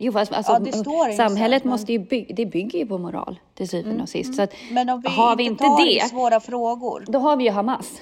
jo, 0.00 0.12
fast, 0.12 0.32
alltså, 0.32 0.52
Ja, 0.84 1.12
samhället 1.16 1.64
men- 1.64 1.70
måste 1.70 1.92
ju 1.92 1.98
bygga, 1.98 2.34
det 2.34 2.46
bygger 2.46 2.78
ju 2.78 2.86
på 2.86 2.98
moral 2.98 3.38
till 3.54 3.68
syvende 3.68 4.02
och 4.02 4.08
sist. 4.08 4.34
Så 4.34 4.42
att, 4.42 4.52
Men 4.70 4.88
om 4.88 5.00
vi 5.00 5.08
har 5.08 5.36
vi 5.36 5.42
inte 5.44 5.64
inte 5.64 5.82
tar 5.82 5.86
det, 6.04 6.08
svåra 6.08 6.40
frågor. 6.40 7.04
då 7.08 7.18
har 7.18 7.36
vi 7.36 7.44
ju 7.44 7.50
Hamas. 7.50 8.00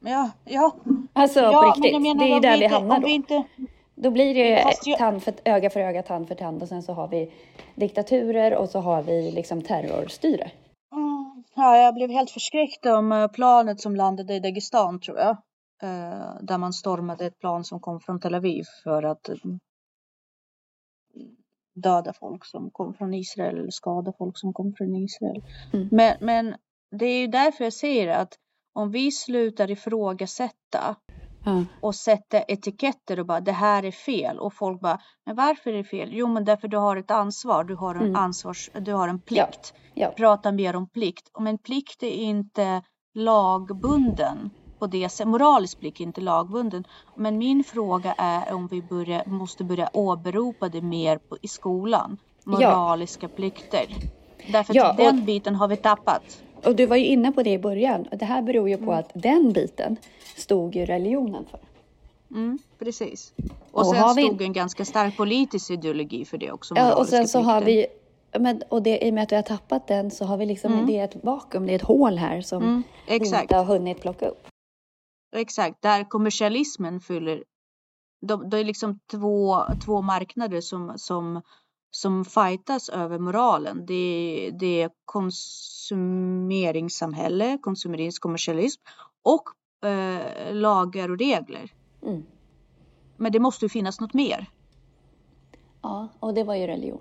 Ja, 0.00 0.30
ja. 0.44 0.72
Alltså 1.12 1.40
ja 1.40 1.62
på 1.74 1.80
riktigt, 1.82 2.02
menar 2.02 2.24
det 2.24 2.30
är 2.30 2.34
ju 2.34 2.40
där 2.40 2.58
vi 2.58 2.64
inte, 2.64 2.74
hamnar 2.76 3.00
då. 3.00 3.06
vi 3.06 3.12
inte, 3.12 3.42
Då 3.94 4.10
blir 4.10 4.34
det 4.34 4.84
ju 4.90 4.96
tand 4.96 5.22
för, 5.22 5.34
öga 5.44 5.70
för 5.70 5.80
öga, 5.80 6.02
tand 6.02 6.28
för 6.28 6.34
tand 6.34 6.62
och 6.62 6.68
sen 6.68 6.82
så 6.82 6.92
har 6.92 7.08
vi 7.08 7.32
diktaturer 7.74 8.54
och 8.54 8.68
så 8.68 8.80
har 8.80 9.02
vi 9.02 9.30
liksom 9.30 9.62
terrorstyre. 9.62 10.50
Ja, 11.60 11.76
jag 11.76 11.94
blev 11.94 12.10
helt 12.10 12.30
förskräckt 12.30 12.86
om 12.86 13.12
eh, 13.12 13.28
planet 13.28 13.80
som 13.80 13.96
landade 13.96 14.34
i 14.34 14.40
Dagestan 14.40 15.00
tror 15.00 15.18
jag. 15.18 15.30
Eh, 15.82 16.34
Där 16.42 16.58
man 16.58 16.72
stormade 16.72 17.26
ett 17.26 17.38
plan 17.38 17.64
som 17.64 17.80
kom 17.80 18.00
från 18.00 18.20
Tel 18.20 18.34
Aviv 18.34 18.64
för 18.84 19.02
att 19.02 19.28
eh, 19.28 19.34
döda 21.74 22.12
folk 22.12 22.44
som 22.44 22.70
kom 22.70 22.94
från 22.94 23.14
Israel 23.14 23.58
eller 23.58 23.70
skada 23.70 24.12
folk 24.18 24.38
som 24.38 24.52
kom 24.52 24.74
från 24.74 24.96
Israel. 24.96 25.42
Mm. 25.72 25.88
Men, 25.92 26.16
men 26.20 26.56
det 26.90 27.06
är 27.06 27.20
ju 27.20 27.26
därför 27.26 27.64
jag 27.64 27.72
säger 27.72 28.08
att 28.08 28.38
om 28.72 28.90
vi 28.90 29.10
slutar 29.10 29.70
ifrågasätta 29.70 30.96
Ja. 31.44 31.64
och 31.82 31.94
sätta 31.94 32.42
etiketter 32.42 33.20
och 33.20 33.26
bara 33.26 33.40
det 33.40 33.52
här 33.52 33.82
är 33.84 33.90
fel 33.90 34.38
och 34.38 34.54
folk 34.54 34.80
bara 34.80 34.98
men 35.26 35.36
varför 35.36 35.70
är 35.70 35.76
det 35.76 35.84
fel? 35.84 36.08
Jo 36.12 36.26
men 36.26 36.44
därför 36.44 36.68
du 36.68 36.76
har 36.76 36.96
ett 36.96 37.10
ansvar, 37.10 37.64
du 37.64 37.74
har 37.76 37.94
en 37.94 38.00
Mm. 38.00 38.16
ansvars, 38.16 38.70
du 38.80 38.92
har 38.92 39.08
en 39.08 39.22
plikt 39.22 39.72
Ja. 39.94 40.12
prata 40.16 40.52
mer 40.52 40.76
om 40.76 40.88
plikt. 40.90 41.30
Men 41.40 41.58
plikt 41.58 42.02
är 42.02 42.10
inte 42.10 42.82
lagbunden 43.14 44.50
på 44.80 44.86
det 44.86 45.08
sättet. 45.08 45.28
Moralisk 45.28 45.80
plikt 45.80 46.00
är 46.00 46.04
inte 46.04 46.20
lagbunden. 46.20 46.84
Men 47.16 47.38
min 47.38 47.64
fråga 47.64 48.14
är 48.18 48.54
om 48.54 48.68
vi 48.68 48.82
börjar, 48.82 49.22
måste 49.26 49.64
börja 49.64 49.90
åberopa 49.92 50.68
det 50.68 50.82
mer 50.82 51.18
på, 51.18 51.36
i 51.42 51.48
skolan. 51.48 52.18
Moraliska 52.46 53.28
plikter. 53.28 53.86
Därför 54.52 54.72
att 54.72 54.76
Ja, 54.76 54.90
och- 54.90 54.96
den 54.96 55.24
biten 55.24 55.54
har 55.54 55.68
vi 55.68 55.76
tappat. 55.76 56.22
Och 56.64 56.76
du 56.76 56.86
var 56.86 56.96
ju 56.96 57.06
inne 57.06 57.32
på 57.32 57.42
det 57.42 57.50
i 57.52 57.58
början. 57.58 58.06
Det 58.12 58.24
här 58.24 58.42
beror 58.42 58.68
ju 58.68 58.74
Mm. 58.74 58.86
på 58.86 58.92
att 58.92 59.10
den 59.14 59.52
biten 59.52 59.96
stod 60.36 60.76
ju 60.76 60.86
religionen 60.86 61.44
för. 61.50 61.60
Mm, 62.36 62.58
precis. 62.78 63.32
Och, 63.70 63.80
Och 63.80 63.86
sen 63.86 63.96
har 64.02 64.14
vi- 64.14 64.26
stod 64.26 64.42
en 64.42 64.52
ganska 64.52 64.84
stark 64.84 65.16
politisk 65.16 65.70
ideologi 65.70 66.24
för 66.24 66.38
det 66.38 66.52
också. 66.52 66.74
Ja, 66.76 66.94
och 66.94 67.06
sen 67.06 67.28
så 67.28 67.40
har 67.40 67.60
plikter. 67.60 67.92
vi 67.92 68.40
men, 68.40 68.62
och 68.68 68.82
det, 68.82 69.06
i 69.06 69.10
och 69.10 69.14
med 69.14 69.22
att 69.22 69.32
vi 69.32 69.36
har 69.36 69.42
tappat 69.42 69.86
den 69.86 70.10
så 70.10 70.24
har 70.24 70.36
vi 70.36 70.46
liksom, 70.46 70.86
det 70.86 70.98
är 70.98 71.04
ett 71.04 71.24
vakuum, 71.24 71.66
det 71.66 71.72
är 71.72 71.76
ett 71.76 71.82
hål 71.82 72.18
här 72.18 72.40
som 72.40 72.62
Mm, 72.62 72.82
exakt. 73.06 73.42
inte 73.42 73.56
har 73.56 73.64
hunnit 73.64 74.00
plocka 74.00 74.28
upp. 74.28 74.46
Exakt, 75.36 75.82
där 75.82 76.04
kommersialismen 76.08 77.00
fyller. 77.00 77.44
De, 78.26 78.50
det 78.50 78.58
är 78.58 78.64
liksom 78.64 78.98
två, 79.10 79.56
två 79.84 80.02
marknader 80.02 80.60
som, 80.60 80.92
som, 80.96 81.42
som 81.90 82.24
fightas 82.24 82.88
över 82.88 83.18
moralen. 83.18 83.86
Det, 83.86 83.94
är- 83.94 84.52
det 84.52 84.82
är 84.82 84.90
konsumeringssamhälle, 85.04 87.58
konsumerism, 87.62 88.20
kommersialism 88.20 88.82
och 89.22 89.42
eh, 89.88 90.54
lagar 90.54 91.10
och 91.10 91.18
regler. 91.18 91.72
Mm. 92.02 92.22
Men 93.16 93.32
det 93.32 93.40
måste 93.40 93.64
ju 93.64 93.68
finnas 93.68 94.00
något 94.00 94.14
mer. 94.14 94.46
Ja, 95.82 96.08
och 96.20 96.34
det 96.34 96.44
var 96.44 96.54
ju 96.54 96.66
religion. 96.66 97.00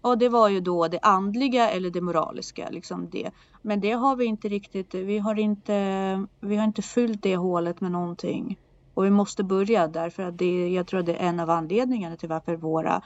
Och 0.00 0.18
det 0.18 0.28
var 0.28 0.48
ju 0.48 0.60
då 0.60 0.88
det 0.88 0.98
andliga 1.02 1.70
eller 1.70 1.90
det 1.90 2.00
moraliska. 2.00 2.68
Liksom 2.70 3.10
det. 3.10 3.30
Men 3.62 3.80
det 3.80 3.92
har 3.92 4.16
vi 4.16 4.24
inte 4.24 4.48
riktigt. 4.48 4.94
Vi 4.94 5.18
har 5.18 5.38
inte, 5.38 6.26
vi 6.40 6.56
har 6.56 6.64
inte 6.64 6.82
fyllt 6.82 7.22
det 7.22 7.36
hålet 7.36 7.80
med 7.80 7.92
någonting. 7.92 8.58
Och 8.94 9.04
vi 9.04 9.10
måste 9.10 9.44
börja 9.44 9.88
därför 9.88 10.22
att 10.22 10.38
det, 10.38 10.68
jag 10.68 10.86
tror 10.86 11.00
att 11.00 11.06
det 11.06 11.14
är 11.14 11.28
en 11.28 11.40
av 11.40 11.50
anledningarna 11.50 12.16
till 12.16 12.28
varför 12.28 12.56
våra 12.56 13.02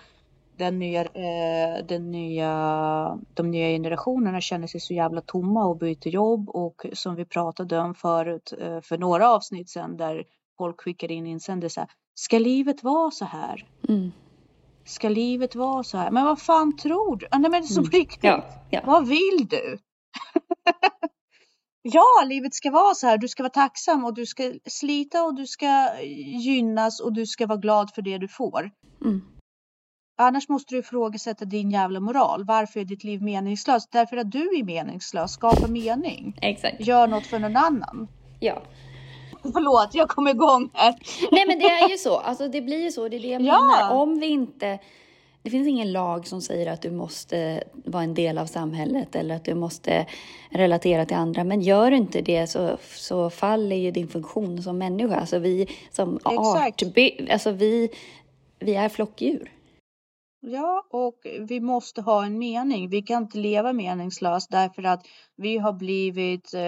den 0.57 0.79
nya, 0.79 1.01
eh, 1.01 1.85
den 1.89 2.11
nya, 2.11 3.19
de 3.35 3.51
nya 3.51 3.69
generationerna 3.69 4.41
känner 4.41 4.67
sig 4.67 4.81
så 4.81 4.95
jävla 4.95 5.21
tomma 5.21 5.67
och 5.67 5.79
byter 5.79 6.09
jobb 6.09 6.49
och 6.49 6.87
som 6.93 7.15
vi 7.15 7.25
pratade 7.25 7.79
om 7.79 7.95
förut 7.95 8.53
eh, 8.61 8.81
för 8.81 8.99
några 8.99 9.31
avsnitt 9.31 9.71
sedan 9.71 9.97
där 9.97 10.25
folk 10.59 10.81
skickar 10.81 11.13
in 11.13 11.27
insändare. 11.27 11.87
Ska 12.15 12.39
livet 12.39 12.83
vara 12.83 13.11
så 13.11 13.25
här? 13.25 13.67
Mm. 13.89 14.13
Ska 14.85 15.09
livet 15.09 15.55
vara 15.55 15.83
så 15.83 15.99
här? 15.99 16.11
Men 16.11 16.25
vad 16.25 16.41
fan 16.41 16.77
tror 16.77 17.17
du? 17.17 17.27
Ah, 17.31 17.39
Nej 17.39 17.51
men 17.51 17.65
så 17.65 17.85
på 17.85 17.91
riktigt. 17.91 18.25
Ja, 18.25 18.45
ja. 18.71 18.81
Vad 18.85 19.09
vill 19.09 19.47
du? 19.51 19.79
ja, 21.83 22.25
livet 22.27 22.55
ska 22.55 22.71
vara 22.71 22.95
så 22.95 23.07
här. 23.07 23.19
Du 23.19 23.29
ska 23.29 23.43
vara 23.43 23.51
tacksam 23.51 24.05
och 24.05 24.15
du 24.15 24.27
ska 24.27 24.53
slita 24.69 25.25
och 25.25 25.35
du 25.35 25.47
ska 25.47 26.01
gynnas 26.41 27.01
och 27.01 27.13
du 27.13 27.27
ska 27.27 27.47
vara 27.47 27.59
glad 27.59 27.91
för 27.95 28.03
det 28.03 28.19
du 28.19 28.29
får. 28.29 28.71
Mm. 29.05 29.23
Annars 30.17 30.49
måste 30.49 30.75
du 30.75 30.79
ifrågasätta 30.79 31.45
din 31.45 31.71
jävla 31.71 32.01
moral. 32.01 32.45
Varför 32.45 32.81
är 32.81 32.85
ditt 32.85 33.05
liv 33.05 33.23
meningslöst? 33.23 33.93
Därför 33.93 34.17
att 34.17 34.31
du 34.33 34.39
är 34.59 34.65
meningslös. 34.65 35.33
Skapa 35.33 35.67
mening. 35.67 36.39
Exakt. 36.43 36.81
Gör 36.87 37.07
något 37.07 37.27
för 37.27 37.39
någon 37.39 37.57
annan. 37.57 38.09
Ja. 38.41 38.63
Förlåt, 39.43 39.95
jag 39.95 40.09
kom 40.09 40.29
igång 40.29 40.71
här. 40.73 40.95
Nej 41.31 41.45
men 41.47 41.59
det 41.59 41.65
är 41.65 41.89
ju 41.89 41.97
så, 41.99 42.17
alltså 42.17 42.49
det 42.49 42.61
blir 42.63 42.83
ju 42.83 42.91
så, 42.91 43.09
det 43.09 43.17
är 43.17 43.21
det 43.21 43.29
jag 43.29 43.43
Ja. 43.43 43.65
menar. 43.65 43.93
Om 44.03 44.19
vi 44.21 44.27
inte, 44.27 44.79
det 45.43 45.51
finns 45.51 45.69
ingen 45.69 45.93
lag 45.93 46.27
som 46.27 46.41
säger 46.41 46.73
att 46.73 46.83
du 46.83 46.91
måste 46.91 47.63
vara 47.73 48.03
en 48.03 48.15
del 48.15 48.39
av 48.39 48.47
samhället 48.47 49.17
eller 49.17 49.37
att 49.37 49.45
du 49.45 49.55
måste 49.55 50.07
relatera 50.51 51.07
till 51.07 51.17
andra. 51.17 51.45
Men 51.45 51.61
gör 51.61 51.91
du 51.91 51.97
inte 51.97 52.21
det 52.21 52.47
så, 52.47 52.77
så 52.95 53.31
faller 53.31 53.77
ju 53.77 53.91
din 53.91 54.09
funktion 54.09 54.63
som 54.63 54.79
människa. 54.79 55.17
Alltså 55.17 55.39
vi 55.39 55.69
som 55.91 56.17
Exakt. 56.17 56.83
art, 56.83 57.31
alltså 57.31 57.51
vi, 57.51 57.89
vi 58.59 58.75
är 58.75 58.89
flockdjur. 58.89 59.53
Ja, 60.49 60.87
och 60.91 61.19
vi 61.41 61.61
måste 61.61 62.03
ha 62.03 62.25
en 62.27 62.39
mening. 62.39 62.89
Vi 62.91 63.03
kan 63.03 63.23
inte 63.23 63.39
leva 63.39 63.73
meningslöst 63.73 64.51
därför 64.51 64.83
att 64.83 65.07
vi 65.37 65.59
har 65.59 65.73
blivit, 65.73 66.55
eh, 66.55 66.63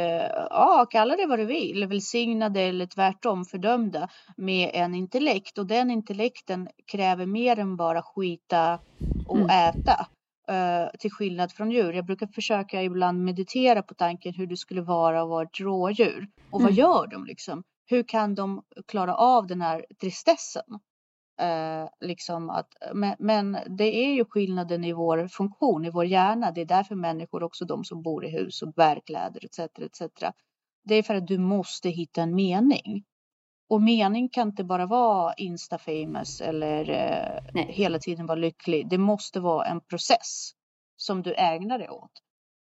ja, 0.50 0.86
kalla 0.90 1.16
det 1.16 1.26
vad 1.26 1.38
du 1.38 1.44
vill, 1.44 1.86
välsignade 1.86 2.60
eller 2.60 2.86
tvärtom 2.86 3.44
fördömda 3.44 4.08
med 4.36 4.70
en 4.74 4.94
intellekt 4.94 5.58
och 5.58 5.66
den 5.66 5.90
intellekten 5.90 6.68
kräver 6.92 7.26
mer 7.26 7.58
än 7.58 7.76
bara 7.76 8.02
skita 8.02 8.80
och 9.24 9.36
Mm. 9.38 9.50
äta. 9.50 10.06
eh, 10.48 10.88
till 10.98 11.10
skillnad 11.12 11.52
från 11.52 11.70
djur. 11.70 11.92
Jag 11.92 12.06
brukar 12.06 12.26
försöka 12.26 12.82
ibland 12.82 13.24
meditera 13.24 13.82
på 13.82 13.94
tanken 13.94 14.34
hur 14.34 14.46
det 14.46 14.56
skulle 14.56 14.82
vara 14.82 15.22
att 15.22 15.28
vara 15.28 15.44
ett 15.44 15.60
rådjur. 15.60 16.26
Och 16.50 16.62
vad 16.62 16.72
Mm. 16.72 16.76
gör 16.78 17.06
de 17.06 17.24
liksom? 17.26 17.62
Hur 17.86 18.02
kan 18.08 18.34
de 18.34 18.62
klara 18.88 19.14
av 19.16 19.46
den 19.46 19.60
här 19.60 19.84
tristessen? 20.00 20.64
Eh, 21.40 21.88
liksom 22.00 22.50
att, 22.50 22.68
men, 22.94 23.16
men 23.18 23.58
det 23.66 23.96
är 23.96 24.14
ju 24.14 24.24
skillnaden 24.24 24.84
i 24.84 24.92
vår 24.92 25.28
funktion, 25.28 25.84
i 25.84 25.90
vår 25.90 26.04
hjärna. 26.04 26.50
Det 26.50 26.60
är 26.60 26.66
därför 26.66 26.94
människor, 26.94 27.42
också 27.42 27.64
de 27.64 27.84
som 27.84 28.02
bor 28.02 28.24
i 28.24 28.30
hus 28.30 28.62
och 28.62 28.72
bär 28.72 29.00
kläder 29.06 29.44
etc. 29.44 29.58
etc. 29.58 30.02
Det 30.84 30.94
är 30.94 31.02
för 31.02 31.14
att 31.14 31.26
du 31.26 31.38
måste 31.38 31.88
hitta 31.88 32.22
en 32.22 32.34
mening. 32.34 33.04
Och 33.70 33.82
mening 33.82 34.28
kan 34.28 34.48
inte 34.48 34.64
bara 34.64 34.86
vara 34.86 35.34
insta-famous 35.34 36.40
eller 36.40 36.90
eh, 36.90 37.66
hela 37.66 37.98
tiden 37.98 38.26
vara 38.26 38.38
lycklig. 38.38 38.88
Det 38.88 38.98
måste 38.98 39.40
vara 39.40 39.66
en 39.66 39.80
process 39.80 40.50
som 40.96 41.22
du 41.22 41.34
ägnar 41.34 41.78
dig 41.78 41.88
åt. 41.88 42.12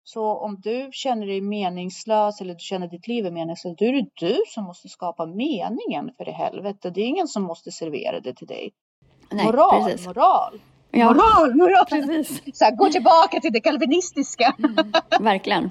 Så 0.09 0.39
om 0.39 0.61
du 0.61 0.89
känner 0.93 1.27
dig 1.27 1.41
meningslös 1.41 2.41
eller 2.41 2.55
du 2.55 2.61
känner 2.61 2.89
ditt 2.89 3.09
liv 3.09 3.27
är 3.27 3.31
meningslöst, 3.31 3.79
då 3.79 3.85
är 3.85 3.93
det 3.93 4.07
du 4.15 4.37
som 4.49 4.65
måste 4.65 4.89
skapa 4.89 5.27
meningen 5.27 6.11
för 6.17 6.29
i 6.29 6.33
helvete. 6.33 6.91
Det 6.91 7.01
är 7.01 7.05
ingen 7.07 7.29
som 7.29 7.43
måste 7.43 7.71
servera 7.71 8.21
det 8.21 8.35
till 8.35 8.47
dig. 8.47 8.73
Nej, 9.31 9.47
moral, 9.47 9.85
precis. 9.85 10.07
moral, 10.07 10.61
Ja, 10.91 11.13
moral, 11.15 11.55
moral. 11.55 11.85
precis. 11.89 12.59
Så 12.59 12.65
här, 12.65 12.77
gå 12.77 12.89
tillbaka 12.91 13.41
till 13.41 13.53
det 13.53 13.61
kalvinistiska. 13.61 14.57
Verkligen. 15.21 15.71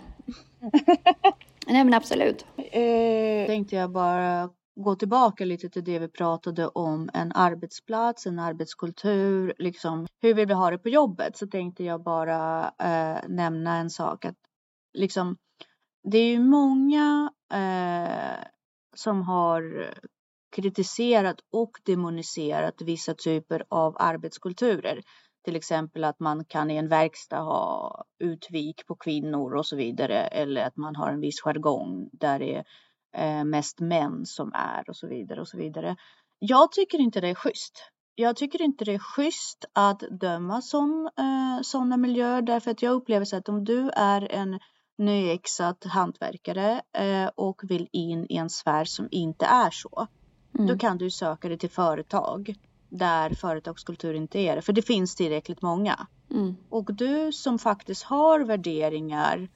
Nej, 1.67 1.83
men 1.83 1.93
absolut. 1.93 2.45
Eh, 2.57 3.47
tänkte 3.47 3.75
jag 3.75 3.91
bara 3.91 4.49
gå 4.75 4.95
tillbaka 4.95 5.45
lite 5.45 5.69
till 5.69 5.83
det 5.83 5.99
vi 5.99 6.07
pratade 6.07 6.67
om, 6.67 7.09
en 7.13 7.31
arbetsplats, 7.31 8.25
en 8.25 8.39
arbetskultur, 8.39 9.53
liksom 9.57 10.07
hur 10.21 10.33
vill 10.33 10.47
vi 10.47 10.53
ha 10.53 10.71
det 10.71 10.77
på 10.77 10.89
jobbet? 10.89 11.37
Så 11.37 11.47
tänkte 11.47 11.83
jag 11.83 12.03
bara 12.03 12.71
eh, 12.79 13.29
nämna 13.29 13.77
en 13.77 13.89
sak 13.89 14.25
att 14.25 14.35
liksom 14.93 15.37
det 16.11 16.17
är 16.17 16.27
ju 16.27 16.39
många 16.39 17.31
eh, 17.53 18.45
som 18.95 19.21
har 19.21 19.93
kritiserat 20.55 21.39
och 21.51 21.71
demoniserat 21.85 22.81
vissa 22.81 23.13
typer 23.13 23.65
av 23.69 23.95
arbetskulturer. 23.99 25.01
Till 25.45 25.55
exempel 25.55 26.03
att 26.03 26.19
man 26.19 26.45
kan 26.45 26.71
i 26.71 26.75
en 26.75 26.87
verkstad 26.87 27.39
ha 27.39 28.03
utvik 28.19 28.87
på 28.87 28.95
kvinnor 28.95 29.55
och 29.55 29.65
så 29.65 29.75
vidare. 29.75 30.27
Eller 30.27 30.65
att 30.65 30.77
man 30.77 30.95
har 30.95 31.09
en 31.09 31.19
viss 31.19 31.41
jargong 31.41 32.09
där 32.13 32.39
det 32.39 32.55
är 32.55 32.65
eh, 33.15 33.43
mest 33.43 33.79
män 33.79 34.25
som 34.25 34.51
är 34.53 34.89
och 34.89 34.95
så 34.95 35.07
vidare 35.07 35.41
och 35.41 35.47
så 35.47 35.57
vidare. 35.57 35.95
Jag 36.39 36.71
tycker 36.71 36.97
inte 37.01 37.21
det 37.21 37.27
är 37.29 37.35
schysst. 37.35 37.91
Jag 38.15 38.35
tycker 38.35 38.61
inte 38.61 38.85
det 38.85 38.93
är 38.93 38.99
schysst 38.99 39.65
att 39.73 39.99
döma 39.99 40.61
som 40.61 41.09
eh, 41.17 41.61
sådana 41.61 41.97
miljöer 41.97 42.41
därför 42.41 42.71
att 42.71 42.81
jag 42.81 42.93
upplever 42.93 43.25
så 43.25 43.35
att 43.37 43.49
om 43.49 43.63
du 43.63 43.89
är 43.89 44.31
en 44.31 44.59
nyexad 44.97 45.85
hantverkare 45.85 46.81
eh, 46.97 47.29
och 47.35 47.61
vill 47.63 47.87
in 47.91 48.25
i 48.29 48.37
en 48.37 48.49
sfär 48.49 48.85
som 48.85 49.07
inte 49.11 49.45
är 49.45 49.69
så. 49.71 50.07
Då 50.51 50.63
Mm. 50.63 50.79
kan 50.79 50.97
du 50.97 51.11
söka 51.11 51.47
dig 51.49 51.57
till 51.57 51.69
företag 51.69 52.53
där 52.89 53.29
företagskultur 53.29 54.13
inte 54.13 54.39
är 54.39 54.55
det. 54.55 54.61
För 54.61 54.73
det 54.73 54.81
finns 54.81 55.15
tillräckligt 55.15 55.61
många. 55.61 56.07
Mm. 56.31 56.55
Och 56.69 56.93
du 56.93 57.31
som 57.31 57.59
faktiskt 57.59 58.03
har 58.03 58.39
värderingar 58.39 59.49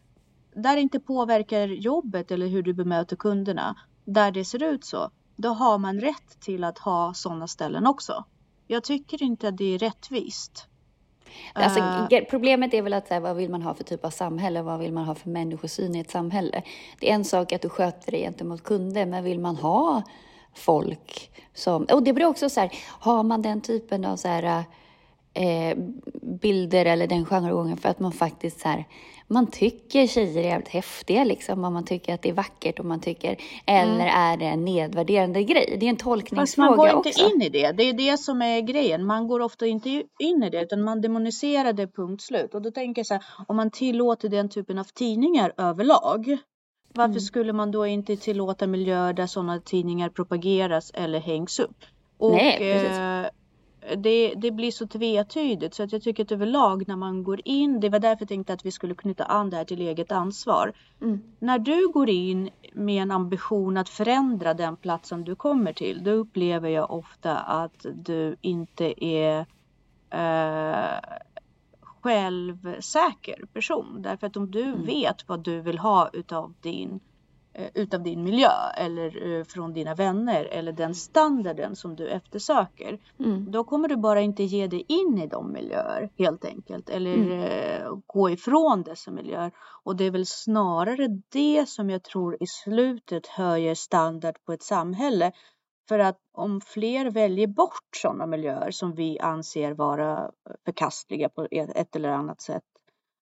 där 0.60 0.76
det 0.76 0.82
inte 0.82 1.00
påverkar 1.00 1.68
jobbet 1.68 2.32
eller 2.32 2.48
hur 2.48 2.64
du 2.64 2.74
bemöter 2.74 3.16
kunderna. 3.16 3.76
Där 4.06 4.32
det 4.32 4.46
ser 4.46 4.64
ut 4.64 4.86
så. 4.86 5.12
Då 5.36 5.50
har 5.50 5.78
man 5.78 6.00
rätt 6.00 6.40
till 6.40 6.64
att 6.64 6.80
ha 6.80 7.14
sådana 7.14 7.48
ställen 7.48 7.88
också. 7.88 8.26
Jag 8.68 8.84
tycker 8.84 9.24
inte 9.24 9.48
att 9.48 9.58
det 9.58 9.76
är 9.76 9.78
rättvist. 9.78 10.68
Alltså, 11.54 11.80
Eh, 11.80 12.24
problemet 12.30 12.74
är 12.74 12.82
väl 12.82 12.94
att 12.94 13.10
här, 13.10 13.20
vad 13.20 13.36
vill 13.36 13.50
man 13.50 13.62
ha 13.62 13.74
för 13.74 13.84
typ 13.84 14.06
av 14.06 14.10
samhälle? 14.10 14.62
Vad 14.62 14.80
vill 14.80 14.94
man 14.94 15.06
ha 15.06 15.16
för 15.16 15.30
människosyn 15.30 15.96
i 15.96 16.00
ett 16.00 16.12
samhälle? 16.12 16.64
Det 17.00 17.10
är 17.10 17.16
en 17.16 17.26
sak 17.26 17.54
att 17.54 17.62
du 17.62 17.70
sköter 17.70 18.12
dig 18.12 18.22
gentemot 18.22 18.64
kunder, 18.64 19.06
men 19.06 19.24
vill 19.24 19.40
man 19.40 19.56
ha 19.56 20.04
folk 20.56 21.32
som... 21.54 21.84
Och 21.84 22.04
det 22.04 22.14
blir 22.14 22.26
också 22.26 22.50
så 22.50 22.60
här, 22.60 22.72
har 23.00 23.24
man 23.24 23.42
den 23.42 23.62
typen 23.62 24.06
av 24.06 24.16
så 24.16 24.28
här, 24.28 24.64
eh, 25.34 25.78
bilder 26.22 26.86
eller 26.86 27.08
den 27.08 27.26
jargongen 27.26 27.78
för 27.78 27.90
att 27.90 28.00
man 28.00 28.12
faktiskt 28.12 28.60
så 28.60 28.70
här, 28.70 28.86
man 29.32 29.48
tycker 29.48 30.08
tjejer 30.08 30.38
är 30.44 30.46
jävligt 30.48 30.68
häftiga 30.68 31.24
liksom, 31.24 31.64
och 31.66 31.72
man 31.72 31.86
tycker 31.86 32.14
att 32.14 32.22
det 32.22 32.30
är 32.30 32.34
vackert 32.34 32.80
och 32.80 32.86
man 32.86 33.00
tycker, 33.00 33.38
eller 33.66 34.06
är 34.06 34.38
det 34.38 34.46
en 34.46 34.66
nedvärderande 34.66 35.44
grej? 35.44 35.78
Det 35.80 35.86
är 35.86 35.90
en 35.90 35.96
Fast 35.96 36.06
man 36.06 36.18
tolkningsfråga 36.18 36.76
går 36.76 36.90
inte 36.90 37.10
också. 37.10 37.30
in 37.36 37.42
i 37.42 37.50
det. 37.50 37.72
Det 37.72 37.84
är 37.84 37.94
det 37.94 38.18
som 38.18 38.42
är 38.42 38.62
grejen. 38.62 39.06
Man 39.06 39.28
går 39.28 39.40
ofta 39.40 39.66
inte 39.66 39.90
in 40.20 40.44
i 40.44 40.50
det 40.50 40.62
utan 40.62 40.82
man 40.84 41.02
demoniserar 41.02 41.74
det 41.74 41.88
punkt 41.88 42.22
slut. 42.22 42.54
Och 42.56 42.62
då 42.62 42.72
tänker 42.72 43.00
jag 43.00 43.06
så 43.08 43.14
här, 43.14 43.24
om 43.48 43.56
man 43.56 43.72
tillåter 43.72 44.30
den 44.30 44.50
typen 44.50 44.80
av 44.80 44.84
tidningar 44.84 45.54
överlag. 45.58 46.38
Varför 46.94 47.10
Mm. 47.12 47.20
skulle 47.20 47.54
man 47.54 47.72
då 47.72 47.88
inte 47.88 48.16
tillåta 48.18 48.68
miljöer 48.68 49.14
där 49.14 49.28
sådana 49.28 49.60
tidningar 49.62 50.10
propageras 50.10 50.92
eller 50.94 51.20
hängs 51.20 51.60
upp? 51.60 51.78
Och 52.18 52.32
Nej, 52.32 52.58
precis. 52.58 52.98
eh, 52.98 53.26
det, 53.98 54.34
det 54.38 54.52
blir 54.52 54.72
så 54.72 54.88
tvetydigt 54.88 55.74
så 55.76 55.84
att 55.84 55.92
jag 55.92 56.02
tycker 56.02 56.24
att 56.24 56.32
överlag 56.32 56.88
när 56.88 56.96
man 56.96 57.24
går 57.24 57.42
in, 57.46 57.80
det 57.80 57.90
var 57.90 58.00
därför 58.00 58.22
jag 58.22 58.30
tänkte 58.30 58.54
att 58.54 58.66
vi 58.66 58.72
skulle 58.72 58.96
knyta 58.96 59.24
an 59.24 59.50
det 59.50 59.58
här 59.58 59.66
till 59.66 59.82
eget 59.82 60.12
ansvar. 60.12 60.74
Mm. 61.02 61.22
När 61.40 61.60
du 61.60 61.88
går 61.88 62.10
in 62.10 62.50
med 62.74 63.02
en 63.02 63.12
ambition 63.12 63.78
att 63.78 63.90
förändra 63.90 64.54
den 64.54 64.76
platsen 64.76 65.24
du 65.24 65.36
kommer 65.36 65.74
till, 65.74 66.04
då 66.04 66.12
upplever 66.12 66.70
jag 66.70 66.92
ofta 66.92 67.38
att 67.38 67.86
du 67.94 68.36
inte 68.42 69.06
är 69.06 69.46
eh, 70.10 71.00
självsäker 71.82 73.46
person. 73.54 74.02
Därför 74.02 74.28
att 74.28 74.38
om 74.38 74.52
du 74.52 74.64
Mm. 74.64 74.86
vet 74.86 75.28
vad 75.28 75.40
du 75.40 75.62
vill 75.62 75.80
ha 75.80 76.10
utav 76.14 76.54
din, 76.62 77.00
utav 77.74 78.04
din 78.04 78.24
miljö 78.24 78.52
eller 78.78 79.38
eh, 79.40 79.44
från 79.44 79.74
dina 79.74 79.96
vänner 79.96 80.46
eller 80.46 80.72
den 80.72 80.96
standarden 80.96 81.76
som 81.76 81.96
du 81.96 82.08
eftersöker, 82.08 83.00
Mm. 83.20 83.52
då 83.52 83.64
kommer 83.64 83.88
du 83.88 83.96
bara 83.98 84.22
inte 84.22 84.44
ge 84.44 84.68
dig 84.68 84.86
in 84.88 85.18
i 85.18 85.28
de 85.28 85.52
miljöer 85.52 86.10
helt 86.18 86.46
enkelt. 86.46 86.90
Eller 86.90 87.14
Mm. 87.16 87.32
eh, 87.42 87.88
gå 88.08 88.30
ifrån 88.30 88.84
dessa 88.84 89.12
miljöer. 89.12 89.52
Och 89.84 89.96
det 89.96 90.04
är 90.04 90.12
väl 90.12 90.26
snarare 90.26 91.08
det 91.32 91.70
som 91.70 91.90
jag 91.90 92.04
tror 92.04 92.38
i 92.44 92.48
slutet 92.48 93.28
höjer 93.28 93.76
standard 93.76 94.36
på 94.46 94.54
ett 94.54 94.64
samhälle. 94.64 95.32
För 95.90 96.00
att 96.00 96.18
om 96.34 96.62
fler 96.62 97.12
väljer 97.12 97.48
bort 97.48 97.90
sådana 98.02 98.26
miljöer 98.26 98.72
som 98.72 98.96
vi 98.96 99.20
anser 99.20 99.72
vara 99.74 100.32
förkastliga 100.66 101.30
på 101.30 101.48
ett 101.52 101.70
ett 101.76 101.96
eller 101.96 102.10
annat 102.10 102.42
sätt. 102.42 102.64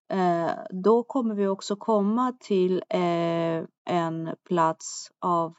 Eh, 0.09 0.51
då 0.69 1.03
kommer 1.03 1.35
vi 1.35 1.47
också 1.47 1.75
komma 1.75 2.33
till 2.39 2.83
eh, 2.89 3.63
en 3.85 4.35
plats 4.43 5.11
av 5.19 5.53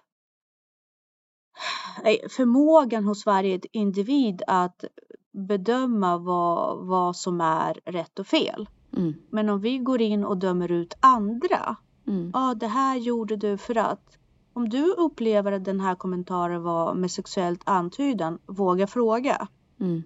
förmågan 2.31 3.05
hos 3.05 3.27
varje 3.27 3.61
individ 3.73 4.43
att 4.47 4.85
bedöma 5.33 6.19
vad, 6.19 6.87
vad 6.87 7.17
som 7.17 7.41
är 7.41 7.81
rätt 7.85 8.19
och 8.19 8.27
fel. 8.27 8.69
Mm. 8.97 9.15
Men 9.31 9.49
om 9.49 9.61
vi 9.61 9.79
går 9.79 10.01
in 10.01 10.25
och 10.25 10.37
dömer 10.37 10.73
ut 10.73 10.95
andra. 11.01 11.77
Mm. 12.07 12.31
Ja, 12.35 12.55
det 12.55 12.67
här 12.67 12.97
gjorde 12.97 13.37
du 13.37 13.59
för 13.59 13.79
att. 13.79 14.19
Om 14.53 14.69
du 14.69 14.93
upplever 14.93 15.53
att 15.53 15.65
den 15.65 15.81
här 15.81 15.95
kommentaren 15.95 16.63
var 16.63 16.95
med 16.95 17.11
sexuellt 17.11 17.63
antydan, 17.65 18.39
våga 18.47 18.87
fråga. 18.87 19.49
Mm. 19.81 20.03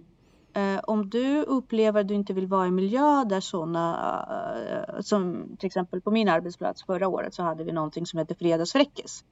Eh, 0.54 0.80
om 0.82 1.10
du 1.10 1.42
upplever 1.42 2.00
att 2.00 2.08
du 2.08 2.14
inte 2.14 2.32
vill 2.32 2.46
vara 2.46 2.66
i 2.66 2.70
miljö 2.70 3.24
där 3.24 3.40
sådana, 3.40 4.26
eh, 4.68 5.00
som 5.00 5.46
till 5.58 5.66
exempel 5.66 6.00
på 6.00 6.10
min 6.10 6.28
arbetsplats 6.28 6.84
förra 6.84 7.08
året 7.08 7.34
så 7.34 7.42
hade 7.42 7.64
vi 7.64 7.72
någonting 7.72 8.06
som 8.06 8.18
hette 8.18 8.34
fredagsfräckis. 8.34 9.24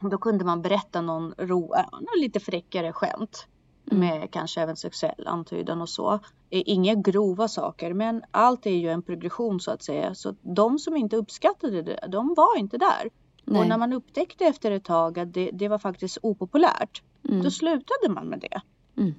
Då 0.00 0.18
kunde 0.18 0.44
man 0.44 0.62
berätta 0.62 1.00
någon, 1.00 1.34
ro, 1.38 1.74
någon 1.92 2.20
lite 2.20 2.40
fräckare 2.40 2.92
skämt. 2.92 3.46
Mm. 3.90 4.00
Med 4.00 4.30
kanske 4.30 4.60
även 4.60 4.76
sexuell 4.76 5.26
antydan 5.26 5.80
och 5.80 5.88
så. 5.88 6.12
Eh, 6.50 6.62
Inga 6.66 6.94
grova 6.94 7.48
saker 7.48 7.92
men 7.94 8.22
allt 8.30 8.66
är 8.66 8.70
ju 8.70 8.88
en 8.88 9.02
progression 9.02 9.60
så 9.60 9.70
att 9.70 9.82
säga. 9.82 10.14
Så 10.14 10.34
de 10.42 10.78
som 10.78 10.96
inte 10.96 11.16
uppskattade 11.16 11.82
det, 11.82 12.08
de 12.08 12.34
var 12.36 12.58
inte 12.58 12.78
där. 12.78 13.10
Och 13.46 13.52
Nej. 13.52 13.68
när 13.68 13.78
man 13.78 13.92
upptäckte 13.92 14.44
efter 14.44 14.70
ett 14.70 14.84
tag 14.84 15.18
att 15.18 15.32
det, 15.32 15.50
det 15.52 15.68
var 15.68 15.78
faktiskt 15.78 16.18
opopulärt. 16.22 17.02
Mm. 17.28 17.42
Då 17.42 17.50
slutade 17.50 18.08
man 18.08 18.26
med 18.26 18.40
det. 18.40 18.60
Mm. 19.02 19.14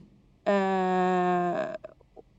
Eh, 0.45 1.75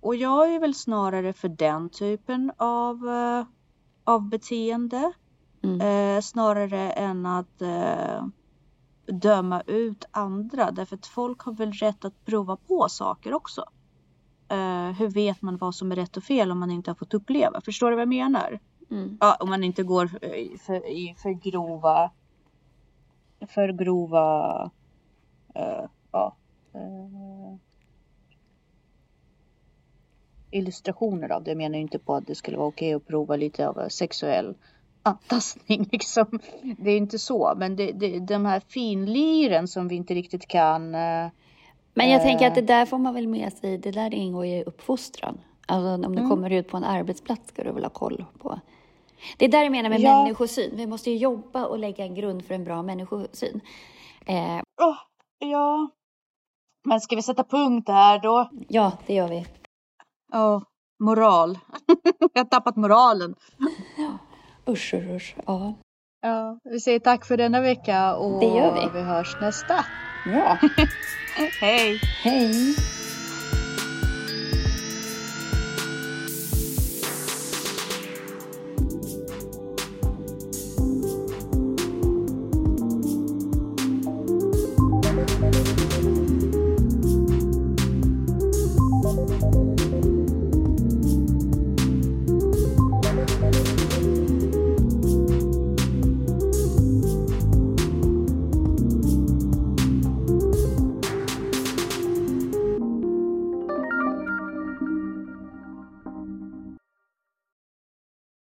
och 0.00 0.16
jag 0.16 0.54
är 0.54 0.60
väl 0.60 0.74
snarare 0.74 1.32
för 1.32 1.48
den 1.48 1.88
typen 1.88 2.52
av, 2.56 3.08
eh, 3.08 3.44
av 4.04 4.28
beteende. 4.28 5.12
Mm. 5.62 5.80
Eh, 5.80 6.20
snarare 6.20 6.90
än 6.90 7.26
att 7.26 7.62
eh, 7.62 8.26
döma 9.06 9.62
ut 9.66 10.04
andra. 10.10 10.70
Därför 10.70 10.96
att 10.96 11.06
folk 11.06 11.40
har 11.40 11.52
väl 11.52 11.72
rätt 11.72 12.04
att 12.04 12.24
prova 12.24 12.56
på 12.56 12.88
saker 12.88 13.34
också. 13.34 13.64
Eh, 14.48 14.90
hur 14.90 15.08
vet 15.08 15.42
man 15.42 15.56
vad 15.56 15.74
som 15.74 15.92
är 15.92 15.96
rätt 15.96 16.16
och 16.16 16.24
fel 16.24 16.50
om 16.50 16.58
man 16.58 16.70
inte 16.70 16.90
har 16.90 16.96
fått 16.96 17.14
uppleva? 17.14 17.60
Förstår 17.60 17.90
du 17.90 17.96
vad 17.96 18.02
jag 18.02 18.08
menar? 18.08 18.60
Mm. 18.90 19.18
Ja, 19.20 19.36
om 19.40 19.50
man 19.50 19.64
inte 19.64 19.82
går 19.82 20.24
i 20.24 20.58
för, 20.58 20.86
i 20.86 21.14
för 21.18 21.30
grova 21.30 22.10
för 23.40 23.68
grova 23.68 24.70
eh, 25.54 25.84
ja, 26.12 26.36
eh, 26.72 27.58
illustrationer 30.50 31.32
av 31.32 31.42
det. 31.44 31.50
Jag 31.50 31.58
menar 31.58 31.78
inte 31.78 31.98
på 31.98 32.14
att 32.14 32.26
det 32.26 32.34
skulle 32.34 32.56
vara 32.56 32.68
okej 32.68 32.94
att 32.94 33.06
prova 33.06 33.36
lite 33.36 33.68
av 33.68 33.88
sexuell 33.88 34.54
antastning 35.02 35.88
liksom. 35.92 36.40
Det 36.78 36.90
är 36.90 36.96
inte 36.96 37.18
så, 37.18 37.54
men 37.56 37.76
det, 37.76 37.92
det, 37.92 38.18
de 38.18 38.44
här 38.46 38.60
finliren 38.68 39.68
som 39.68 39.88
vi 39.88 39.94
inte 39.94 40.14
riktigt 40.14 40.46
kan. 40.48 40.94
eh, 40.94 41.28
Men 41.94 42.10
jag 42.10 42.20
Eh. 42.20 42.22
tänker 42.22 42.46
att 42.46 42.54
det 42.54 42.60
där 42.62 42.86
får 42.86 42.98
man 42.98 43.14
väl 43.14 43.28
med 43.28 43.52
sig, 43.52 43.78
det 43.78 43.90
där 43.90 44.14
ingår 44.14 44.46
ju 44.46 44.56
i 44.56 44.62
uppfostran. 44.64 45.38
Alltså 45.68 46.06
om 46.06 46.14
du 46.14 46.18
Mm. 46.20 46.30
kommer 46.30 46.50
ut 46.50 46.68
på 46.68 46.76
en 46.76 46.84
arbetsplats 46.84 47.48
ska 47.48 47.64
du 47.64 47.72
väl 47.72 47.82
ha 47.84 47.90
koll 47.90 48.24
på. 48.38 48.60
Det 49.38 49.44
är 49.44 49.48
där 49.48 49.62
jag 49.62 49.72
menar 49.72 49.90
med 49.90 50.00
Ja. 50.00 50.22
människosyn. 50.22 50.76
Vi 50.76 50.86
måste 50.86 51.10
ju 51.10 51.16
jobba 51.16 51.64
och 51.66 51.78
lägga 51.78 52.04
en 52.04 52.14
grund 52.14 52.44
för 52.44 52.54
en 52.54 52.64
bra 52.64 52.82
människosyn. 52.82 53.60
Eh, 54.26 54.60
åh, 54.82 54.96
ja. 55.38 55.88
Men 56.84 57.00
ska 57.00 57.16
vi 57.16 57.22
sätta 57.22 57.44
punkt 57.44 57.88
här 57.88 58.18
då? 58.18 58.50
ja, 58.68 58.92
det 59.06 59.14
gör 59.14 59.28
vi. 59.28 59.46
Ja, 60.32 60.62
moral. 61.04 61.58
jag 62.34 62.40
har 62.44 62.48
tappat 62.48 62.76
moralen. 62.76 63.34
Usch, 64.68 64.94
usch. 64.94 65.34
Ja. 65.46 65.74
Ja, 66.20 66.58
vi 66.64 66.80
säger 66.80 66.98
tack 66.98 67.24
för 67.24 67.36
denna 67.36 67.60
vecka 67.60 68.16
och 68.16 68.40
Det 68.40 68.46
gör 68.46 68.74
vi. 68.74 68.98
vi 68.98 69.02
hörs 69.04 69.36
nästa. 69.40 69.84
ja. 70.26 70.58
Hej! 71.60 72.00
Hej! 72.22 72.76